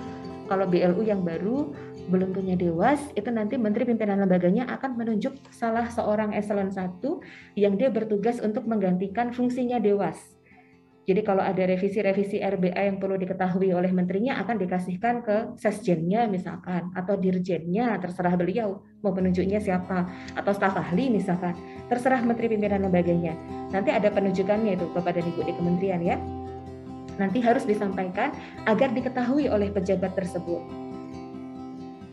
kalau 0.48 0.64
BLU 0.68 1.04
yang 1.04 1.20
baru 1.20 1.72
belum 2.08 2.36
punya 2.36 2.54
dewas, 2.54 3.00
itu 3.16 3.28
nanti 3.32 3.56
Menteri 3.56 3.88
Pimpinan 3.88 4.20
Lembaganya 4.20 4.68
akan 4.76 4.96
menunjuk 5.00 5.36
salah 5.52 5.88
seorang 5.88 6.36
eselon 6.36 6.72
1 6.72 7.00
yang 7.56 7.74
dia 7.80 7.88
bertugas 7.88 8.38
untuk 8.40 8.68
menggantikan 8.68 9.32
fungsinya 9.32 9.80
dewas. 9.80 10.34
Jadi 11.04 11.20
kalau 11.20 11.44
ada 11.44 11.68
revisi-revisi 11.68 12.40
RBA 12.40 12.80
yang 12.80 12.96
perlu 12.96 13.20
diketahui 13.20 13.76
oleh 13.76 13.92
menterinya 13.92 14.40
akan 14.40 14.56
dikasihkan 14.56 15.20
ke 15.20 15.36
sesjennya 15.60 16.24
misalkan 16.24 16.88
atau 16.96 17.20
dirjennya 17.20 18.00
terserah 18.00 18.32
beliau 18.40 18.80
mau 19.04 19.12
penunjuknya 19.12 19.60
siapa 19.60 20.08
atau 20.32 20.52
staf 20.56 20.80
ahli 20.80 21.12
misalkan 21.12 21.52
terserah 21.92 22.24
menteri 22.24 22.48
pimpinan 22.48 22.88
lembaganya. 22.88 23.36
Nanti 23.68 23.92
ada 23.92 24.08
penunjukannya 24.08 24.80
itu 24.80 24.88
kepada 24.96 25.20
ibu 25.20 25.44
di 25.44 25.52
kementerian 25.52 26.00
ya. 26.00 26.16
Nanti 27.20 27.38
harus 27.44 27.68
disampaikan 27.68 28.32
agar 28.64 28.88
diketahui 28.96 29.52
oleh 29.52 29.68
pejabat 29.76 30.16
tersebut. 30.16 30.64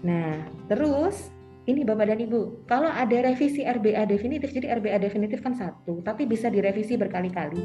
Nah, 0.02 0.50
terus 0.66 1.30
ini 1.70 1.86
Bapak 1.86 2.10
dan 2.10 2.18
Ibu, 2.18 2.66
kalau 2.66 2.90
ada 2.90 3.22
revisi 3.22 3.62
RBA 3.62 4.10
definitif, 4.10 4.50
jadi 4.50 4.82
RBA 4.82 4.98
definitif 4.98 5.46
kan 5.46 5.54
satu, 5.54 6.02
tapi 6.02 6.26
bisa 6.26 6.50
direvisi 6.50 6.98
berkali-kali, 6.98 7.62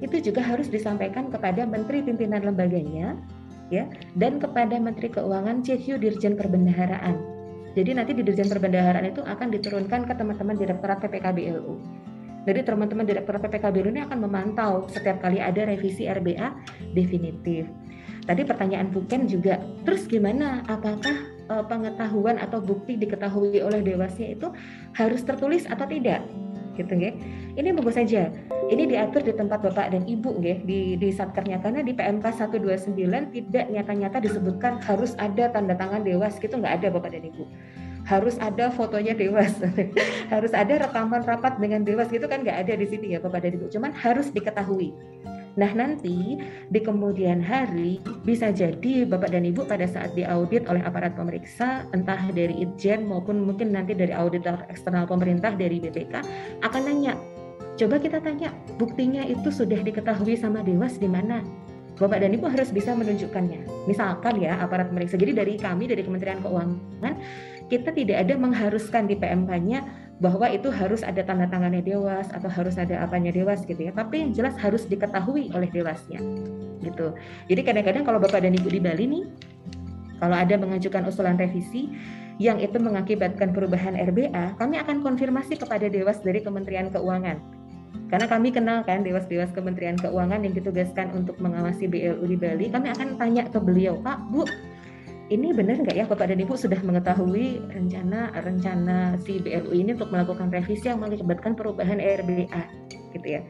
itu 0.00 0.16
juga 0.32 0.40
harus 0.40 0.72
disampaikan 0.72 1.28
kepada 1.28 1.68
Menteri 1.68 2.00
Pimpinan 2.00 2.40
Lembaganya, 2.40 3.20
ya, 3.68 3.84
dan 4.16 4.40
kepada 4.40 4.80
Menteri 4.80 5.12
Keuangan 5.12 5.60
CQ 5.60 6.00
Dirjen 6.00 6.40
Perbendaharaan. 6.40 7.20
Jadi 7.76 7.90
nanti 7.92 8.16
di 8.16 8.24
Dirjen 8.24 8.48
Perbendaharaan 8.48 9.12
itu 9.12 9.20
akan 9.20 9.48
diturunkan 9.52 10.08
ke 10.08 10.12
teman-teman 10.16 10.56
Direktorat 10.56 11.04
PPKBLU. 11.04 11.74
Jadi 12.48 12.60
teman-teman 12.64 13.04
Direktorat 13.04 13.44
PPKBLU 13.44 13.92
ini 13.92 14.02
akan 14.08 14.24
memantau 14.24 14.88
setiap 14.88 15.20
kali 15.20 15.44
ada 15.44 15.68
revisi 15.68 16.08
RBA 16.08 16.48
definitif. 16.96 17.68
Tadi 18.24 18.40
pertanyaan 18.40 18.88
Buken 18.88 19.28
juga, 19.28 19.60
terus 19.84 20.08
gimana? 20.08 20.64
Apakah 20.64 21.33
uh, 21.48 21.64
pengetahuan 21.64 22.40
atau 22.40 22.60
bukti 22.60 22.96
diketahui 22.96 23.60
oleh 23.60 23.80
dewasnya 23.80 24.36
itu 24.36 24.52
harus 24.96 25.20
tertulis 25.24 25.68
atau 25.68 25.84
tidak 25.88 26.24
gitu 26.74 26.90
nggih. 26.90 27.14
Ini 27.54 27.70
bagus 27.70 27.94
saja. 27.94 28.34
Ini 28.66 28.90
diatur 28.90 29.22
di 29.22 29.30
tempat 29.30 29.62
Bapak 29.62 29.94
dan 29.94 30.02
Ibu 30.04 30.42
nggih 30.42 30.66
di 30.66 30.80
di 30.98 31.08
satkernya 31.14 31.62
karena 31.62 31.86
di 31.86 31.94
PMK 31.94 32.26
129 32.50 32.98
tidak 33.30 33.64
nyata-nyata 33.70 34.18
disebutkan 34.18 34.82
harus 34.82 35.14
ada 35.22 35.54
tanda 35.54 35.78
tangan 35.78 36.02
dewas 36.02 36.34
gitu 36.42 36.58
nggak 36.58 36.82
ada 36.82 36.88
Bapak 36.90 37.14
dan 37.14 37.30
Ibu. 37.30 37.44
Harus 38.04 38.36
ada 38.36 38.68
fotonya 38.68 39.16
dewas, 39.16 39.56
harus 40.34 40.52
ada 40.52 40.76
rekaman 40.76 41.24
rapat 41.24 41.56
dengan 41.56 41.88
dewas 41.88 42.12
gitu 42.12 42.28
kan 42.28 42.44
nggak 42.44 42.68
ada 42.68 42.74
di 42.76 42.86
sini 42.90 43.16
ya 43.16 43.18
Bapak 43.22 43.46
dan 43.46 43.54
Ibu. 43.56 43.70
Cuman 43.70 43.94
harus 43.94 44.34
diketahui 44.34 44.92
Nah 45.54 45.70
nanti 45.70 46.38
di 46.70 46.80
kemudian 46.82 47.38
hari 47.38 48.02
bisa 48.26 48.50
jadi 48.50 49.06
Bapak 49.06 49.30
dan 49.30 49.46
Ibu 49.46 49.66
pada 49.70 49.86
saat 49.86 50.18
diaudit 50.18 50.66
oleh 50.66 50.82
aparat 50.82 51.14
pemeriksa 51.14 51.86
entah 51.94 52.18
dari 52.34 52.66
Itjen 52.66 53.06
maupun 53.06 53.46
mungkin 53.46 53.70
nanti 53.70 53.94
dari 53.94 54.10
auditor 54.10 54.66
eksternal 54.66 55.06
pemerintah 55.06 55.54
dari 55.54 55.78
BPK 55.78 56.14
akan 56.66 56.82
nanya 56.82 57.14
coba 57.78 57.98
kita 58.02 58.18
tanya 58.22 58.50
buktinya 58.78 59.22
itu 59.26 59.50
sudah 59.50 59.78
diketahui 59.78 60.34
sama 60.34 60.62
Dewas 60.66 60.98
di 60.98 61.06
mana 61.06 61.42
Bapak 61.94 62.26
dan 62.26 62.34
Ibu 62.34 62.50
harus 62.50 62.74
bisa 62.74 62.90
menunjukkannya. 62.90 63.86
Misalkan 63.86 64.42
ya 64.42 64.58
aparat 64.58 64.90
pemeriksa. 64.90 65.14
Jadi 65.14 65.30
dari 65.30 65.54
kami 65.54 65.86
dari 65.86 66.02
Kementerian 66.02 66.42
Keuangan 66.42 67.14
kita 67.70 67.94
tidak 67.96 68.28
ada 68.28 68.34
mengharuskan 68.36 69.08
di 69.08 69.16
PMK-nya 69.16 70.03
bahwa 70.22 70.46
itu 70.46 70.70
harus 70.70 71.02
ada 71.02 71.26
tanda 71.26 71.50
tangannya 71.50 71.82
dewas 71.82 72.30
atau 72.30 72.46
harus 72.46 72.78
ada 72.78 73.02
apanya 73.02 73.34
dewas 73.34 73.66
gitu 73.66 73.78
ya. 73.78 73.90
Tapi 73.90 74.22
yang 74.22 74.30
jelas 74.30 74.54
harus 74.62 74.86
diketahui 74.86 75.50
oleh 75.50 75.66
dewasnya 75.70 76.22
gitu. 76.84 77.16
Jadi 77.50 77.60
kadang-kadang 77.64 78.04
kalau 78.06 78.18
bapak 78.22 78.44
dan 78.44 78.54
ibu 78.54 78.68
di 78.70 78.78
Bali 78.78 79.04
nih 79.10 79.24
kalau 80.22 80.36
ada 80.38 80.54
mengajukan 80.54 81.10
usulan 81.10 81.34
revisi 81.34 81.90
yang 82.38 82.58
itu 82.58 82.78
mengakibatkan 82.78 83.54
perubahan 83.54 83.94
RBA 83.94 84.58
kami 84.58 84.78
akan 84.78 85.02
konfirmasi 85.02 85.58
kepada 85.58 85.86
dewas 85.86 86.22
dari 86.22 86.42
Kementerian 86.42 86.90
Keuangan. 86.90 87.38
Karena 88.10 88.26
kami 88.30 88.54
kenal 88.54 88.86
kan 88.86 89.02
dewas-dewas 89.02 89.50
Kementerian 89.50 89.98
Keuangan 89.98 90.46
yang 90.46 90.54
ditugaskan 90.54 91.10
untuk 91.14 91.34
mengawasi 91.42 91.90
BLU 91.90 92.22
di 92.26 92.38
Bali 92.38 92.70
kami 92.70 92.90
akan 92.94 93.18
tanya 93.18 93.46
ke 93.50 93.58
beliau 93.58 93.98
Pak 93.98 94.18
Bu 94.30 94.46
ini 95.32 95.56
benar 95.56 95.80
nggak 95.80 95.96
ya 95.96 96.04
Bapak 96.04 96.28
dan 96.28 96.40
Ibu 96.40 96.52
sudah 96.52 96.76
mengetahui 96.84 97.64
rencana 97.72 98.28
rencana 98.44 99.16
si 99.24 99.40
BLU 99.40 99.72
ini 99.72 99.96
untuk 99.96 100.12
melakukan 100.12 100.52
revisi 100.52 100.92
yang 100.92 101.00
mengakibatkan 101.00 101.56
perubahan 101.56 101.96
RBA 101.96 102.62
gitu 103.16 103.28
ya. 103.40 103.42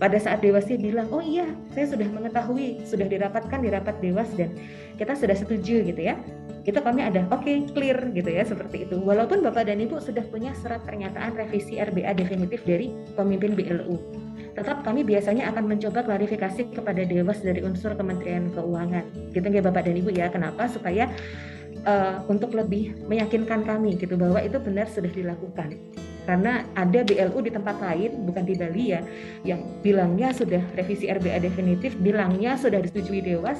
Pada 0.00 0.16
saat 0.16 0.40
Dewas 0.40 0.64
bilang, 0.72 1.12
oh 1.12 1.20
iya, 1.20 1.44
saya 1.76 1.84
sudah 1.84 2.08
mengetahui, 2.08 2.80
sudah 2.88 3.04
dirapatkan 3.04 3.60
di 3.60 3.68
rapat 3.68 4.00
Dewas 4.00 4.32
dan 4.40 4.56
kita 4.96 5.12
sudah 5.12 5.36
setuju 5.36 5.84
gitu 5.84 6.00
ya. 6.00 6.16
Kita 6.64 6.80
kami 6.80 7.04
ada, 7.04 7.28
oke, 7.28 7.44
okay, 7.44 7.68
clear 7.76 8.00
gitu 8.16 8.32
ya, 8.32 8.40
seperti 8.48 8.88
itu. 8.88 8.96
Walaupun 8.96 9.44
Bapak 9.44 9.68
dan 9.68 9.84
Ibu 9.84 10.00
sudah 10.00 10.24
punya 10.32 10.56
surat 10.56 10.80
pernyataan 10.88 11.36
revisi 11.36 11.76
RBA 11.76 12.16
definitif 12.16 12.64
dari 12.64 12.88
pemimpin 13.12 13.52
BLU 13.52 14.00
tetap 14.52 14.84
kami 14.84 15.02
biasanya 15.02 15.48
akan 15.48 15.64
mencoba 15.64 16.04
klarifikasi 16.04 16.76
kepada 16.76 17.02
dewas 17.08 17.40
dari 17.40 17.64
unsur 17.64 17.96
Kementerian 17.96 18.52
Keuangan. 18.52 19.32
Gitu 19.32 19.46
ya 19.48 19.62
Bapak 19.64 19.88
dan 19.88 19.96
Ibu 19.96 20.10
ya. 20.12 20.28
Kenapa? 20.28 20.68
Supaya 20.68 21.08
uh, 21.88 22.22
untuk 22.28 22.52
lebih 22.52 22.94
meyakinkan 23.08 23.64
kami 23.64 23.96
gitu 23.96 24.14
bahwa 24.20 24.38
itu 24.44 24.60
benar 24.60 24.86
sudah 24.88 25.10
dilakukan. 25.10 25.76
Karena 26.22 26.62
ada 26.78 27.02
BLU 27.02 27.42
di 27.42 27.50
tempat 27.50 27.82
lain, 27.82 28.30
bukan 28.30 28.46
di 28.46 28.54
Bali 28.54 28.94
ya, 28.94 29.02
yang 29.42 29.58
bilangnya 29.82 30.30
sudah 30.30 30.62
revisi 30.78 31.10
RBA 31.10 31.42
definitif, 31.42 31.98
bilangnya 31.98 32.54
sudah 32.54 32.78
disetujui 32.78 33.26
Dewas, 33.26 33.58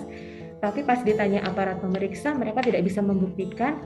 tapi 0.62 0.86
pas 0.86 1.02
ditanya 1.02 1.42
aparat 1.42 1.82
pemeriksa 1.82 2.30
mereka 2.38 2.62
tidak 2.62 2.86
bisa 2.86 3.02
membuktikan 3.02 3.82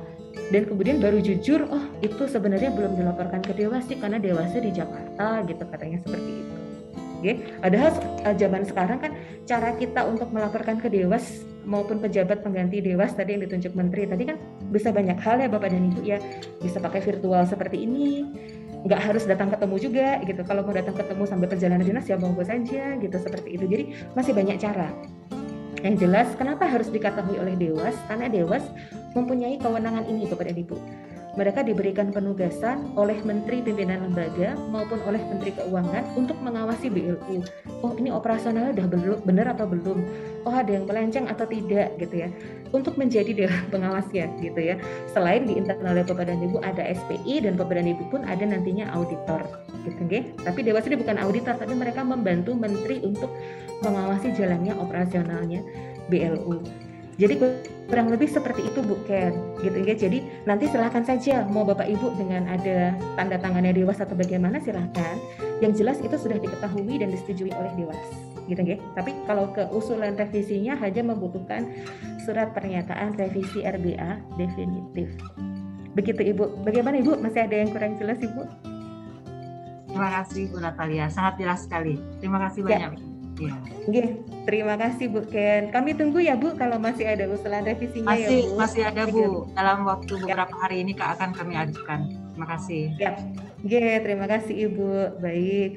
dan 0.53 0.69
kemudian 0.69 1.01
baru 1.01 1.25
jujur 1.25 1.65
oh 1.73 1.85
itu 2.05 2.29
sebenarnya 2.29 2.69
belum 2.69 3.01
dilaporkan 3.01 3.41
ke 3.41 3.57
Dewas 3.57 3.89
sih 3.89 3.97
karena 3.97 4.21
Dewasnya 4.21 4.61
di 4.61 4.73
Jakarta 4.77 5.41
gitu 5.49 5.65
katanya 5.65 5.99
seperti 6.05 6.31
itu. 6.45 6.56
Okay. 7.21 7.43
Padahal 7.61 7.91
uh, 8.25 8.35
zaman 8.37 8.63
sekarang 8.69 8.99
kan 9.01 9.13
cara 9.49 9.73
kita 9.79 10.05
untuk 10.05 10.29
melaporkan 10.31 10.77
ke 10.79 10.93
dewas 10.93 11.45
maupun 11.67 11.99
pejabat 11.99 12.47
pengganti 12.47 12.79
dewas 12.79 13.17
tadi 13.17 13.35
yang 13.35 13.43
ditunjuk 13.43 13.75
menteri 13.75 14.07
tadi 14.07 14.23
kan 14.31 14.37
bisa 14.71 14.95
banyak 14.95 15.19
hal 15.19 15.43
ya 15.43 15.49
bapak 15.51 15.73
dan 15.73 15.91
ibu 15.91 16.01
ya. 16.05 16.19
Bisa 16.61 16.79
pakai 16.79 17.01
virtual 17.03 17.43
seperti 17.49 17.87
ini. 17.89 18.27
Nggak 18.87 19.01
harus 19.03 19.25
datang 19.27 19.51
ketemu 19.51 19.77
juga 19.83 20.09
gitu. 20.23 20.43
Kalau 20.47 20.63
mau 20.63 20.75
datang 20.75 20.95
ketemu 20.95 21.23
sambil 21.27 21.49
perjalanan 21.51 21.83
dinas 21.83 22.07
ya 22.07 22.17
monggo 22.21 22.47
saja 22.47 22.95
gitu 23.01 23.17
seperti 23.19 23.49
itu. 23.59 23.65
Jadi 23.67 23.85
masih 24.15 24.33
banyak 24.37 24.57
cara. 24.63 24.93
Yang 25.83 26.09
jelas 26.09 26.29
kenapa 26.39 26.67
harus 26.67 26.89
diketahui 26.91 27.37
oleh 27.39 27.55
dewas? 27.59 27.95
Karena 28.07 28.31
dewas 28.31 28.65
mempunyai 29.15 29.59
kewenangan 29.59 30.07
ini 30.07 30.29
bapak 30.29 30.53
dan 30.53 30.59
ibu 30.61 30.77
mereka 31.37 31.61
diberikan 31.61 32.09
penugasan 32.11 32.97
oleh 32.97 33.21
Menteri 33.21 33.61
Pimpinan 33.61 34.09
Lembaga 34.09 34.57
maupun 34.73 34.99
oleh 35.05 35.21
Menteri 35.21 35.53
Keuangan 35.53 36.17
untuk 36.17 36.41
mengawasi 36.41 36.89
BLU. 36.89 37.45
Oh 37.85 37.93
ini 38.01 38.09
operasionalnya 38.09 38.73
udah 38.73 38.89
benar 39.21 39.53
atau 39.53 39.69
belum? 39.69 40.01
Oh 40.49 40.55
ada 40.57 40.73
yang 40.73 40.89
melenceng 40.89 41.29
atau 41.29 41.45
tidak 41.45 41.93
gitu 42.01 42.25
ya? 42.25 42.29
Untuk 42.73 42.97
menjadi 42.97 43.37
dewan 43.37 43.69
pengawasnya 43.73 44.33
gitu 44.41 44.61
ya. 44.61 44.81
Selain 45.13 45.45
di 45.45 45.61
internal 45.61 46.01
Bapak 46.09 46.25
dan 46.25 46.41
Ibu 46.41 46.65
ada 46.65 46.83
SPI 46.89 47.45
dan 47.45 47.61
dan 47.61 47.85
Ibu 47.85 48.09
pun 48.09 48.25
ada 48.25 48.43
nantinya 48.49 48.89
auditor 48.97 49.45
gitu 49.85 50.03
okay? 50.09 50.23
Tapi 50.41 50.65
Dewas 50.65 50.89
ini 50.89 50.97
bukan 50.97 51.21
auditor 51.21 51.55
tapi 51.61 51.77
mereka 51.77 52.01
membantu 52.01 52.57
Menteri 52.57 53.05
untuk 53.05 53.29
mengawasi 53.85 54.33
jalannya 54.33 54.73
operasionalnya 54.81 55.61
BLU. 56.09 56.86
Jadi 57.17 57.41
kurang 57.89 58.13
lebih 58.13 58.29
seperti 58.29 58.69
itu 58.69 58.85
Bu 58.85 59.01
Ken, 59.09 59.33
gitu 59.65 59.79
ya. 59.89 59.97
Jadi 59.97 60.45
nanti 60.45 60.69
silahkan 60.69 61.01
saja 61.01 61.49
mau 61.49 61.65
Bapak 61.65 61.89
Ibu 61.89 62.13
dengan 62.21 62.45
ada 62.45 62.93
tanda 63.17 63.41
tangannya 63.41 63.73
Dewas 63.73 63.97
atau 63.97 64.13
bagaimana 64.13 64.61
silahkan. 64.61 65.17
Yang 65.65 65.81
jelas 65.81 65.99
itu 66.05 66.13
sudah 66.21 66.37
diketahui 66.37 67.01
dan 67.01 67.09
disetujui 67.09 67.57
oleh 67.57 67.73
Dewas, 67.73 68.05
gitu 68.45 68.61
ya. 68.61 68.77
Tapi 68.93 69.17
kalau 69.25 69.49
ke 69.57 69.65
usulan 69.73 70.13
revisinya 70.13 70.77
hanya 70.77 71.09
membutuhkan 71.09 71.73
surat 72.21 72.53
pernyataan 72.53 73.17
revisi 73.17 73.65
RBA 73.65 74.37
definitif. 74.37 75.09
Begitu 75.97 76.37
Ibu. 76.37 76.69
Bagaimana 76.69 77.01
Ibu? 77.01 77.17
Masih 77.25 77.49
ada 77.49 77.57
yang 77.57 77.73
kurang 77.73 77.97
jelas 77.97 78.21
Ibu? 78.21 78.45
Terima 79.89 80.09
kasih 80.21 80.53
Bu 80.53 80.61
Natalia, 80.61 81.09
sangat 81.09 81.41
jelas 81.41 81.65
sekali. 81.65 81.97
Terima 82.21 82.37
kasih 82.45 82.61
ya. 82.61 82.69
banyak. 82.69 82.93
Ya. 83.01 83.16
Oke, 83.37 84.17
terima 84.49 84.81
kasih 84.81 85.13
Bu 85.13 85.21
Ken. 85.29 85.69
Kami 85.69 85.93
tunggu 85.93 86.25
ya 86.25 86.41
Bu 86.41 86.57
kalau 86.57 86.81
masih 86.81 87.05
ada 87.05 87.29
usulan 87.29 87.69
revisinya 87.69 88.17
masih, 88.17 88.25
ya 88.25 88.49
Bu. 88.49 88.57
Masih 88.57 88.83
ada 88.89 89.03
Bu. 89.05 89.25
Dalam 89.53 89.85
waktu 89.85 90.13
beberapa 90.25 90.55
hari 90.57 90.81
ini 90.81 90.97
akan 90.97 91.37
kami 91.37 91.53
ajukan. 91.53 92.09
Terima 92.33 92.47
kasih. 92.57 92.83
Ya, 92.97 93.13
Oke, 93.61 93.85
terima 94.01 94.25
kasih 94.25 94.73
Ibu. 94.73 95.21
Baik. 95.21 95.71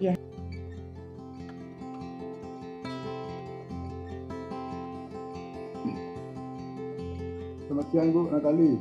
Ya. 0.00 0.14
Selamat 7.68 7.86
siang 7.92 8.08
Bu 8.16 8.20
Natali. 8.32 8.72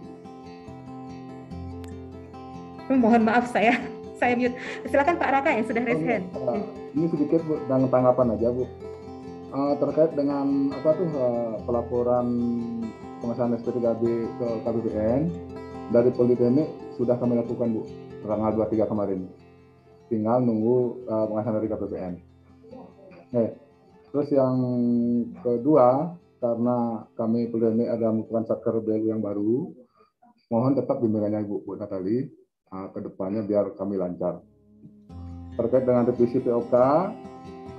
Mohon 2.88 3.22
maaf 3.28 3.52
saya 3.52 3.97
saya 4.18 4.34
mute. 4.34 4.58
Silakan 4.90 5.16
Pak 5.22 5.30
Raka 5.30 5.50
yang 5.54 5.66
sudah 5.66 5.82
raise 5.86 6.04
hand. 6.04 6.26
Uh, 6.34 6.62
ini 6.98 7.06
sedikit 7.14 7.42
Bu, 7.46 7.62
dengan 7.70 7.88
tanggapan 7.88 8.34
aja 8.34 8.50
Bu. 8.50 8.66
Uh, 9.48 9.74
terkait 9.80 10.12
dengan 10.12 10.74
apa 10.76 10.90
tuh 10.92 11.10
uh, 11.16 11.56
pelaporan 11.64 12.28
pengesahan 13.24 13.56
SP3B 13.64 14.04
ke 14.38 14.48
KBBN 14.68 15.22
dari 15.96 16.12
Politeknik 16.12 16.68
sudah 17.00 17.16
kami 17.16 17.40
lakukan 17.40 17.72
Bu 17.72 17.82
tanggal 18.28 18.52
23 18.68 18.92
kemarin. 18.92 19.20
Tinggal 20.12 20.44
nunggu 20.44 21.08
uh, 21.08 21.26
pengesahan 21.32 21.56
dari 21.64 21.68
KBBN. 21.72 22.14
Nih, 23.28 23.50
terus 24.12 24.28
yang 24.34 24.56
kedua 25.46 26.18
karena 26.44 27.08
kami 27.16 27.48
Politeknik 27.48 27.88
ada 27.88 28.12
melakukan 28.12 28.46
satker 28.50 28.84
BLU 28.84 29.10
yang 29.10 29.24
baru, 29.24 29.72
mohon 30.52 30.74
tetap 30.76 31.00
bimbingannya 31.00 31.44
Ibu 31.48 31.56
Bu 31.64 31.80
Natali 31.80 32.47
uh, 32.72 32.88
ke 32.92 33.00
depannya 33.04 33.44
biar 33.44 33.76
kami 33.76 33.96
lancar. 34.00 34.44
Terkait 35.58 35.84
dengan 35.90 36.06
revisi 36.06 36.38
POK, 36.38 36.74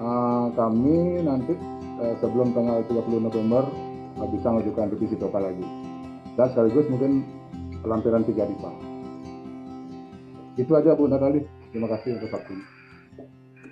uh, 0.00 0.46
kami 0.52 1.22
nanti 1.22 1.54
uh, 2.02 2.14
sebelum 2.18 2.50
tanggal 2.56 2.82
30 2.86 3.26
November 3.30 3.62
uh, 4.18 4.28
bisa 4.28 4.50
mengajukan 4.50 4.90
revisi 4.94 5.14
POK 5.14 5.34
lagi. 5.38 5.66
Dan 6.34 6.46
sekaligus 6.54 6.86
mungkin 6.90 7.26
lampiran 7.82 8.22
3 8.26 8.34
DIPA. 8.34 8.72
Itu 10.58 10.72
aja 10.74 10.98
Bu 10.98 11.06
Natali. 11.06 11.46
Terima 11.70 11.86
kasih 11.86 12.18
untuk 12.18 12.34
waktunya. 12.34 12.66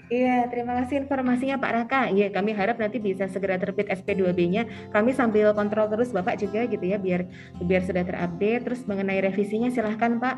Iya, 0.07 0.47
terima 0.55 0.79
kasih 0.79 1.03
informasinya 1.03 1.59
Pak 1.59 1.73
Raka. 1.75 2.01
Iya, 2.15 2.31
kami 2.31 2.55
harap 2.55 2.79
nanti 2.79 3.03
bisa 3.03 3.27
segera 3.27 3.59
terbit 3.59 3.91
SP2B-nya. 3.91 4.95
Kami 4.95 5.11
sambil 5.11 5.51
kontrol 5.51 5.91
terus 5.91 6.15
Bapak 6.15 6.39
juga 6.39 6.63
gitu 6.71 6.87
ya, 6.87 6.95
biar 6.95 7.27
biar 7.59 7.83
sudah 7.83 8.07
terupdate. 8.07 8.63
Terus 8.71 8.87
mengenai 8.87 9.19
revisinya 9.19 9.67
silahkan 9.67 10.23
Pak. 10.23 10.37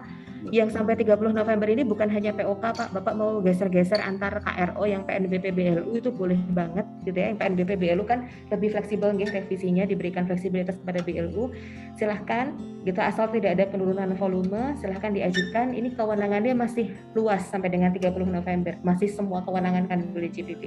Yang 0.51 0.74
sampai 0.74 0.99
30 0.99 1.34
November 1.34 1.68
ini 1.70 1.86
bukan 1.86 2.11
hanya 2.11 2.34
POK 2.34 2.64
Pak, 2.74 2.89
Bapak 2.91 3.14
mau 3.14 3.39
geser-geser 3.41 4.03
antar 4.03 4.43
KRO 4.43 4.82
yang 4.84 5.07
PNBP 5.07 5.55
BLU 5.55 5.95
itu 5.99 6.11
boleh 6.11 6.39
banget 6.51 6.86
gitu 7.07 7.16
ya. 7.16 7.30
Yang 7.30 7.39
PNBP 7.39 7.70
BLU 7.78 8.05
kan 8.09 8.26
lebih 8.51 8.74
fleksibel 8.74 9.14
nggih 9.14 9.30
revisinya, 9.30 9.86
diberikan 9.86 10.26
fleksibilitas 10.26 10.78
kepada 10.82 11.07
BLU. 11.07 11.55
Silahkan 11.95 12.55
gitu 12.82 12.99
asal 12.99 13.28
tidak 13.30 13.59
ada 13.59 13.64
penurunan 13.68 14.11
volume, 14.18 14.74
silahkan 14.80 15.14
diajukan. 15.14 15.76
Ini 15.76 15.95
kewenangannya 15.95 16.55
masih 16.57 16.95
luas 17.14 17.47
sampai 17.47 17.70
dengan 17.70 17.95
30 17.95 18.11
November. 18.26 18.74
Masih 18.82 19.11
semua 19.12 19.45
kewenangan 19.45 19.68
kewenangan 19.68 19.84
kanwil 19.91 20.22
DJPP. 20.30 20.62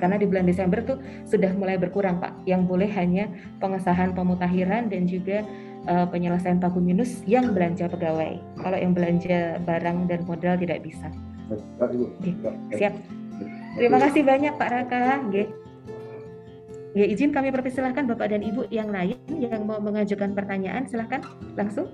Karena 0.00 0.16
di 0.16 0.26
bulan 0.28 0.46
Desember 0.46 0.78
tuh 0.84 0.98
sudah 1.26 1.50
mulai 1.56 1.76
berkurang 1.76 2.22
Pak. 2.22 2.46
Yang 2.46 2.62
boleh 2.70 2.90
hanya 2.94 3.28
pengesahan 3.58 4.14
pemutahiran 4.14 4.88
dan 4.88 5.04
juga 5.04 5.42
uh, 5.88 6.06
penyelesaian 6.08 6.60
pagu 6.60 6.80
minus 6.80 7.20
yang 7.24 7.52
belanja 7.52 7.88
pegawai. 7.88 8.40
Kalau 8.60 8.78
yang 8.78 8.92
belanja 8.92 9.60
barang 9.62 10.08
dan 10.08 10.20
modal 10.24 10.54
tidak 10.60 10.84
bisa. 10.84 11.08
Oke, 11.80 12.32
siap. 12.76 12.94
Terima 13.74 13.98
kasih 14.00 14.22
banyak 14.22 14.54
Pak 14.56 14.70
Raka. 14.70 15.20
Oke. 15.28 15.44
Ya, 16.94 17.10
izin 17.10 17.34
kami 17.34 17.50
persilahkan 17.50 18.06
Bapak 18.06 18.30
dan 18.30 18.46
Ibu 18.46 18.70
yang 18.70 18.94
lain 18.94 19.18
yang 19.34 19.66
mau 19.66 19.82
mengajukan 19.82 20.30
pertanyaan, 20.30 20.86
silahkan 20.86 21.26
langsung. 21.58 21.90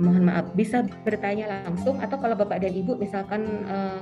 mohon 0.00 0.24
maaf 0.24 0.48
bisa 0.56 0.80
bertanya 1.04 1.60
langsung 1.60 2.00
atau 2.00 2.16
kalau 2.16 2.32
Bapak 2.32 2.64
dan 2.64 2.72
Ibu 2.72 2.96
misalkan 2.96 3.44
uh, 3.68 4.00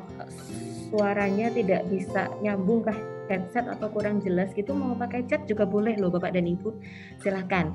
suaranya 0.89 1.53
tidak 1.53 1.84
bisa 1.93 2.32
nyambung 2.41 2.84
ke 2.84 2.93
headset 3.28 3.68
atau 3.68 3.93
kurang 3.93 4.24
jelas 4.24 4.51
gitu 4.57 4.72
mau 4.72 4.97
pakai 4.97 5.28
chat 5.28 5.45
juga 5.45 5.68
boleh 5.68 5.95
loh 6.01 6.09
Bapak 6.09 6.32
dan 6.32 6.49
Ibu. 6.49 6.72
Silahkan. 7.20 7.70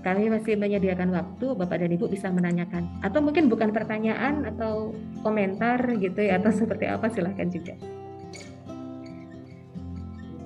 Kami 0.00 0.30
masih 0.30 0.54
menyediakan 0.54 1.10
waktu 1.10 1.46
Bapak 1.58 1.82
dan 1.82 1.90
Ibu 1.92 2.06
bisa 2.08 2.30
menanyakan. 2.30 2.86
Atau 3.02 3.20
mungkin 3.20 3.50
bukan 3.50 3.74
pertanyaan 3.74 4.46
atau 4.46 4.94
komentar 5.20 5.82
gitu 5.98 6.22
ya 6.22 6.38
atau 6.40 6.54
seperti 6.54 6.86
apa 6.88 7.10
silahkan 7.12 7.50
juga. 7.50 7.74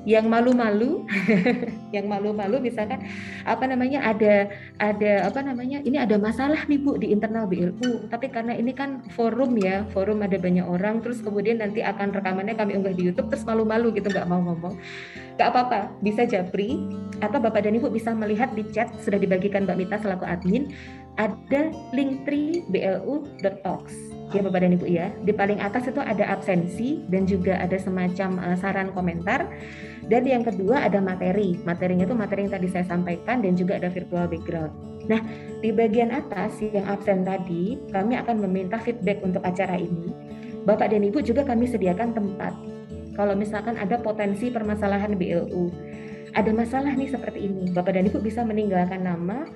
Yang 0.08 0.26
malu-malu 0.32 1.04
yang 1.90 2.06
malu-malu 2.06 2.62
misalkan 2.62 3.02
apa 3.44 3.64
namanya 3.66 4.02
ada 4.06 4.50
ada 4.78 5.26
apa 5.26 5.40
namanya 5.42 5.82
ini 5.82 5.98
ada 5.98 6.16
masalah 6.16 6.64
nih 6.66 6.80
Bu 6.80 6.96
di 6.96 7.10
internal 7.10 7.50
BLU 7.50 8.06
tapi 8.08 8.30
karena 8.30 8.54
ini 8.54 8.72
kan 8.74 9.02
forum 9.12 9.58
ya 9.58 9.86
forum 9.90 10.22
ada 10.22 10.38
banyak 10.38 10.64
orang 10.64 11.02
terus 11.02 11.20
kemudian 11.20 11.58
nanti 11.58 11.82
akan 11.82 12.14
rekamannya 12.14 12.54
kami 12.54 12.78
unggah 12.78 12.94
di 12.94 13.10
YouTube 13.10 13.28
terus 13.28 13.44
malu-malu 13.44 13.92
gitu 13.94 14.08
nggak 14.08 14.26
mau 14.30 14.40
ngomong. 14.40 14.74
Nggak 15.36 15.48
apa-apa 15.50 15.78
bisa 16.04 16.28
japri 16.28 16.78
atau 17.20 17.38
Bapak 17.40 17.68
dan 17.68 17.76
Ibu 17.76 17.92
bisa 17.92 18.16
melihat 18.16 18.52
di 18.56 18.64
chat 18.72 18.88
sudah 19.00 19.20
dibagikan 19.20 19.68
Mbak 19.68 19.76
Mita 19.76 19.96
selaku 20.00 20.24
admin 20.24 20.72
ada 21.18 21.74
link 21.94 22.22
tree 22.28 22.62
blu.talks 22.70 24.20
ya 24.30 24.40
Bapak 24.46 24.62
dan 24.62 24.72
Ibu 24.78 24.86
ya. 24.86 25.10
Di 25.26 25.32
paling 25.34 25.58
atas 25.58 25.90
itu 25.90 25.98
ada 25.98 26.22
absensi 26.30 27.02
dan 27.10 27.26
juga 27.26 27.58
ada 27.58 27.74
semacam 27.76 28.38
uh, 28.38 28.56
saran 28.58 28.94
komentar. 28.94 29.50
Dan 30.06 30.26
yang 30.26 30.42
kedua 30.46 30.86
ada 30.86 30.98
materi. 31.02 31.58
Materinya 31.66 32.06
itu 32.06 32.16
materi 32.16 32.46
yang 32.46 32.54
tadi 32.54 32.68
saya 32.70 32.86
sampaikan 32.86 33.42
dan 33.42 33.54
juga 33.58 33.78
ada 33.78 33.90
virtual 33.90 34.26
background. 34.30 34.72
Nah, 35.10 35.20
di 35.58 35.74
bagian 35.74 36.14
atas 36.14 36.62
yang 36.62 36.86
absen 36.86 37.26
tadi, 37.26 37.78
kami 37.90 38.14
akan 38.14 38.42
meminta 38.46 38.78
feedback 38.78 39.18
untuk 39.26 39.42
acara 39.42 39.74
ini. 39.74 40.14
Bapak 40.62 40.92
dan 40.92 41.02
Ibu 41.02 41.24
juga 41.24 41.42
kami 41.42 41.66
sediakan 41.66 42.14
tempat. 42.14 42.52
Kalau 43.18 43.34
misalkan 43.34 43.74
ada 43.74 43.98
potensi 43.98 44.52
permasalahan 44.52 45.18
BLU, 45.18 45.72
ada 46.30 46.50
masalah 46.54 46.94
nih 46.94 47.10
seperti 47.10 47.50
ini, 47.50 47.74
Bapak 47.74 47.98
dan 47.98 48.06
Ibu 48.06 48.22
bisa 48.22 48.46
meninggalkan 48.46 49.02
nama, 49.02 49.50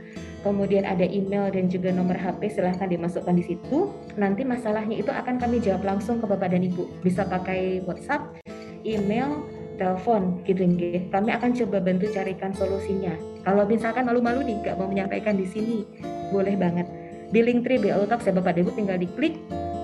kemudian 0.45 0.85
ada 0.85 1.09
email 1.09 1.49
dan 1.49 1.73
juga 1.73 1.89
nomor 1.89 2.21
HP 2.21 2.61
silahkan 2.61 2.85
dimasukkan 2.85 3.33
di 3.33 3.45
situ. 3.49 3.89
Nanti 4.21 4.45
masalahnya 4.45 5.01
itu 5.01 5.09
akan 5.09 5.41
kami 5.41 5.65
jawab 5.65 5.83
langsung 5.83 6.21
ke 6.21 6.29
Bapak 6.29 6.53
dan 6.53 6.61
Ibu. 6.63 7.01
Bisa 7.01 7.25
pakai 7.25 7.81
WhatsApp, 7.89 8.37
email, 8.85 9.41
telepon 9.81 10.45
gitu 10.45 10.61
nggih. 10.61 11.09
Kami 11.09 11.33
akan 11.33 11.51
coba 11.65 11.81
bantu 11.81 12.13
carikan 12.13 12.53
solusinya. 12.53 13.17
Kalau 13.43 13.65
misalkan 13.65 14.05
malu-malu 14.05 14.45
nih 14.45 14.61
nggak 14.61 14.77
mau 14.77 14.87
menyampaikan 14.87 15.35
di 15.35 15.49
sini, 15.49 15.89
boleh 16.29 16.55
banget. 16.61 16.87
Di 17.33 17.41
link 17.41 17.65
tree 17.65 17.81
BLU 17.81 18.07
Talks 18.07 18.29
ya 18.29 18.37
Bapak 18.37 18.61
Ibu 18.61 18.77
tinggal 18.77 19.01
diklik 19.01 19.41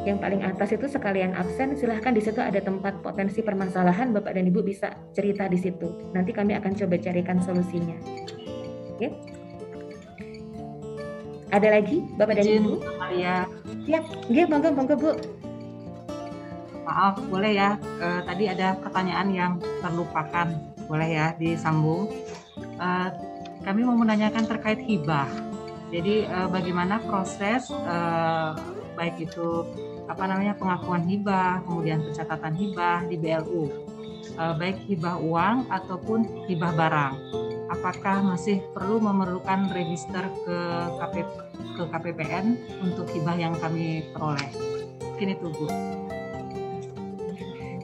yang 0.09 0.17
paling 0.17 0.41
atas 0.41 0.73
itu 0.73 0.89
sekalian 0.89 1.37
absen 1.37 1.77
silahkan 1.77 2.17
di 2.17 2.25
situ 2.25 2.41
ada 2.41 2.57
tempat 2.57 3.05
potensi 3.05 3.45
permasalahan 3.45 4.17
Bapak 4.17 4.33
dan 4.33 4.49
Ibu 4.49 4.65
bisa 4.65 4.97
cerita 5.13 5.45
di 5.45 5.61
situ 5.61 6.13
nanti 6.17 6.33
kami 6.33 6.57
akan 6.57 6.73
coba 6.73 6.97
carikan 6.97 7.37
solusinya 7.45 8.01
oke 8.97 9.09
ada 11.51 11.69
lagi? 11.71 12.07
Bapak 12.15 12.39
dan 12.39 12.47
Ibu? 12.47 12.75
Ya 13.15 13.47
siap. 13.87 14.05
Oke, 14.27 14.43
monggo 14.47 14.69
monggo 14.71 14.95
Bu. 14.97 15.13
Maaf 16.87 17.23
boleh 17.31 17.53
ya. 17.59 17.77
Uh, 17.99 18.23
tadi 18.25 18.51
ada 18.51 18.79
pertanyaan 18.79 19.29
yang 19.31 19.53
terlupakan. 19.83 20.55
Boleh 20.87 21.09
ya 21.11 21.27
disambung. 21.39 22.11
Uh, 22.79 23.09
kami 23.63 23.85
mau 23.85 23.95
menanyakan 23.95 24.47
terkait 24.47 24.81
hibah. 24.83 25.29
Jadi 25.91 26.27
uh, 26.31 26.47
bagaimana 26.47 27.03
proses 27.03 27.67
uh, 27.71 28.55
baik 28.95 29.19
itu 29.27 29.67
apa 30.11 30.27
namanya 30.27 30.59
pengakuan 30.59 31.07
hibah 31.07 31.63
kemudian 31.63 32.03
pencatatan 32.03 32.55
hibah 32.59 33.07
di 33.07 33.15
BLU 33.15 33.71
uh, 34.37 34.55
baik 34.59 34.83
hibah 34.91 35.17
uang 35.23 35.71
ataupun 35.71 36.51
hibah 36.51 36.75
barang 36.75 37.15
apakah 37.71 38.21
masih 38.35 38.59
perlu 38.75 38.99
memerlukan 38.99 39.71
register 39.71 40.27
ke 40.45 40.59
KP, 40.99 41.15
ke 41.79 41.83
KPPN 41.87 42.47
untuk 42.83 43.07
hibah 43.15 43.39
yang 43.39 43.55
kami 43.63 44.11
peroleh 44.13 44.51
mungkin 45.21 45.37
itu 45.37 45.49
Bu 45.53 45.67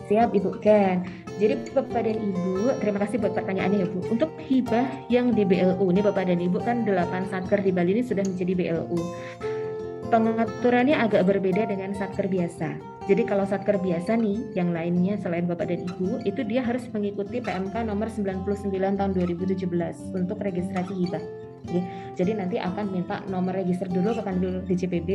Siap 0.07 0.31
Ibu 0.33 0.63
Ken. 0.63 1.03
Jadi 1.37 1.69
Bapak 1.75 2.07
dan 2.07 2.17
Ibu, 2.17 2.79
terima 2.79 2.99
kasih 3.03 3.19
buat 3.19 3.35
pertanyaannya 3.35 3.85
ya 3.85 3.89
Bu. 3.91 4.07
Untuk 4.09 4.31
hibah 4.47 4.87
yang 5.11 5.35
di 5.35 5.43
BLU, 5.43 5.83
ini 5.91 6.01
Bapak 6.01 6.31
dan 6.31 6.39
Ibu 6.39 6.63
kan 6.63 6.87
8 6.87 7.27
satker 7.27 7.59
di 7.61 7.75
Bali 7.75 7.91
ini 7.99 8.07
sudah 8.07 8.23
menjadi 8.23 8.55
BLU. 8.55 8.97
Pengaturannya 10.09 10.95
agak 10.95 11.27
berbeda 11.27 11.67
dengan 11.67 11.91
satker 11.99 12.31
biasa. 12.31 12.96
Jadi 13.07 13.23
kalau 13.23 13.47
satker 13.47 13.79
biasa 13.79 14.19
nih, 14.19 14.59
yang 14.59 14.75
lainnya 14.75 15.15
selain 15.23 15.47
Bapak 15.47 15.71
dan 15.71 15.87
Ibu, 15.87 16.27
itu 16.27 16.43
dia 16.43 16.67
harus 16.67 16.83
mengikuti 16.91 17.39
PMK 17.39 17.87
nomor 17.87 18.11
99 18.11 18.43
tahun 18.99 19.11
2017 19.15 19.63
untuk 20.11 20.43
registrasi 20.43 20.93
hibah. 21.07 21.25
Jadi 22.15 22.33
nanti 22.35 22.57
akan 22.59 22.91
minta 22.91 23.23
nomor 23.31 23.55
register 23.55 23.87
dulu 23.91 24.15
ke 24.15 24.23
kanwil 24.23 24.63
DJPB 24.67 25.11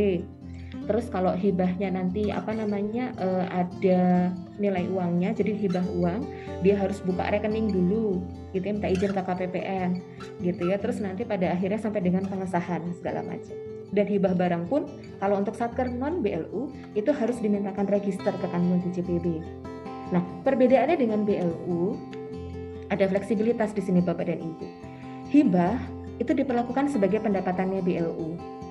Terus 0.88 1.12
kalau 1.12 1.36
hibahnya 1.36 1.94
nanti 1.94 2.32
apa 2.32 2.56
namanya 2.56 3.12
uh, 3.20 3.46
ada 3.48 4.32
nilai 4.58 4.88
uangnya, 4.88 5.36
jadi 5.36 5.54
hibah 5.56 5.86
uang, 5.94 6.22
dia 6.66 6.80
harus 6.80 7.04
buka 7.04 7.28
rekening 7.30 7.70
dulu, 7.70 8.24
gitu 8.56 8.66
ya, 8.66 8.74
minta 8.74 8.90
izin 8.90 9.12
ke 9.14 9.22
KPPN, 9.22 9.90
gitu 10.42 10.64
ya. 10.72 10.80
Terus 10.80 11.04
nanti 11.04 11.28
pada 11.28 11.54
akhirnya 11.54 11.80
sampai 11.80 12.02
dengan 12.02 12.26
pengesahan 12.26 12.82
segala 12.98 13.22
macam. 13.22 13.71
Dan 13.92 14.08
hibah 14.08 14.34
barang 14.36 14.72
pun, 14.72 14.88
kalau 15.20 15.36
untuk 15.36 15.54
satker 15.54 15.92
non 15.92 16.24
BLU 16.24 16.72
itu 16.96 17.12
harus 17.12 17.38
dimintakan 17.44 17.92
register 17.92 18.32
ke 18.32 18.48
kanwil 18.48 18.80
DJPB. 18.88 19.44
Nah, 20.16 20.24
perbedaannya 20.48 20.96
dengan 20.96 21.28
BLU 21.28 22.00
ada 22.92 23.08
fleksibilitas 23.08 23.72
di 23.72 23.84
sini 23.84 24.00
Bapak 24.04 24.28
dan 24.28 24.40
Ibu. 24.40 24.68
Hibah 25.32 25.76
itu 26.20 26.32
diperlakukan 26.36 26.92
sebagai 26.92 27.24
pendapatannya 27.24 27.80
BLU 27.84 28.62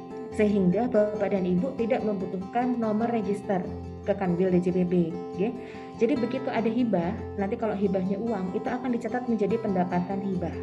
sehingga 0.41 0.87
Bapak 0.89 1.37
dan 1.37 1.45
Ibu 1.45 1.75
tidak 1.77 2.01
membutuhkan 2.07 2.79
nomor 2.79 3.11
register 3.11 3.61
ke 4.09 4.13
Kanwil 4.15 4.55
DJPB. 4.55 5.13
Ya. 5.37 5.51
Jadi 6.01 6.17
begitu 6.17 6.49
ada 6.49 6.65
hibah, 6.65 7.13
nanti 7.37 7.61
kalau 7.61 7.77
hibahnya 7.77 8.17
uang 8.17 8.57
itu 8.57 8.65
akan 8.65 8.89
dicatat 8.97 9.29
menjadi 9.29 9.61
pendapatan 9.61 10.17
hibah. 10.25 10.57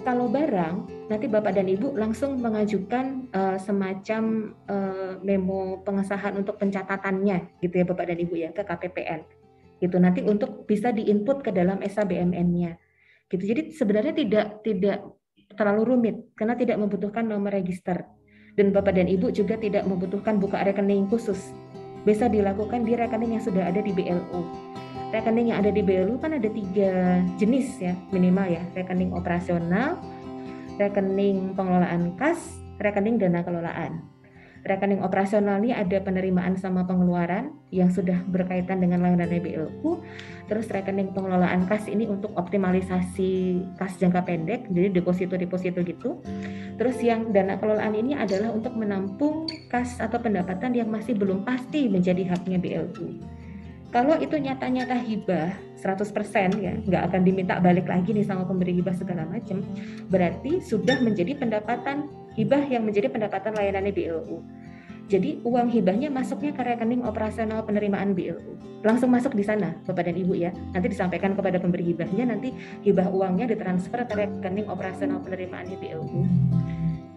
Kalau 0.00 0.32
barang, 0.32 1.08
nanti 1.12 1.28
Bapak 1.28 1.52
dan 1.52 1.68
Ibu 1.68 1.92
langsung 1.92 2.40
mengajukan 2.40 3.28
uh, 3.36 3.60
semacam 3.60 4.52
uh, 4.64 5.20
memo 5.20 5.84
pengesahan 5.84 6.40
untuk 6.40 6.56
pencatatannya, 6.56 7.60
gitu 7.60 7.74
ya 7.80 7.84
Bapak 7.84 8.08
dan 8.08 8.16
Ibu 8.16 8.34
ya 8.40 8.48
ke 8.56 8.64
KPPN. 8.64 9.20
Gitu 9.76 9.96
nanti 10.00 10.24
untuk 10.24 10.64
bisa 10.64 10.88
diinput 10.88 11.44
ke 11.44 11.52
dalam 11.52 11.84
SABMN-nya. 11.84 12.80
Gitu. 13.28 13.44
Jadi 13.44 13.76
sebenarnya 13.76 14.16
tidak 14.16 14.46
tidak 14.64 15.04
terlalu 15.52 15.82
rumit 15.84 16.16
karena 16.32 16.56
tidak 16.56 16.80
membutuhkan 16.80 17.28
nomor 17.28 17.52
register 17.52 18.00
dan 18.58 18.74
Bapak 18.74 18.96
dan 18.98 19.06
Ibu 19.06 19.30
juga 19.30 19.54
tidak 19.56 19.86
membutuhkan 19.86 20.36
buka 20.36 20.60
rekening 20.64 21.06
khusus. 21.08 21.54
Bisa 22.02 22.26
dilakukan 22.26 22.88
di 22.88 22.96
rekening 22.96 23.36
yang 23.38 23.44
sudah 23.44 23.68
ada 23.68 23.80
di 23.84 23.92
BLU. 23.92 24.42
Rekening 25.10 25.50
yang 25.50 25.58
ada 25.58 25.74
di 25.74 25.82
BLU 25.82 26.22
kan 26.22 26.38
ada 26.38 26.46
tiga 26.46 27.18
jenis 27.34 27.82
ya 27.82 27.98
minimal 28.14 28.46
ya, 28.46 28.62
rekening 28.78 29.10
operasional, 29.10 29.98
rekening 30.78 31.58
pengelolaan 31.58 32.14
kas, 32.14 32.38
rekening 32.78 33.18
dana 33.18 33.42
kelolaan 33.42 34.06
rekening 34.64 35.00
operasional 35.00 35.56
ini 35.60 35.72
ada 35.72 35.96
penerimaan 36.04 36.56
sama 36.60 36.84
pengeluaran 36.84 37.56
yang 37.72 37.88
sudah 37.88 38.20
berkaitan 38.28 38.82
dengan 38.82 39.00
layanan 39.00 39.30
BLU. 39.30 40.04
Terus 40.50 40.68
rekening 40.68 41.16
pengelolaan 41.16 41.64
kas 41.64 41.88
ini 41.88 42.04
untuk 42.04 42.34
optimalisasi 42.36 43.62
kas 43.80 43.96
jangka 43.96 44.26
pendek, 44.26 44.68
jadi 44.68 44.92
deposito-deposito 45.00 45.80
gitu. 45.86 46.20
Terus 46.76 46.96
yang 47.00 47.32
dana 47.32 47.56
kelolaan 47.56 47.96
ini 47.96 48.12
adalah 48.12 48.52
untuk 48.52 48.76
menampung 48.76 49.48
kas 49.72 49.96
atau 49.96 50.20
pendapatan 50.20 50.76
yang 50.76 50.92
masih 50.92 51.16
belum 51.16 51.46
pasti 51.46 51.88
menjadi 51.88 52.28
haknya 52.28 52.60
BLU. 52.60 53.39
Kalau 53.90 54.14
itu 54.22 54.38
nyata-nyata 54.38 55.02
hibah 55.02 55.50
100% 55.74 56.62
ya, 56.62 56.78
nggak 56.78 57.02
akan 57.10 57.20
diminta 57.26 57.58
balik 57.58 57.90
lagi 57.90 58.14
nih 58.14 58.22
sama 58.22 58.46
pemberi 58.46 58.78
hibah 58.78 58.94
segala 58.94 59.26
macam, 59.26 59.66
berarti 60.06 60.62
sudah 60.62 61.02
menjadi 61.02 61.34
pendapatan 61.34 62.06
hibah 62.38 62.62
yang 62.70 62.86
menjadi 62.86 63.10
pendapatan 63.10 63.50
layanan 63.58 63.90
BLU. 63.90 64.46
Jadi 65.10 65.42
uang 65.42 65.74
hibahnya 65.74 66.06
masuknya 66.06 66.54
ke 66.54 66.62
rekening 66.62 67.02
operasional 67.02 67.66
penerimaan 67.66 68.14
BLU. 68.14 68.54
Langsung 68.86 69.10
masuk 69.10 69.34
di 69.34 69.42
sana, 69.42 69.74
Bapak 69.82 70.06
dan 70.06 70.14
Ibu 70.14 70.38
ya. 70.38 70.54
Nanti 70.70 70.94
disampaikan 70.94 71.34
kepada 71.34 71.58
pemberi 71.58 71.90
hibahnya, 71.90 72.30
nanti 72.30 72.54
hibah 72.86 73.10
uangnya 73.10 73.50
ditransfer 73.50 74.06
ke 74.06 74.14
rekening 74.14 74.70
operasional 74.70 75.18
penerimaan 75.18 75.66
BLU. 75.66 76.30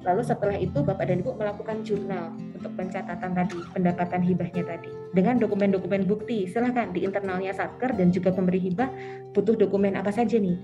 Lalu 0.04 0.22
setelah 0.24 0.58
itu 0.60 0.84
Bapak 0.84 1.08
dan 1.08 1.24
Ibu 1.24 1.40
melakukan 1.40 1.80
jurnal 1.88 2.36
untuk 2.52 2.72
pencatatan 2.76 3.32
tadi, 3.32 3.60
pendapatan 3.72 4.20
hibahnya 4.20 4.64
tadi. 4.68 4.92
Dengan 5.16 5.40
dokumen-dokumen 5.40 6.04
bukti, 6.04 6.44
silahkan 6.48 6.92
di 6.92 7.08
internalnya 7.08 7.56
Satker 7.56 7.96
dan 7.96 8.12
juga 8.12 8.36
pemberi 8.36 8.60
hibah 8.60 8.92
butuh 9.32 9.56
dokumen 9.56 9.96
apa 9.96 10.12
saja 10.12 10.36
nih. 10.36 10.60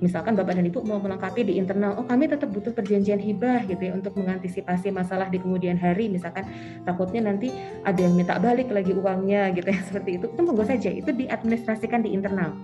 Misalkan 0.00 0.32
bapak 0.32 0.56
dan 0.56 0.64
ibu 0.64 0.80
mau 0.80 0.96
melengkapi 0.96 1.44
di 1.44 1.60
internal 1.60 1.92
oh 2.00 2.08
kami 2.08 2.24
tetap 2.24 2.48
butuh 2.48 2.72
perjanjian 2.72 3.20
hibah 3.20 3.68
gitu 3.68 3.84
ya 3.84 3.92
untuk 3.92 4.16
mengantisipasi 4.16 4.88
masalah 4.88 5.28
di 5.28 5.36
kemudian 5.36 5.76
hari. 5.76 6.08
Misalkan 6.08 6.48
takutnya 6.88 7.28
nanti 7.28 7.52
ada 7.84 8.00
yang 8.00 8.16
minta 8.16 8.40
balik 8.40 8.72
lagi 8.72 8.96
uangnya 8.96 9.52
gitu 9.52 9.68
ya 9.68 9.80
seperti 9.92 10.16
itu. 10.16 10.32
Itu 10.32 10.40
monggo 10.40 10.64
saja 10.64 10.88
itu 10.88 11.12
diadministrasikan 11.12 12.00
di 12.00 12.16
internal. 12.16 12.56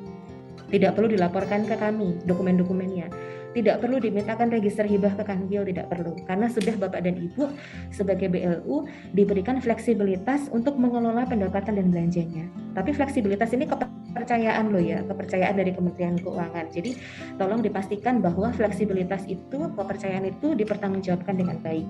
Tidak 0.73 0.97
perlu 0.97 1.13
dilaporkan 1.13 1.69
ke 1.69 1.77
kami 1.77 2.25
dokumen-dokumennya 2.25 3.36
tidak 3.57 3.81
perlu 3.81 3.97
dimintakan 3.97 4.53
register 4.53 4.85
hibah 4.85 5.17
ke 5.17 5.25
Kanwil, 5.25 5.65
tidak 5.65 5.89
perlu. 5.89 6.13
Karena 6.29 6.53
sudah 6.53 6.77
Bapak 6.77 7.01
dan 7.01 7.17
Ibu 7.17 7.49
sebagai 7.89 8.29
BLU 8.29 8.85
diberikan 9.17 9.57
fleksibilitas 9.65 10.53
untuk 10.53 10.77
mengelola 10.77 11.25
pendapatan 11.25 11.81
dan 11.81 11.89
belanjanya. 11.89 12.45
Tapi 12.77 12.93
fleksibilitas 12.93 13.57
ini 13.57 13.65
kepercayaan 13.65 14.69
loh 14.69 14.85
ya, 14.85 15.01
kepercayaan 15.09 15.57
dari 15.57 15.73
Kementerian 15.73 16.21
Keuangan. 16.21 16.69
Jadi 16.69 17.01
tolong 17.41 17.65
dipastikan 17.65 18.21
bahwa 18.21 18.53
fleksibilitas 18.53 19.25
itu, 19.25 19.59
kepercayaan 19.73 20.29
itu 20.29 20.53
dipertanggungjawabkan 20.53 21.41
dengan 21.41 21.57
baik. 21.65 21.89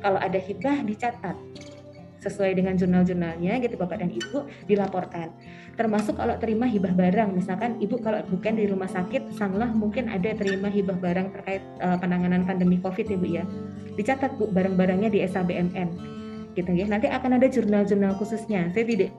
Kalau 0.00 0.16
ada 0.16 0.40
hibah 0.40 0.80
dicatat 0.80 1.36
sesuai 2.26 2.58
dengan 2.58 2.74
jurnal-jurnalnya 2.74 3.62
gitu 3.62 3.78
Bapak 3.78 4.02
dan 4.02 4.10
Ibu 4.10 4.66
dilaporkan. 4.66 5.30
Termasuk 5.78 6.18
kalau 6.18 6.34
terima 6.40 6.66
hibah 6.66 6.90
barang, 6.90 7.36
misalkan 7.36 7.78
Ibu 7.78 8.02
kalau 8.02 8.24
bukan 8.26 8.58
di 8.58 8.66
rumah 8.66 8.90
sakit, 8.90 9.30
sanglah 9.38 9.70
mungkin 9.70 10.10
ada 10.10 10.34
terima 10.34 10.66
hibah 10.66 10.98
barang 10.98 11.36
terkait 11.36 11.62
uh, 11.84 12.00
penanganan 12.00 12.42
pandemi 12.48 12.82
Covid 12.82 13.06
Ibu 13.06 13.26
ya. 13.28 13.44
Dicatat 13.94 14.34
Bu 14.40 14.50
barang-barangnya 14.50 15.12
di 15.12 15.22
SABMN. 15.22 15.88
Gitu 16.56 16.70
ya. 16.72 16.88
Nanti 16.88 17.06
akan 17.12 17.36
ada 17.36 17.46
jurnal-jurnal 17.46 18.16
khususnya. 18.16 18.72
Saya 18.72 18.88
tidak 18.88 19.12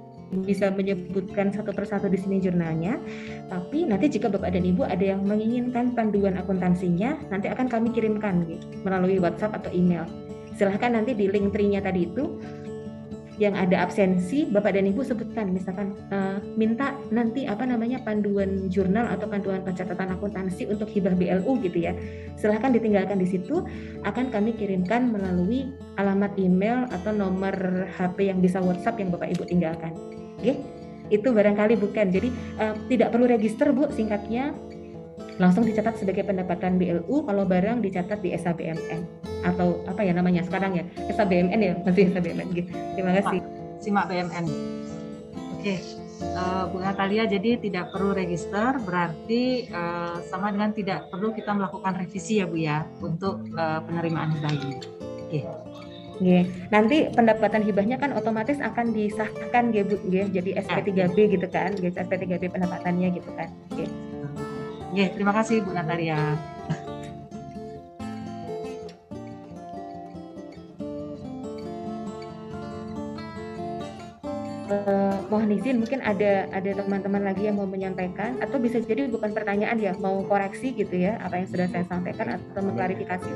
bisa 0.44 0.74
menyebutkan 0.74 1.54
satu 1.54 1.72
persatu 1.72 2.12
di 2.12 2.20
sini 2.20 2.44
jurnalnya. 2.44 3.00
Tapi 3.48 3.88
nanti 3.88 4.12
jika 4.12 4.28
Bapak 4.28 4.52
dan 4.52 4.66
Ibu 4.66 4.84
ada 4.84 5.02
yang 5.16 5.24
menginginkan 5.24 5.96
panduan 5.96 6.36
akuntansinya, 6.36 7.16
nanti 7.32 7.48
akan 7.48 7.70
kami 7.72 7.94
kirimkan 7.96 8.44
gitu, 8.50 8.66
melalui 8.84 9.22
WhatsApp 9.22 9.56
atau 9.64 9.72
email. 9.72 10.04
Silahkan 10.58 10.90
nanti 10.90 11.14
di 11.14 11.30
link 11.30 11.54
trinya 11.54 11.78
tadi 11.78 12.10
itu 12.10 12.42
yang 13.38 13.54
ada 13.54 13.86
absensi 13.86 14.50
Bapak 14.50 14.74
dan 14.74 14.90
Ibu 14.90 15.06
sebutkan 15.06 15.54
misalkan 15.54 15.94
uh, 16.10 16.42
minta 16.58 16.98
nanti 17.14 17.46
apa 17.46 17.64
namanya 17.70 18.02
panduan 18.02 18.66
jurnal 18.68 19.06
atau 19.14 19.30
panduan 19.30 19.62
pencatatan 19.62 20.18
akuntansi 20.18 20.66
untuk 20.66 20.90
hibah 20.90 21.14
BLU 21.14 21.62
gitu 21.62 21.78
ya. 21.78 21.94
Silahkan 22.36 22.74
ditinggalkan 22.74 23.22
di 23.22 23.30
situ 23.30 23.62
akan 24.02 24.34
kami 24.34 24.58
kirimkan 24.58 25.14
melalui 25.14 25.70
alamat 26.02 26.34
email 26.42 26.90
atau 26.90 27.14
nomor 27.14 27.86
HP 27.94 28.34
yang 28.34 28.42
bisa 28.42 28.58
WhatsApp 28.58 28.98
yang 28.98 29.14
Bapak 29.14 29.34
Ibu 29.38 29.44
tinggalkan. 29.46 29.94
Oke. 30.42 30.58
Itu 31.08 31.32
barangkali 31.32 31.80
bukan. 31.80 32.12
Jadi 32.12 32.30
uh, 32.60 32.76
tidak 32.92 33.16
perlu 33.16 33.32
register 33.32 33.72
Bu 33.72 33.88
singkatnya 33.94 34.52
langsung 35.38 35.64
dicatat 35.66 35.98
sebagai 36.02 36.26
pendapatan 36.26 36.82
BLU 36.82 37.26
kalau 37.26 37.46
barang 37.46 37.82
dicatat 37.86 38.20
di 38.26 38.34
SABMN 38.34 39.02
atau 39.46 39.86
apa 39.86 40.02
ya 40.02 40.14
namanya 40.18 40.42
sekarang 40.44 40.82
ya 40.82 40.84
SABMN 41.14 41.60
ya 41.62 41.74
masih 41.86 42.10
SABMN 42.10 42.48
gitu. 42.58 42.70
Terima 42.98 43.12
kasih. 43.22 43.40
Simak 43.82 44.10
BMN. 44.10 44.46
Oke. 45.58 45.78
Uh, 46.18 46.66
Bu 46.74 46.82
Natalia 46.82 47.30
jadi 47.30 47.62
tidak 47.62 47.94
perlu 47.94 48.18
register 48.18 48.82
berarti 48.82 49.70
uh, 49.70 50.18
sama 50.26 50.50
dengan 50.50 50.74
tidak 50.74 51.06
perlu 51.14 51.30
kita 51.30 51.54
melakukan 51.54 51.94
revisi 51.94 52.42
ya 52.42 52.50
Bu 52.50 52.58
ya 52.58 52.82
untuk 53.06 53.46
uh, 53.54 53.86
penerimaan 53.86 54.34
hibah 54.34 54.54
ini. 54.58 54.74
Oke. 55.30 55.42
Yeah. 56.18 56.50
Nanti 56.74 57.14
pendapatan 57.14 57.62
hibahnya 57.62 58.02
kan 58.02 58.18
otomatis 58.18 58.58
akan 58.58 58.98
disahkan 58.98 59.70
ya 59.70 59.86
Bu 59.86 60.02
ya. 60.10 60.26
Jadi 60.26 60.58
SP3B 60.58 61.38
gitu 61.38 61.46
kan, 61.54 61.78
SP3B 61.78 62.50
pendapatannya 62.50 63.14
gitu 63.14 63.30
kan. 63.38 63.54
Okay. 63.70 63.86
Ya, 64.96 65.12
terima 65.12 65.36
kasih 65.36 65.60
Bu 65.68 65.76
Natalia. 65.76 66.40
Uh, 74.68 75.16
mohon 75.32 75.48
izin 75.52 75.80
mungkin 75.80 76.04
ada 76.04 76.48
ada 76.52 76.72
teman-teman 76.76 77.24
lagi 77.24 77.48
yang 77.48 77.60
mau 77.60 77.68
menyampaikan? 77.68 78.40
Atau 78.40 78.60
bisa 78.60 78.80
jadi 78.80 79.08
bukan 79.12 79.32
pertanyaan 79.36 79.80
ya 79.80 79.92
mau 80.00 80.24
koreksi 80.24 80.76
gitu 80.76 80.92
ya 80.92 81.20
apa 81.24 81.40
yang 81.40 81.48
sudah 81.48 81.68
saya 81.72 81.84
sampaikan 81.88 82.40
atau 82.40 82.62
mengklarifikasi? 82.64 83.32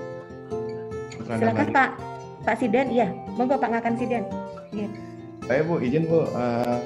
Silakan 1.27 1.67
Pak. 1.71 1.89
Pak 2.41 2.55
Sidan 2.57 2.89
ya 2.91 3.11
monggo 3.35 3.59
Pak 3.59 3.69
Ngakan 3.75 3.95
Sidan. 3.99 4.23
Ya. 4.71 4.87
saya 5.47 5.67
Bu 5.67 5.83
izin 5.83 6.07
Bu 6.07 6.23
uh, 6.31 6.79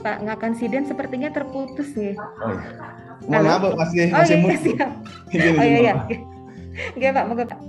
Pak 0.00 0.16
Ngakan 0.24 0.52
Siden 0.56 0.84
sepertinya 0.88 1.28
terputus 1.30 1.92
nih. 1.94 2.16
Oh, 2.16 2.52
iya. 2.56 2.70
Mohon 3.28 3.44
maaf 3.44 3.62
masih 3.76 4.04
oh, 4.08 4.16
masih 4.16 4.36
iya, 4.36 4.48
iya, 4.48 4.58
siap. 4.64 4.90
oh 5.60 5.64
iya 5.64 5.78
iya. 5.78 5.94
Oke 6.96 7.06
Pak, 7.12 7.24
moga 7.28 7.44
Pak. 7.46 7.60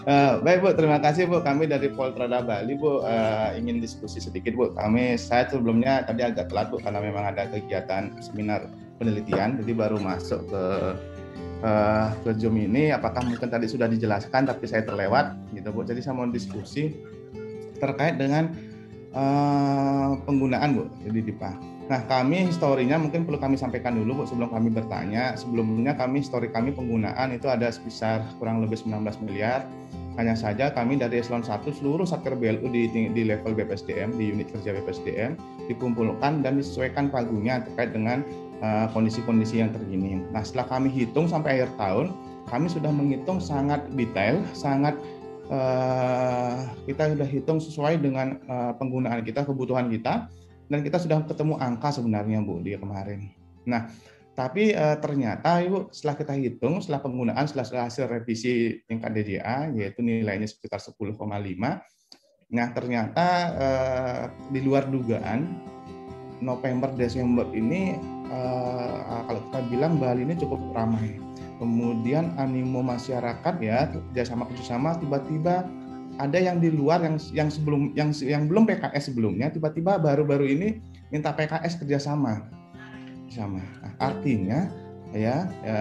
Uh, 0.00 0.40
baik 0.40 0.64
Bu, 0.64 0.72
terima 0.72 0.96
kasih 0.96 1.28
Bu. 1.28 1.44
Kami 1.44 1.68
dari 1.68 1.92
Poltrada 1.92 2.40
Bali 2.40 2.72
Bu 2.72 3.04
uh, 3.04 3.52
ingin 3.52 3.84
diskusi 3.84 4.16
sedikit 4.22 4.56
Bu. 4.56 4.72
Kami 4.72 5.18
saya 5.20 5.44
sebelumnya 5.50 6.06
tadi 6.08 6.24
agak 6.24 6.48
telat 6.48 6.72
Bu 6.72 6.80
karena 6.80 7.04
memang 7.04 7.28
ada 7.28 7.44
kegiatan 7.52 8.16
seminar 8.24 8.70
penelitian, 8.96 9.60
jadi 9.60 9.72
baru 9.76 10.00
masuk 10.00 10.40
ke 10.48 10.64
uh, 11.66 12.08
ke 12.24 12.30
Zoom 12.40 12.56
ini. 12.56 12.96
Apakah 12.96 13.20
mungkin 13.28 13.52
tadi 13.52 13.68
sudah 13.68 13.92
dijelaskan 13.92 14.48
tapi 14.48 14.64
saya 14.64 14.88
terlewat 14.88 15.36
gitu 15.52 15.68
Bu. 15.68 15.84
Jadi 15.84 16.00
saya 16.00 16.16
mau 16.16 16.24
diskusi 16.30 16.96
terkait 17.76 18.16
dengan 18.16 18.52
uh, 19.14 20.18
penggunaan 20.24 20.76
Bu. 20.76 20.84
Jadi 21.06 21.20
di 21.30 21.34
Pak. 21.34 21.56
Nah, 21.90 22.06
kami 22.06 22.46
historinya 22.46 23.02
mungkin 23.02 23.26
perlu 23.26 23.42
kami 23.42 23.58
sampaikan 23.58 23.98
dulu 23.98 24.22
Bu 24.22 24.24
sebelum 24.26 24.54
kami 24.54 24.70
bertanya. 24.70 25.34
Sebelumnya 25.34 25.98
kami 25.98 26.22
histori 26.22 26.46
kami 26.50 26.70
penggunaan 26.70 27.34
itu 27.34 27.50
ada 27.50 27.66
sebesar 27.70 28.22
kurang 28.38 28.62
lebih 28.62 28.78
19 28.78 29.02
miliar. 29.26 29.66
Hanya 30.18 30.36
saja 30.36 30.70
kami 30.70 31.00
dari 31.00 31.22
eselon 31.22 31.42
1 31.42 31.66
seluruh 31.70 32.04
satker 32.04 32.36
BLU 32.36 32.68
di, 32.70 32.90
di 32.90 33.22
level 33.24 33.56
BPSDM, 33.56 34.14
di 34.20 34.34
unit 34.34 34.52
kerja 34.52 34.76
BPSDM 34.76 35.38
dikumpulkan 35.70 36.42
dan 36.42 36.58
disesuaikan 36.58 37.08
pagunya 37.14 37.62
terkait 37.62 37.94
dengan 37.94 38.26
uh, 38.58 38.90
kondisi-kondisi 38.90 39.58
uh, 39.58 39.60
yang 39.66 39.70
terkini. 39.70 40.18
Nah, 40.34 40.42
setelah 40.42 40.66
kami 40.66 40.90
hitung 40.90 41.30
sampai 41.30 41.62
akhir 41.62 41.72
tahun, 41.78 42.06
kami 42.50 42.66
sudah 42.66 42.90
menghitung 42.90 43.38
sangat 43.38 43.86
detail, 43.94 44.42
sangat 44.50 44.98
uh, 45.50 46.56
kita 46.86 47.12
sudah 47.12 47.28
hitung 47.28 47.58
sesuai 47.58 47.98
dengan 47.98 48.38
uh, 48.46 48.72
penggunaan 48.78 49.20
kita, 49.26 49.42
kebutuhan 49.44 49.90
kita 49.90 50.30
dan 50.70 50.80
kita 50.86 51.02
sudah 51.02 51.26
ketemu 51.26 51.58
angka 51.58 51.90
sebenarnya 51.90 52.38
Bu 52.46 52.62
dia 52.62 52.78
kemarin. 52.78 53.34
Nah, 53.66 53.90
tapi 54.38 54.70
e, 54.70 54.86
ternyata 55.02 55.58
Ibu 55.58 55.90
setelah 55.90 56.14
kita 56.14 56.32
hitung 56.38 56.78
setelah 56.78 57.02
penggunaan 57.02 57.44
setelah 57.50 57.90
hasil 57.90 58.06
revisi 58.06 58.78
tingkat 58.86 59.10
DJA 59.10 59.74
yaitu 59.74 60.00
nilainya 60.00 60.46
sekitar 60.46 60.78
10,5. 60.78 61.18
Nah, 62.54 62.66
ternyata 62.70 63.26
di 64.48 64.62
luar 64.62 64.86
dugaan 64.86 65.44
November 66.38 66.94
Desember 66.94 67.50
ini 67.50 67.98
kalau 69.26 69.42
kita 69.50 69.60
bilang 69.68 69.98
Bali 69.98 70.22
ini 70.22 70.38
cukup 70.38 70.62
ramai. 70.72 71.29
Kemudian 71.60 72.32
animo 72.40 72.80
masyarakat 72.80 73.54
ya 73.60 73.92
kerjasama 73.92 74.48
kerjasama 74.48 74.96
tiba-tiba 74.96 75.68
ada 76.16 76.38
yang 76.40 76.56
di 76.56 76.72
luar 76.72 77.04
yang 77.04 77.20
yang 77.36 77.52
sebelum 77.52 77.92
yang 77.92 78.16
yang 78.24 78.48
belum 78.48 78.64
PKS 78.64 79.12
sebelumnya 79.12 79.52
tiba-tiba 79.52 80.00
baru-baru 80.00 80.48
ini 80.48 80.80
minta 81.12 81.36
PKS 81.36 81.84
kerjasama. 81.84 82.48
Sama 83.28 83.60
nah, 83.60 83.92
artinya 84.00 84.72
ya, 85.12 85.46
ya 85.62 85.80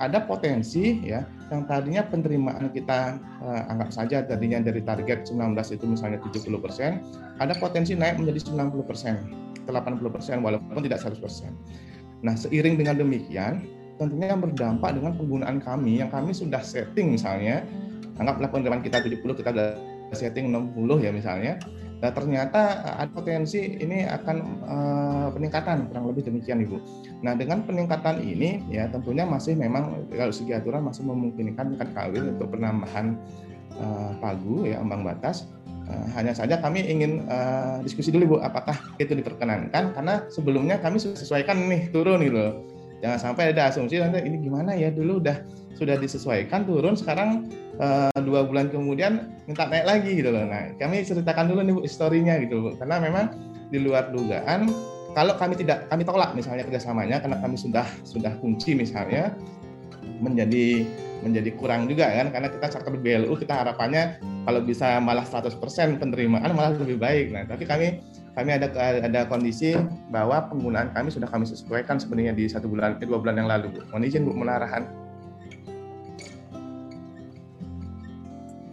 ada 0.00 0.24
potensi 0.24 1.04
ya 1.04 1.22
yang 1.52 1.68
tadinya 1.68 2.02
penerimaan 2.08 2.72
kita 2.72 3.20
eh, 3.44 3.62
anggap 3.72 3.92
saja 3.92 4.24
tadinya 4.24 4.60
dari 4.60 4.80
target 4.84 5.28
19 5.28 5.54
itu 5.54 5.84
misalnya 5.84 6.18
70 6.20 6.64
persen 6.64 7.04
ada 7.38 7.52
potensi 7.56 7.92
naik 7.92 8.20
menjadi 8.20 8.52
90 8.52 8.88
persen 8.88 9.14
80 9.68 10.00
persen 10.08 10.40
walaupun 10.40 10.80
tidak 10.80 11.04
100 11.04 11.20
persen. 11.20 11.52
Nah 12.24 12.34
seiring 12.34 12.80
dengan 12.80 12.96
demikian 12.96 13.68
tentunya 13.98 14.32
yang 14.32 14.40
berdampak 14.40 14.94
dengan 14.94 15.12
penggunaan 15.18 15.58
kami 15.58 16.00
yang 16.00 16.10
kami 16.10 16.30
sudah 16.30 16.62
setting 16.62 17.18
misalnya 17.18 17.66
anggaplah 18.16 18.48
penerimaan 18.50 18.82
kita 18.82 19.02
70 19.02 19.20
kita 19.20 19.50
udah 19.50 19.70
setting 20.14 20.48
60 20.54 21.04
ya 21.04 21.10
misalnya 21.12 21.58
Nah, 21.98 22.14
ternyata 22.14 22.86
ada 22.94 23.10
potensi 23.10 23.58
ini 23.58 24.06
akan 24.06 24.36
uh, 24.62 25.26
peningkatan 25.34 25.90
kurang 25.90 26.06
lebih 26.14 26.30
demikian 26.30 26.62
Ibu. 26.62 26.78
Nah, 27.26 27.34
dengan 27.34 27.66
peningkatan 27.66 28.22
ini 28.22 28.62
ya 28.70 28.86
tentunya 28.86 29.26
masih 29.26 29.58
memang 29.58 30.06
kalau 30.14 30.30
segi 30.30 30.54
aturan 30.54 30.86
masih 30.86 31.02
memungkinkan 31.02 31.74
tingkat 31.74 31.90
kawin 31.98 32.38
untuk 32.38 32.54
penambahan 32.54 33.18
uh, 33.82 34.14
pagu 34.22 34.62
ya 34.62 34.78
ambang 34.78 35.02
batas. 35.02 35.50
Uh, 35.90 36.06
hanya 36.14 36.36
saja 36.36 36.60
kami 36.62 36.86
ingin 36.86 37.26
uh, 37.26 37.82
diskusi 37.82 38.14
dulu 38.14 38.36
Bu, 38.36 38.46
apakah 38.46 38.78
itu 39.02 39.18
diperkenankan 39.18 39.96
karena 39.96 40.22
sebelumnya 40.30 40.78
kami 40.78 41.02
sudah 41.02 41.18
sesuaikan 41.18 41.58
nih 41.66 41.90
turun 41.90 42.22
gitu. 42.22 42.77
Jangan 42.98 43.18
sampai 43.18 43.54
ada 43.54 43.70
asumsi 43.70 44.02
nanti 44.02 44.26
ini 44.26 44.42
gimana 44.42 44.74
ya 44.74 44.90
dulu 44.90 45.22
udah 45.22 45.38
sudah 45.78 45.94
disesuaikan 45.94 46.66
turun 46.66 46.98
sekarang 46.98 47.46
uh, 47.78 48.10
dua 48.26 48.42
bulan 48.42 48.66
kemudian 48.74 49.30
minta 49.46 49.70
naik 49.70 49.86
lagi 49.86 50.18
gitu 50.18 50.34
loh. 50.34 50.42
Nah 50.42 50.74
kami 50.74 51.06
ceritakan 51.06 51.46
dulu 51.46 51.60
nih 51.62 51.74
bu 51.78 51.80
historinya 51.86 52.34
gitu 52.42 52.58
bu 52.58 52.70
karena 52.74 52.98
memang 52.98 53.24
di 53.70 53.78
luar 53.78 54.10
dugaan 54.10 54.66
kalau 55.14 55.34
kami 55.38 55.54
tidak 55.56 55.86
kami 55.86 56.02
tolak 56.02 56.34
misalnya 56.34 56.66
kerjasamanya 56.66 57.22
karena 57.22 57.38
kami 57.38 57.56
sudah 57.56 57.86
sudah 58.02 58.34
kunci 58.42 58.74
misalnya 58.74 59.34
menjadi 60.18 60.86
menjadi 61.18 61.50
kurang 61.58 61.90
juga 61.90 62.06
kan 62.14 62.30
karena 62.30 62.48
kita 62.50 62.66
cakap 62.78 62.94
BLU 62.94 63.34
kita 63.34 63.54
harapannya 63.66 64.22
kalau 64.46 64.60
bisa 64.62 65.02
malah 65.02 65.26
100% 65.26 65.58
penerimaan 65.98 66.54
malah 66.54 66.78
lebih 66.78 66.98
baik. 66.98 67.34
Nah, 67.34 67.42
tapi 67.44 67.66
kami 67.66 67.86
kami 68.38 68.54
ada 68.54 68.70
ada 69.02 69.20
kondisi 69.26 69.74
bahwa 70.14 70.46
penggunaan 70.46 70.94
kami 70.94 71.10
sudah 71.10 71.26
kami 71.26 71.42
sesuaikan 71.42 71.98
sebenarnya 71.98 72.38
di 72.38 72.46
satu 72.46 72.70
bulan 72.70 73.02
eh, 73.02 73.06
dua 73.06 73.18
bulan 73.18 73.34
yang 73.34 73.50
lalu. 73.50 73.82
Mohon 73.90 74.06
izin 74.06 74.22
bu 74.22 74.32
menarahan. 74.38 75.07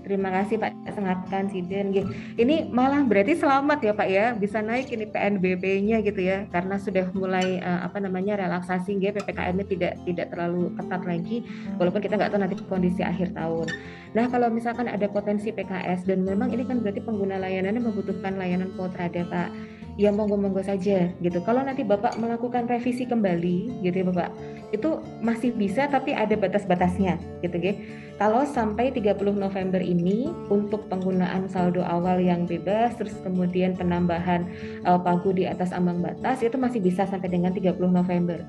Terima 0.06 0.30
kasih 0.30 0.62
Pak 0.62 0.86
Sengatkan 0.94 1.50
Siden. 1.50 1.90
Ini 2.38 2.70
malah 2.70 3.02
berarti 3.02 3.34
selamat 3.34 3.82
ya 3.82 3.92
Pak 3.98 4.06
ya 4.06 4.26
bisa 4.38 4.62
naik 4.62 4.94
ini 4.94 5.10
PNBP-nya 5.10 6.06
gitu 6.06 6.22
ya 6.22 6.46
karena 6.54 6.78
sudah 6.78 7.10
mulai 7.18 7.58
uh, 7.58 7.90
apa 7.90 7.98
namanya 7.98 8.38
relaksasi 8.38 9.02
gitu 9.02 9.18
PPKM-nya 9.18 9.66
tidak 9.66 9.94
tidak 10.06 10.30
terlalu 10.30 10.70
ketat 10.78 11.02
lagi 11.10 11.38
walaupun 11.82 12.06
kita 12.06 12.22
nggak 12.22 12.30
tahu 12.30 12.42
nanti 12.46 12.56
kondisi 12.70 13.02
akhir 13.02 13.34
tahun. 13.34 13.66
Nah 14.14 14.30
kalau 14.30 14.54
misalkan 14.54 14.86
ada 14.86 15.10
potensi 15.10 15.50
PKS 15.50 16.06
dan 16.06 16.22
memang 16.22 16.54
ini 16.54 16.70
kan 16.70 16.86
berarti 16.86 17.02
pengguna 17.02 17.42
layanannya 17.42 17.82
membutuhkan 17.82 18.38
layanan 18.38 18.70
Poltrada 18.78 19.26
Pak 19.26 19.50
ya 19.96 20.12
monggo-monggo 20.12 20.60
saja 20.60 21.12
gitu. 21.24 21.40
Kalau 21.44 21.64
nanti 21.64 21.88
Bapak 21.88 22.20
melakukan 22.20 22.68
revisi 22.68 23.08
kembali 23.08 23.84
gitu 23.84 23.96
ya 24.04 24.06
Bapak, 24.12 24.30
itu 24.76 25.00
masih 25.24 25.56
bisa 25.56 25.88
tapi 25.88 26.12
ada 26.12 26.36
batas-batasnya 26.36 27.16
gitu 27.40 27.56
ya. 27.60 27.74
Kalau 28.20 28.48
sampai 28.48 28.92
30 28.96 29.16
November 29.36 29.80
ini 29.80 30.32
untuk 30.52 30.88
penggunaan 30.92 31.48
saldo 31.52 31.84
awal 31.84 32.20
yang 32.20 32.48
bebas 32.48 32.96
terus 33.00 33.16
kemudian 33.24 33.76
penambahan 33.76 34.48
uh, 34.88 35.00
pagu 35.00 35.32
di 35.36 35.48
atas 35.48 35.72
ambang 35.76 36.00
batas 36.04 36.44
itu 36.44 36.56
masih 36.56 36.80
bisa 36.84 37.08
sampai 37.08 37.32
dengan 37.32 37.56
30 37.56 37.76
November. 37.88 38.40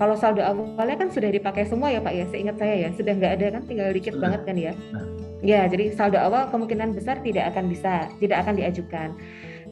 Kalau 0.00 0.18
saldo 0.18 0.42
awalnya 0.42 0.98
kan 0.98 1.08
sudah 1.12 1.30
dipakai 1.30 1.68
semua 1.68 1.92
ya 1.92 2.02
Pak 2.02 2.12
ya, 2.16 2.24
seingat 2.32 2.56
saya 2.58 2.74
ya, 2.74 2.88
sudah 2.96 3.12
nggak 3.14 3.32
ada 3.38 3.46
kan, 3.54 3.62
tinggal 3.68 3.94
dikit 3.94 4.18
banget 4.18 4.40
kan 4.42 4.56
ya. 4.58 4.72
Nah. 4.90 5.06
Ya, 5.42 5.66
jadi 5.66 5.90
saldo 5.98 6.22
awal 6.22 6.46
kemungkinan 6.54 6.94
besar 6.94 7.18
tidak 7.18 7.50
akan 7.50 7.66
bisa, 7.66 8.06
tidak 8.22 8.46
akan 8.46 8.54
diajukan. 8.62 9.10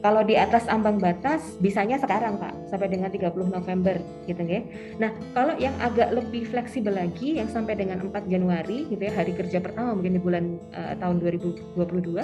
Kalau 0.01 0.25
di 0.25 0.33
atas 0.33 0.65
ambang 0.65 0.97
batas 0.97 1.61
bisanya 1.61 2.01
sekarang 2.01 2.41
Pak 2.41 2.73
sampai 2.73 2.89
dengan 2.89 3.13
30 3.13 3.37
November 3.53 4.01
gitu 4.25 4.41
ya. 4.49 4.65
Nah, 4.97 5.13
kalau 5.37 5.53
yang 5.61 5.77
agak 5.77 6.09
lebih 6.09 6.49
fleksibel 6.49 6.97
lagi 6.97 7.37
yang 7.37 7.45
sampai 7.45 7.77
dengan 7.77 8.01
4 8.09 8.25
Januari 8.25 8.89
gitu 8.89 8.97
ya 8.97 9.13
hari 9.13 9.37
kerja 9.37 9.61
pertama 9.61 9.93
mungkin 9.93 10.17
di 10.17 10.21
bulan 10.21 10.57
uh, 10.73 10.97
tahun 10.97 11.21
2022 11.21 12.17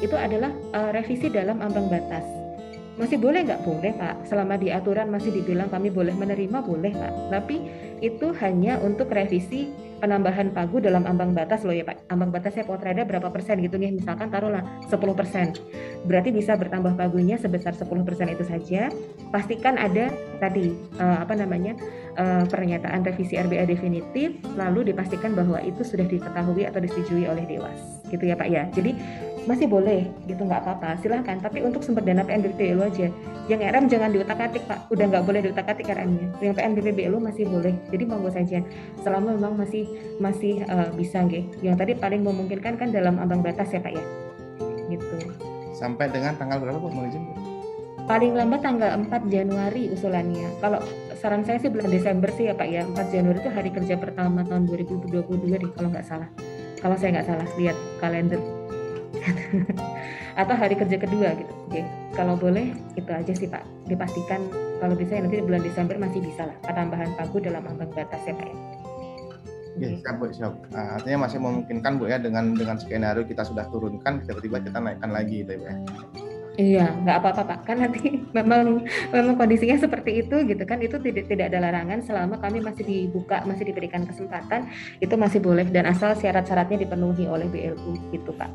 itu 0.00 0.16
adalah 0.16 0.52
uh, 0.72 0.90
revisi 0.96 1.28
dalam 1.28 1.60
ambang 1.60 1.92
batas. 1.92 2.47
Masih 2.98 3.14
boleh 3.14 3.46
nggak 3.46 3.62
boleh 3.62 3.94
Pak? 3.94 4.26
Selama 4.26 4.58
di 4.58 4.74
aturan 4.74 5.06
masih 5.06 5.30
dibilang 5.30 5.70
kami 5.70 5.94
boleh 5.94 6.18
menerima 6.18 6.58
boleh 6.66 6.90
Pak. 6.90 7.12
Tapi 7.30 7.56
itu 8.02 8.34
hanya 8.42 8.82
untuk 8.82 9.10
revisi 9.14 9.70
penambahan 9.98 10.54
pagu 10.54 10.78
dalam 10.78 11.06
ambang 11.06 11.30
batas 11.34 11.62
loh 11.66 11.74
ya 11.74 11.86
Pak. 11.86 12.10
Ambang 12.10 12.34
batasnya 12.34 12.66
potrada 12.66 13.06
berapa 13.06 13.30
persen 13.30 13.62
gitu 13.62 13.78
nih, 13.78 13.94
misalkan 13.94 14.30
taruhlah 14.30 14.62
10 14.86 14.94
persen. 15.14 15.54
Berarti 16.06 16.30
bisa 16.30 16.54
bertambah 16.54 16.94
pagunya 16.94 17.38
sebesar 17.38 17.74
10 17.74 17.86
persen 18.06 18.30
itu 18.30 18.42
saja. 18.46 18.90
Pastikan 19.30 19.78
ada 19.78 20.10
tadi 20.42 20.74
uh, 20.98 21.22
apa 21.22 21.34
namanya 21.38 21.78
uh, 22.18 22.46
pernyataan 22.46 23.06
revisi 23.06 23.38
RBA 23.38 23.66
definitif, 23.66 24.38
lalu 24.54 24.90
dipastikan 24.90 25.34
bahwa 25.34 25.62
itu 25.62 25.82
sudah 25.82 26.06
diketahui 26.06 26.66
atau 26.66 26.82
disetujui 26.82 27.26
oleh 27.26 27.46
Dewas, 27.46 28.02
gitu 28.10 28.26
ya 28.26 28.34
Pak 28.38 28.48
ya. 28.50 28.66
Jadi 28.74 28.94
masih 29.48 29.64
boleh 29.64 30.04
gitu 30.28 30.44
nggak 30.44 30.60
apa-apa 30.60 31.00
silahkan. 31.00 31.40
Tapi 31.40 31.64
untuk 31.64 31.80
sumber 31.80 32.04
dana 32.04 32.20
PNBP 32.20 32.76
lu 32.76 32.84
aja. 32.84 33.08
Yang 33.48 33.60
RM 33.72 33.84
jangan 33.88 34.12
diutak 34.12 34.36
atik 34.44 34.68
pak. 34.68 34.84
Udah 34.92 35.08
nggak 35.08 35.24
boleh 35.24 35.40
diutak 35.40 35.64
atik 35.72 35.88
RM-nya 35.88 36.28
yang 36.44 36.52
PNBP 36.52 37.08
lu 37.08 37.16
masih 37.16 37.48
boleh. 37.48 37.72
Jadi 37.88 38.04
monggo 38.04 38.28
saja. 38.28 38.60
Selama 39.00 39.32
memang 39.32 39.56
masih 39.56 39.88
masih 40.20 40.68
uh, 40.68 40.92
bisa 40.92 41.24
nggih. 41.24 41.48
Yang 41.64 41.76
tadi 41.80 41.92
paling 41.96 42.20
memungkinkan 42.20 42.76
kan 42.76 42.92
dalam 42.92 43.16
ambang 43.16 43.40
batas 43.40 43.72
ya 43.72 43.80
pak 43.80 43.96
ya? 43.96 44.04
Gitu. 44.92 45.32
Sampai 45.72 46.12
dengan 46.12 46.36
tanggal 46.36 46.60
berapa 46.60 46.76
bu 46.76 46.92
mau 46.92 47.08
izin 47.08 47.48
paling 48.08 48.32
lambat 48.32 48.64
tanggal 48.64 48.96
4 49.04 49.28
Januari 49.28 49.92
usulannya. 49.92 50.48
Kalau 50.64 50.80
saran 51.20 51.44
saya 51.44 51.60
sih 51.60 51.68
bulan 51.68 51.92
Desember 51.92 52.32
sih 52.32 52.48
ya 52.48 52.56
Pak 52.56 52.68
ya. 52.72 52.88
4 52.88 53.12
Januari 53.12 53.38
itu 53.44 53.52
hari 53.52 53.68
kerja 53.68 54.00
pertama 54.00 54.40
tahun 54.48 54.64
2022 54.64 55.44
deh 55.44 55.70
kalau 55.76 55.92
nggak 55.92 56.08
salah. 56.08 56.32
Kalau 56.80 56.96
saya 56.96 57.20
nggak 57.20 57.28
salah 57.28 57.46
lihat 57.60 57.76
kalender 58.00 58.40
atau 60.40 60.54
hari 60.54 60.74
kerja 60.78 60.96
kedua 60.98 61.34
gitu. 61.34 61.52
Oke, 61.68 61.82
kalau 62.14 62.34
boleh 62.38 62.74
itu 62.94 63.10
aja 63.10 63.32
sih 63.34 63.48
Pak. 63.50 63.62
Dipastikan 63.90 64.46
kalau 64.78 64.94
bisa 64.94 65.18
nanti 65.18 65.42
di 65.42 65.44
bulan 65.44 65.62
Desember 65.62 65.98
masih 65.98 66.22
bisa 66.22 66.46
lah 66.46 66.56
tambahan 66.70 67.10
pagu 67.18 67.42
dalam 67.42 67.66
ambang 67.66 67.90
batas 67.92 68.22
ya 68.24 68.34
Pak 68.34 68.46
ya. 68.46 68.56
Ya, 69.78 69.94
siap 69.94 70.18
Bu, 70.18 70.26
siap. 70.34 70.54
Uh, 70.74 70.98
artinya 70.98 71.30
masih 71.30 71.38
memungkinkan 71.38 72.02
Bu 72.02 72.10
ya 72.10 72.18
dengan 72.18 72.50
dengan 72.58 72.82
skenario 72.82 73.22
kita 73.22 73.46
sudah 73.46 73.70
turunkan, 73.70 74.26
tiba-tiba 74.26 74.58
kita 74.58 74.82
naikkan 74.82 75.10
lagi 75.14 75.46
gitu 75.46 75.54
ya. 75.54 75.74
Iya, 76.58 76.90
nggak 77.06 77.16
apa-apa 77.22 77.42
Pak. 77.46 77.58
Kan 77.70 77.78
nanti 77.78 78.18
memang 78.38 78.82
memang 79.14 79.34
kondisinya 79.38 79.78
seperti 79.78 80.26
itu 80.26 80.42
gitu 80.50 80.66
kan. 80.66 80.82
Itu 80.82 80.98
tidak 80.98 81.30
tidak 81.30 81.54
ada 81.54 81.70
larangan 81.70 82.02
selama 82.02 82.42
kami 82.42 82.58
masih 82.58 82.82
dibuka, 82.82 83.46
masih 83.46 83.70
diberikan 83.70 84.02
kesempatan, 84.02 84.66
itu 84.98 85.14
masih 85.14 85.38
boleh 85.38 85.70
dan 85.70 85.86
asal 85.86 86.18
syarat-syaratnya 86.18 86.82
dipenuhi 86.82 87.30
oleh 87.30 87.46
BLU 87.46 87.94
gitu 88.10 88.34
Pak. 88.34 88.50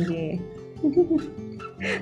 Iya. 0.00 0.40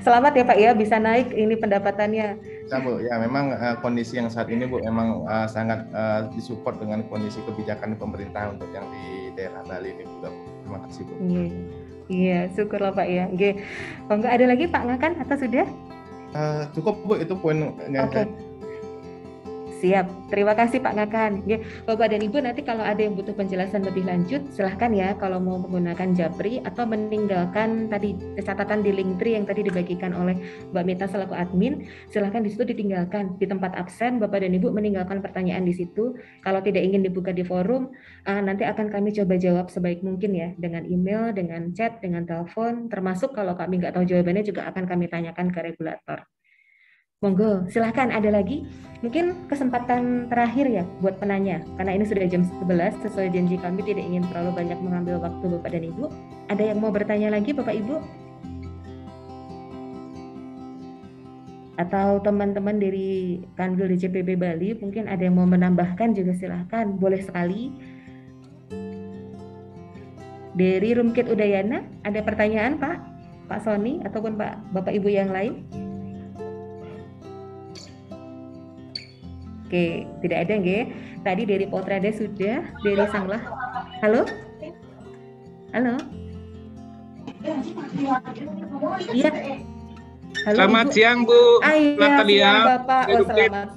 Selamat 0.03 0.35
ya 0.35 0.43
Pak 0.43 0.59
ya 0.59 0.71
bisa 0.75 0.99
naik 0.99 1.31
ini 1.35 1.55
pendapatannya. 1.55 2.29
Ya 2.67 2.77
Bu, 2.83 2.99
ya 2.99 3.15
memang 3.23 3.55
uh, 3.55 3.79
kondisi 3.79 4.19
yang 4.19 4.27
saat 4.27 4.51
ini 4.51 4.67
Bu 4.67 4.83
memang 4.83 5.23
uh, 5.27 5.47
sangat 5.47 5.87
uh, 5.95 6.27
disupport 6.35 6.79
dengan 6.83 7.07
kondisi 7.07 7.39
kebijakan 7.47 7.95
pemerintah 7.95 8.51
untuk 8.55 8.67
yang 8.75 8.87
di 8.91 9.35
daerah 9.39 9.63
Bali 9.67 9.95
ini 9.95 10.05
juga. 10.07 10.35
Terima 10.63 10.79
kasih 10.87 11.03
Bu. 11.07 11.13
Iya. 11.23 11.47
Iya, 12.09 12.41
syukurlah 12.57 12.93
Pak 12.97 13.07
ya. 13.07 13.25
Oke. 13.29 13.51
Oh, 14.09 14.17
enggak 14.17 14.33
ada 14.41 14.45
lagi 14.49 14.65
Pak 14.65 14.83
Ngakan 14.89 15.13
atau 15.23 15.37
sudah? 15.37 15.67
Uh, 16.33 16.63
cukup 16.73 16.95
Bu 17.05 17.15
itu 17.21 17.35
poin 17.39 17.59
Oke. 17.77 17.95
Okay. 18.11 18.48
Siap, 19.79 20.27
terima 20.27 20.59
kasih 20.59 20.83
Pak 20.83 20.91
Ngakan. 20.91 21.33
Ya, 21.47 21.63
Bapak 21.87 22.11
dan 22.11 22.19
Ibu 22.19 22.43
nanti 22.43 22.67
kalau 22.67 22.83
ada 22.83 22.99
yang 22.99 23.15
butuh 23.15 23.31
penjelasan 23.31 23.87
lebih 23.87 24.11
lanjut, 24.11 24.43
silahkan 24.51 24.91
ya 24.91 25.15
kalau 25.15 25.39
mau 25.39 25.55
menggunakan 25.63 26.19
Japri 26.19 26.59
atau 26.67 26.83
meninggalkan 26.83 27.87
tadi 27.87 28.19
catatan 28.43 28.83
di 28.83 28.91
link 28.91 29.23
tree 29.23 29.39
yang 29.39 29.47
tadi 29.47 29.63
dibagikan 29.63 30.19
oleh 30.19 30.35
Mbak 30.75 30.83
Mita 30.83 31.07
selaku 31.07 31.39
admin, 31.39 31.87
silahkan 32.11 32.43
di 32.43 32.51
situ 32.51 32.67
ditinggalkan 32.67 33.39
di 33.39 33.47
tempat 33.47 33.79
absen 33.79 34.19
Bapak 34.19 34.43
dan 34.43 34.59
Ibu 34.59 34.75
meninggalkan 34.75 35.23
pertanyaan 35.23 35.63
di 35.63 35.71
situ. 35.71 36.19
Kalau 36.43 36.59
tidak 36.59 36.83
ingin 36.83 37.07
dibuka 37.07 37.31
di 37.31 37.47
forum, 37.47 37.95
uh, 38.27 38.43
nanti 38.43 38.67
akan 38.67 38.91
kami 38.91 39.15
coba 39.15 39.39
jawab 39.39 39.71
sebaik 39.71 40.03
mungkin 40.03 40.35
ya 40.35 40.59
dengan 40.59 40.91
email, 40.91 41.31
dengan 41.31 41.71
chat, 41.71 42.03
dengan 42.03 42.27
telepon, 42.27 42.91
termasuk 42.91 43.31
kalau 43.31 43.55
kami 43.55 43.79
nggak 43.79 43.95
tahu 43.95 44.03
jawabannya 44.03 44.43
juga 44.43 44.67
akan 44.75 44.91
kami 44.91 45.07
tanyakan 45.07 45.55
ke 45.55 45.61
regulator. 45.63 46.27
Monggo, 47.19 47.67
silahkan 47.67 48.15
ada 48.15 48.31
lagi. 48.31 48.63
Mungkin 49.03 49.51
kesempatan 49.51 50.31
terakhir 50.31 50.71
ya 50.71 50.87
buat 51.03 51.19
penanya, 51.19 51.67
karena 51.75 51.99
ini 51.99 52.07
sudah 52.07 52.31
jam 52.31 52.47
11, 52.47 52.95
sesuai 53.03 53.35
janji 53.35 53.59
kami 53.59 53.83
tidak 53.83 54.07
ingin 54.07 54.23
terlalu 54.31 54.55
banyak 54.55 54.79
mengambil 54.79 55.19
waktu 55.27 55.51
Bapak 55.51 55.71
dan 55.75 55.83
Ibu. 55.91 56.05
Ada 56.47 56.63
yang 56.71 56.79
mau 56.79 56.95
bertanya 56.95 57.35
lagi 57.35 57.51
Bapak 57.51 57.75
Ibu? 57.75 57.99
Atau 61.75 62.23
teman-teman 62.23 62.79
dari 62.79 63.43
Kanwil 63.59 63.99
DJPB 63.99 64.39
Bali, 64.39 64.79
mungkin 64.79 65.11
ada 65.11 65.27
yang 65.27 65.43
mau 65.43 65.47
menambahkan 65.51 66.15
juga 66.15 66.39
silahkan, 66.39 66.87
boleh 66.87 67.19
sekali. 67.19 67.75
Dari 70.55 70.91
Rumkit 70.95 71.27
Udayana, 71.27 71.83
ada 72.07 72.23
pertanyaan 72.23 72.79
Pak? 72.79 72.97
Pak 73.51 73.67
Sony 73.67 73.99
ataupun 74.07 74.39
Pak 74.39 74.71
Bapak 74.71 74.95
Ibu 74.95 75.11
yang 75.11 75.35
lain? 75.35 75.88
Oke, 79.69 80.09
tidak 80.25 80.49
ada 80.49 80.65
nggih. 80.65 80.89
Tadi 81.21 81.45
dari 81.45 81.69
Potrade 81.69 82.09
sudah, 82.17 82.65
dari 82.81 83.05
Sanglah. 83.13 83.37
Halo? 84.01 84.25
Halo? 85.77 86.01
Iya. 89.13 89.31
Halo, 90.49 90.57
selamat 90.57 90.87
Ibu. 90.89 90.95
siang 90.97 91.19
Bu. 91.29 91.43
Ah, 91.61 91.77
iya, 91.77 92.01
Natalia. 92.01 92.41
Siang, 92.41 92.65
Bapak. 92.65 93.03
Oh, 93.13 93.25
selamat. 93.29 93.69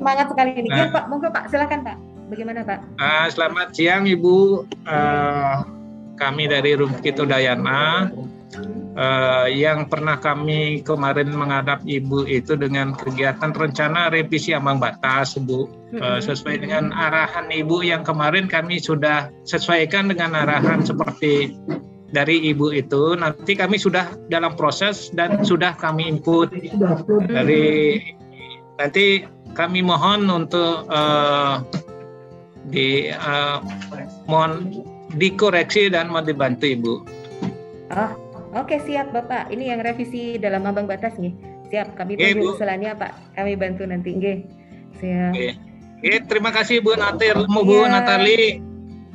Semangat 0.00 0.26
sekali 0.32 0.50
ini. 0.56 0.68
Nah. 0.72 0.78
Ya, 0.80 0.84
Pak, 0.96 1.04
monggo 1.12 1.28
Pak, 1.28 1.44
silakan 1.52 1.80
Pak. 1.84 1.96
Bagaimana 2.32 2.60
Pak? 2.64 2.78
Uh, 2.96 3.26
selamat 3.36 3.68
siang 3.76 4.08
Ibu. 4.08 4.64
Uh, 4.88 5.56
kami 6.16 6.48
dari 6.48 6.72
Rumkit 6.72 7.20
Udayana 7.20 8.08
uh, 8.94 9.46
yang 9.50 9.86
pernah 9.90 10.18
kami 10.18 10.82
kemarin 10.82 11.34
menghadap 11.34 11.82
Ibu 11.84 12.26
itu 12.26 12.54
dengan 12.58 12.94
kegiatan 12.94 13.50
rencana 13.54 14.10
revisi 14.10 14.54
ambang 14.54 14.78
batas, 14.78 15.36
Bu. 15.38 15.68
Uh, 15.94 16.18
sesuai 16.18 16.66
dengan 16.66 16.90
arahan 16.90 17.46
Ibu 17.50 17.86
yang 17.86 18.02
kemarin 18.02 18.50
kami 18.50 18.82
sudah 18.82 19.30
sesuaikan 19.46 20.10
dengan 20.10 20.34
arahan 20.34 20.82
seperti 20.82 21.54
dari 22.10 22.50
Ibu 22.50 22.74
itu. 22.74 23.14
Nanti 23.14 23.54
kami 23.54 23.78
sudah 23.78 24.14
dalam 24.30 24.58
proses 24.58 25.10
dan 25.14 25.42
sudah 25.46 25.74
kami 25.78 26.10
input 26.10 26.50
dari 27.30 27.98
nanti 28.78 29.22
kami 29.54 29.86
mohon 29.86 30.26
untuk 30.26 30.86
uh, 30.90 31.62
di 32.74 33.10
uh, 33.14 33.62
mohon 34.26 34.82
dikoreksi 35.14 35.90
dan 35.90 36.10
mau 36.10 36.26
dibantu 36.26 36.66
Ibu. 36.66 36.94
Oh, 37.94 38.10
Oke 38.54 38.78
siap 38.82 39.10
Bapak. 39.10 39.50
Ini 39.50 39.74
yang 39.74 39.80
revisi 39.82 40.38
dalam 40.38 40.62
ambang 40.62 40.86
batas 40.86 41.18
nih. 41.18 41.34
Siap. 41.74 41.98
Kami 41.98 42.14
tunggu 42.14 42.54
usulannya 42.54 42.94
Pak. 42.94 43.12
Kami 43.34 43.52
bantu 43.58 43.82
nanti. 43.84 44.14
Oke. 44.14 44.34
Siap. 45.02 45.32
Oke. 45.34 45.74
Oke, 46.04 46.20
terima 46.28 46.52
kasih 46.52 46.84
Bu 46.84 46.92
Natir, 47.00 47.32
Bu 47.48 47.64
ya. 47.64 47.88
Natali. 47.88 48.60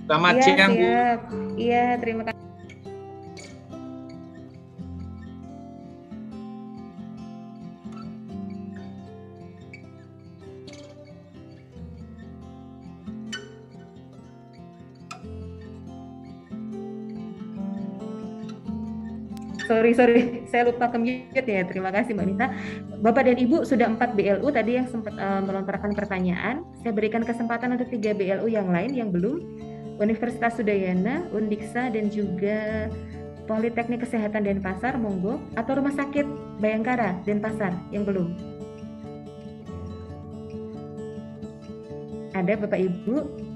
Selamat 0.09 0.33
ya, 0.35 0.41
siang 0.41 0.73
siap. 0.73 1.19
Bu. 1.29 1.37
Iya, 1.53 1.85
terima 2.01 2.23
kasih. 2.25 2.38
Sorry 19.69 19.93
sorry. 19.93 20.21
Saya 20.51 20.65
lupa 20.73 20.89
ke 20.89 20.97
ya. 21.45 21.61
Terima 21.69 21.93
kasih 21.93 22.17
mbak 22.17 22.25
Nita. 22.25 22.47
Bapak 23.05 23.29
dan 23.29 23.37
ibu 23.37 23.61
sudah 23.61 23.85
empat 23.85 24.17
BLU 24.17 24.49
tadi 24.49 24.81
yang 24.81 24.89
sempat 24.89 25.13
uh, 25.13 25.45
melontarkan 25.45 25.93
pertanyaan. 25.93 26.65
Saya 26.81 26.97
berikan 26.97 27.21
kesempatan 27.21 27.77
untuk 27.77 27.93
tiga 27.93 28.17
BLU 28.17 28.49
yang 28.49 28.73
lain 28.73 28.97
yang 28.97 29.13
belum. 29.13 29.37
Universitas 30.01 30.57
Sudayana 30.57 31.29
Undiksa 31.29 31.93
dan 31.93 32.09
juga 32.09 32.89
Politeknik 33.45 34.01
Kesehatan 34.07 34.49
Denpasar 34.49 34.97
monggo. 34.97 35.37
Atau 35.53 35.77
Rumah 35.77 35.93
Sakit 35.93 36.25
Bayangkara 36.57 37.21
Denpasar 37.29 37.77
yang 37.93 38.09
belum. 38.09 38.33
Ada 42.33 42.55
bapak 42.55 42.79
ibu 42.79 43.48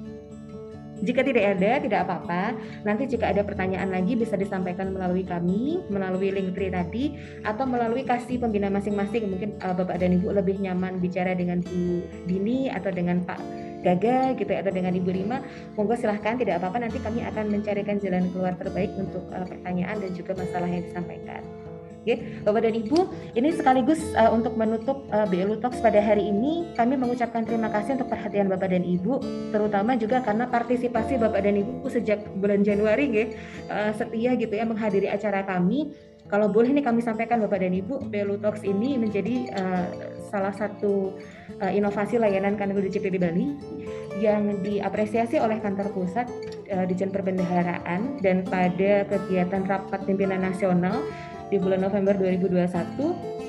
jika 1.02 1.26
tidak 1.26 1.58
ada, 1.58 1.82
tidak 1.82 2.00
apa-apa. 2.06 2.54
Nanti 2.86 3.10
jika 3.10 3.34
ada 3.34 3.42
pertanyaan 3.42 3.90
lagi 3.90 4.14
bisa 4.14 4.38
disampaikan 4.38 4.94
melalui 4.94 5.26
kami, 5.26 5.82
melalui 5.90 6.30
link 6.30 6.54
tree 6.54 6.70
tadi, 6.70 7.18
atau 7.42 7.66
melalui 7.66 8.06
kasih 8.06 8.38
pembina 8.38 8.70
masing-masing. 8.70 9.26
Mungkin 9.34 9.58
uh, 9.64 9.74
Bapak 9.74 9.98
dan 9.98 10.14
Ibu 10.22 10.30
lebih 10.32 10.62
nyaman 10.62 11.02
bicara 11.02 11.34
dengan 11.34 11.60
Bu 11.66 12.06
Dini 12.30 12.70
atau 12.70 12.94
dengan 12.94 13.26
Pak 13.26 13.42
Gaga 13.84 14.38
gitu 14.40 14.48
ya, 14.48 14.64
atau 14.64 14.72
dengan 14.72 14.94
Ibu 14.96 15.10
Rima. 15.12 15.44
Monggo 15.76 15.98
silahkan, 15.98 16.38
tidak 16.38 16.62
apa-apa. 16.62 16.88
Nanti 16.88 17.02
kami 17.02 17.26
akan 17.26 17.52
mencarikan 17.52 17.98
jalan 18.00 18.30
keluar 18.32 18.54
terbaik 18.56 18.94
untuk 18.96 19.26
uh, 19.34 19.44
pertanyaan 19.44 19.98
dan 19.98 20.12
juga 20.14 20.38
masalah 20.38 20.70
yang 20.70 20.86
disampaikan. 20.86 21.63
Oke, 22.04 22.20
Bapak 22.44 22.68
dan 22.68 22.76
Ibu, 22.76 23.00
ini 23.32 23.56
sekaligus 23.56 24.04
uh, 24.20 24.28
untuk 24.36 24.60
menutup 24.60 25.08
uh, 25.16 25.24
BLU 25.24 25.56
Talks 25.64 25.80
pada 25.80 26.04
hari 26.04 26.28
ini, 26.28 26.68
kami 26.76 27.00
mengucapkan 27.00 27.48
terima 27.48 27.72
kasih 27.72 27.96
untuk 27.96 28.12
perhatian 28.12 28.52
Bapak 28.52 28.76
dan 28.76 28.84
Ibu, 28.84 29.24
terutama 29.56 29.96
juga 29.96 30.20
karena 30.20 30.44
partisipasi 30.52 31.16
Bapak 31.16 31.48
dan 31.48 31.64
Ibu 31.64 31.88
sejak 31.88 32.28
bulan 32.44 32.60
Januari, 32.60 33.08
ya, 33.08 33.26
uh, 33.72 33.92
setia 33.96 34.36
gitu 34.36 34.52
ya 34.52 34.68
menghadiri 34.68 35.08
acara 35.08 35.48
kami. 35.48 35.96
Kalau 36.28 36.52
boleh 36.52 36.76
nih 36.76 36.84
kami 36.84 37.00
sampaikan 37.00 37.40
Bapak 37.40 37.64
dan 37.64 37.72
Ibu, 37.72 38.12
BLU 38.12 38.36
Talks 38.44 38.68
ini 38.68 39.00
menjadi 39.00 39.48
uh, 39.56 39.88
salah 40.28 40.52
satu 40.52 41.16
uh, 41.64 41.72
inovasi 41.72 42.20
layanan 42.20 42.60
Kanwil 42.60 42.84
DJPB 42.84 43.16
Bali 43.16 43.56
yang 44.20 44.60
diapresiasi 44.60 45.40
oleh 45.40 45.64
kantor 45.64 45.88
pusat 45.96 46.28
uh, 46.68 46.84
Dijen 46.84 47.16
Perbendaharaan 47.16 48.20
dan 48.20 48.44
pada 48.44 49.08
kegiatan 49.08 49.64
rapat 49.72 50.04
pimpinan 50.04 50.44
nasional 50.44 51.00
di 51.50 51.58
bulan 51.60 51.84
November 51.84 52.16
2021 52.16 53.43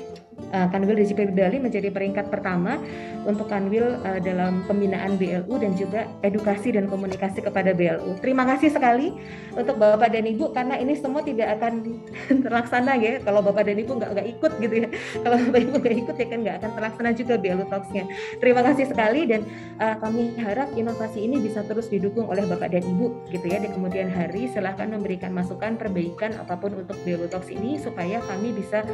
uh, 0.51 0.67
Kanwil 0.69 0.99
DJP 0.99 1.33
Bali 1.33 1.57
menjadi 1.57 1.89
peringkat 1.89 2.29
pertama 2.29 2.79
untuk 3.25 3.49
Kanwil 3.49 3.99
uh, 4.03 4.19
dalam 4.21 4.63
pembinaan 4.67 5.17
BLU 5.17 5.55
dan 5.57 5.73
juga 5.75 6.07
edukasi 6.21 6.75
dan 6.75 6.87
komunikasi 6.91 7.41
kepada 7.41 7.71
BLU. 7.71 8.19
Terima 8.19 8.43
kasih 8.45 8.71
sekali 8.71 9.15
untuk 9.55 9.79
Bapak 9.79 10.11
dan 10.11 10.27
Ibu 10.27 10.51
karena 10.51 10.77
ini 10.77 10.93
semua 10.99 11.23
tidak 11.23 11.59
akan 11.59 11.73
terlaksana 12.45 12.97
ya 12.99 13.19
kalau 13.23 13.41
Bapak 13.41 13.67
dan 13.67 13.77
Ibu 13.79 13.91
nggak 13.97 14.09
nggak 14.15 14.27
ikut 14.37 14.51
gitu 14.61 14.75
ya. 14.85 14.87
Kalau 15.25 15.37
Bapak 15.41 15.59
Ibu 15.61 15.75
nggak 15.81 15.95
ikut 16.05 16.15
ya 16.15 16.27
kan 16.27 16.39
nggak 16.43 16.55
akan 16.61 16.71
terlaksana 16.77 17.09
juga 17.15 17.33
BLU 17.39 17.65
Talks-nya. 17.71 18.03
Terima 18.37 18.61
kasih 18.61 18.85
sekali 18.89 19.25
dan 19.25 19.41
uh, 19.81 19.95
kami 19.99 20.35
harap 20.37 20.69
inovasi 20.77 21.25
ini 21.25 21.41
bisa 21.41 21.65
terus 21.65 21.89
didukung 21.89 22.29
oleh 22.29 22.45
Bapak 22.45 22.71
dan 22.71 22.83
Ibu 22.83 23.31
gitu 23.33 23.45
ya 23.47 23.57
di 23.61 23.69
kemudian 23.71 24.11
hari 24.11 24.51
silahkan 24.51 24.91
memberikan 24.91 25.31
masukan 25.33 25.79
perbaikan 25.79 26.35
apa 26.37 26.55
pun 26.59 26.75
untuk 26.77 26.97
BLU 27.03 27.27
Talks 27.31 27.49
ini 27.49 27.79
supaya 27.79 28.21
kami 28.27 28.53
bisa 28.53 28.85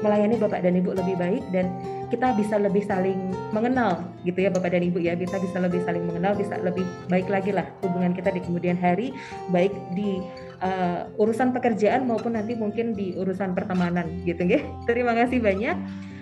melayani 0.00 0.36
Bapak 0.38 0.62
dan 0.62 0.78
Ibu 0.78 0.89
Ibu 0.90 0.98
lebih 0.98 1.16
baik 1.22 1.44
dan 1.54 1.70
kita 2.10 2.34
bisa 2.34 2.58
lebih 2.58 2.82
saling 2.82 3.30
mengenal 3.54 4.02
gitu 4.26 4.42
ya 4.42 4.50
Bapak 4.50 4.74
dan 4.74 4.82
Ibu 4.82 4.98
ya. 4.98 5.14
Kita 5.14 5.38
bisa 5.38 5.62
lebih 5.62 5.86
saling 5.86 6.02
mengenal 6.02 6.34
bisa 6.34 6.58
lebih 6.58 6.82
baik 7.06 7.30
lagi 7.30 7.54
lah 7.54 7.70
hubungan 7.86 8.10
kita 8.10 8.34
di 8.34 8.42
kemudian 8.42 8.74
hari 8.74 9.14
baik 9.54 9.70
di 9.94 10.18
uh, 10.58 11.06
urusan 11.16 11.54
pekerjaan 11.54 12.10
maupun 12.10 12.34
nanti 12.34 12.58
mungkin 12.58 12.98
di 12.98 13.16
urusan 13.16 13.54
pertemanan 13.56 14.06
gitu 14.26 14.44
ya 14.46 14.60
terima 14.84 15.16
kasih 15.16 15.40
banyak 15.40 15.76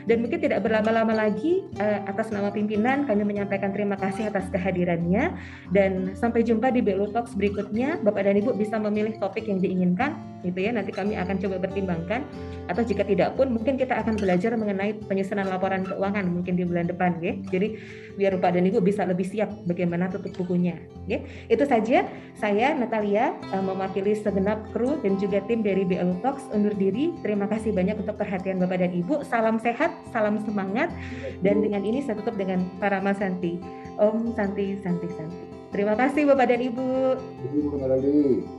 dan 0.09 0.25
mungkin 0.25 0.41
tidak 0.41 0.65
berlama-lama 0.65 1.13
lagi 1.13 1.69
uh, 1.77 2.01
atas 2.09 2.33
nama 2.33 2.49
pimpinan 2.49 3.05
kami 3.05 3.29
menyampaikan 3.29 3.77
terima 3.77 3.93
kasih 4.01 4.33
atas 4.33 4.49
kehadirannya 4.49 5.37
dan 5.69 6.17
sampai 6.17 6.41
jumpa 6.41 6.73
di 6.73 6.81
BLU 6.81 7.13
Talks 7.13 7.37
berikutnya. 7.37 8.01
Bapak 8.01 8.25
dan 8.25 8.41
Ibu 8.41 8.57
bisa 8.57 8.81
memilih 8.81 9.21
topik 9.21 9.45
yang 9.45 9.61
diinginkan 9.61 10.17
gitu 10.41 10.65
ya. 10.65 10.73
Nanti 10.73 10.97
kami 10.97 11.13
akan 11.21 11.37
coba 11.37 11.61
pertimbangkan 11.61 12.25
atau 12.73 12.83
jika 12.85 13.05
tidak 13.05 13.37
pun 13.37 13.53
mungkin 13.53 13.77
kita 13.77 14.01
akan 14.01 14.17
belajar 14.17 14.57
mengenai 14.57 14.97
penyusunan 15.05 15.45
laporan 15.45 15.85
keuangan 15.85 16.25
mungkin 16.25 16.57
di 16.57 16.65
bulan 16.65 16.89
depan 16.89 17.21
ya. 17.21 17.37
Jadi 17.53 17.77
biar 18.17 18.41
Bapak 18.41 18.57
dan 18.57 18.65
Ibu 18.65 18.81
bisa 18.81 19.05
lebih 19.05 19.29
siap 19.29 19.53
bagaimana 19.69 20.09
tutup 20.09 20.33
bukunya 20.41 20.81
ya. 21.05 21.21
Itu 21.53 21.69
saja 21.69 22.09
saya 22.33 22.73
Natalia 22.73 23.37
uh, 23.53 23.61
mewakili 23.61 24.17
segenap 24.17 24.73
kru 24.73 24.97
dan 25.05 25.21
juga 25.21 25.45
tim 25.45 25.61
dari 25.61 25.85
BLU 25.85 26.25
Talks 26.25 26.49
undur 26.49 26.73
diri. 26.73 27.13
Terima 27.21 27.45
kasih 27.45 27.77
banyak 27.77 28.01
untuk 28.01 28.17
perhatian 28.17 28.57
Bapak 28.57 28.81
dan 28.81 28.97
Ibu. 28.97 29.21
Salam 29.29 29.61
sehat 29.61 29.98
salam 30.11 30.41
semangat 30.43 30.89
dan 31.45 31.61
dengan 31.61 31.83
ini 31.85 32.03
saya 32.03 32.19
tutup 32.19 32.39
dengan 32.39 32.65
Parama 32.79 33.13
Santi. 33.15 33.61
Om 33.99 34.33
Santi 34.39 34.79
Santi 34.79 35.11
Santi. 35.11 35.45
Terima 35.75 35.99
kasih 35.99 36.25
Bapak 36.31 36.55
dan 36.55 36.61
Ibu. 36.63 36.87
Ibu 37.51 38.58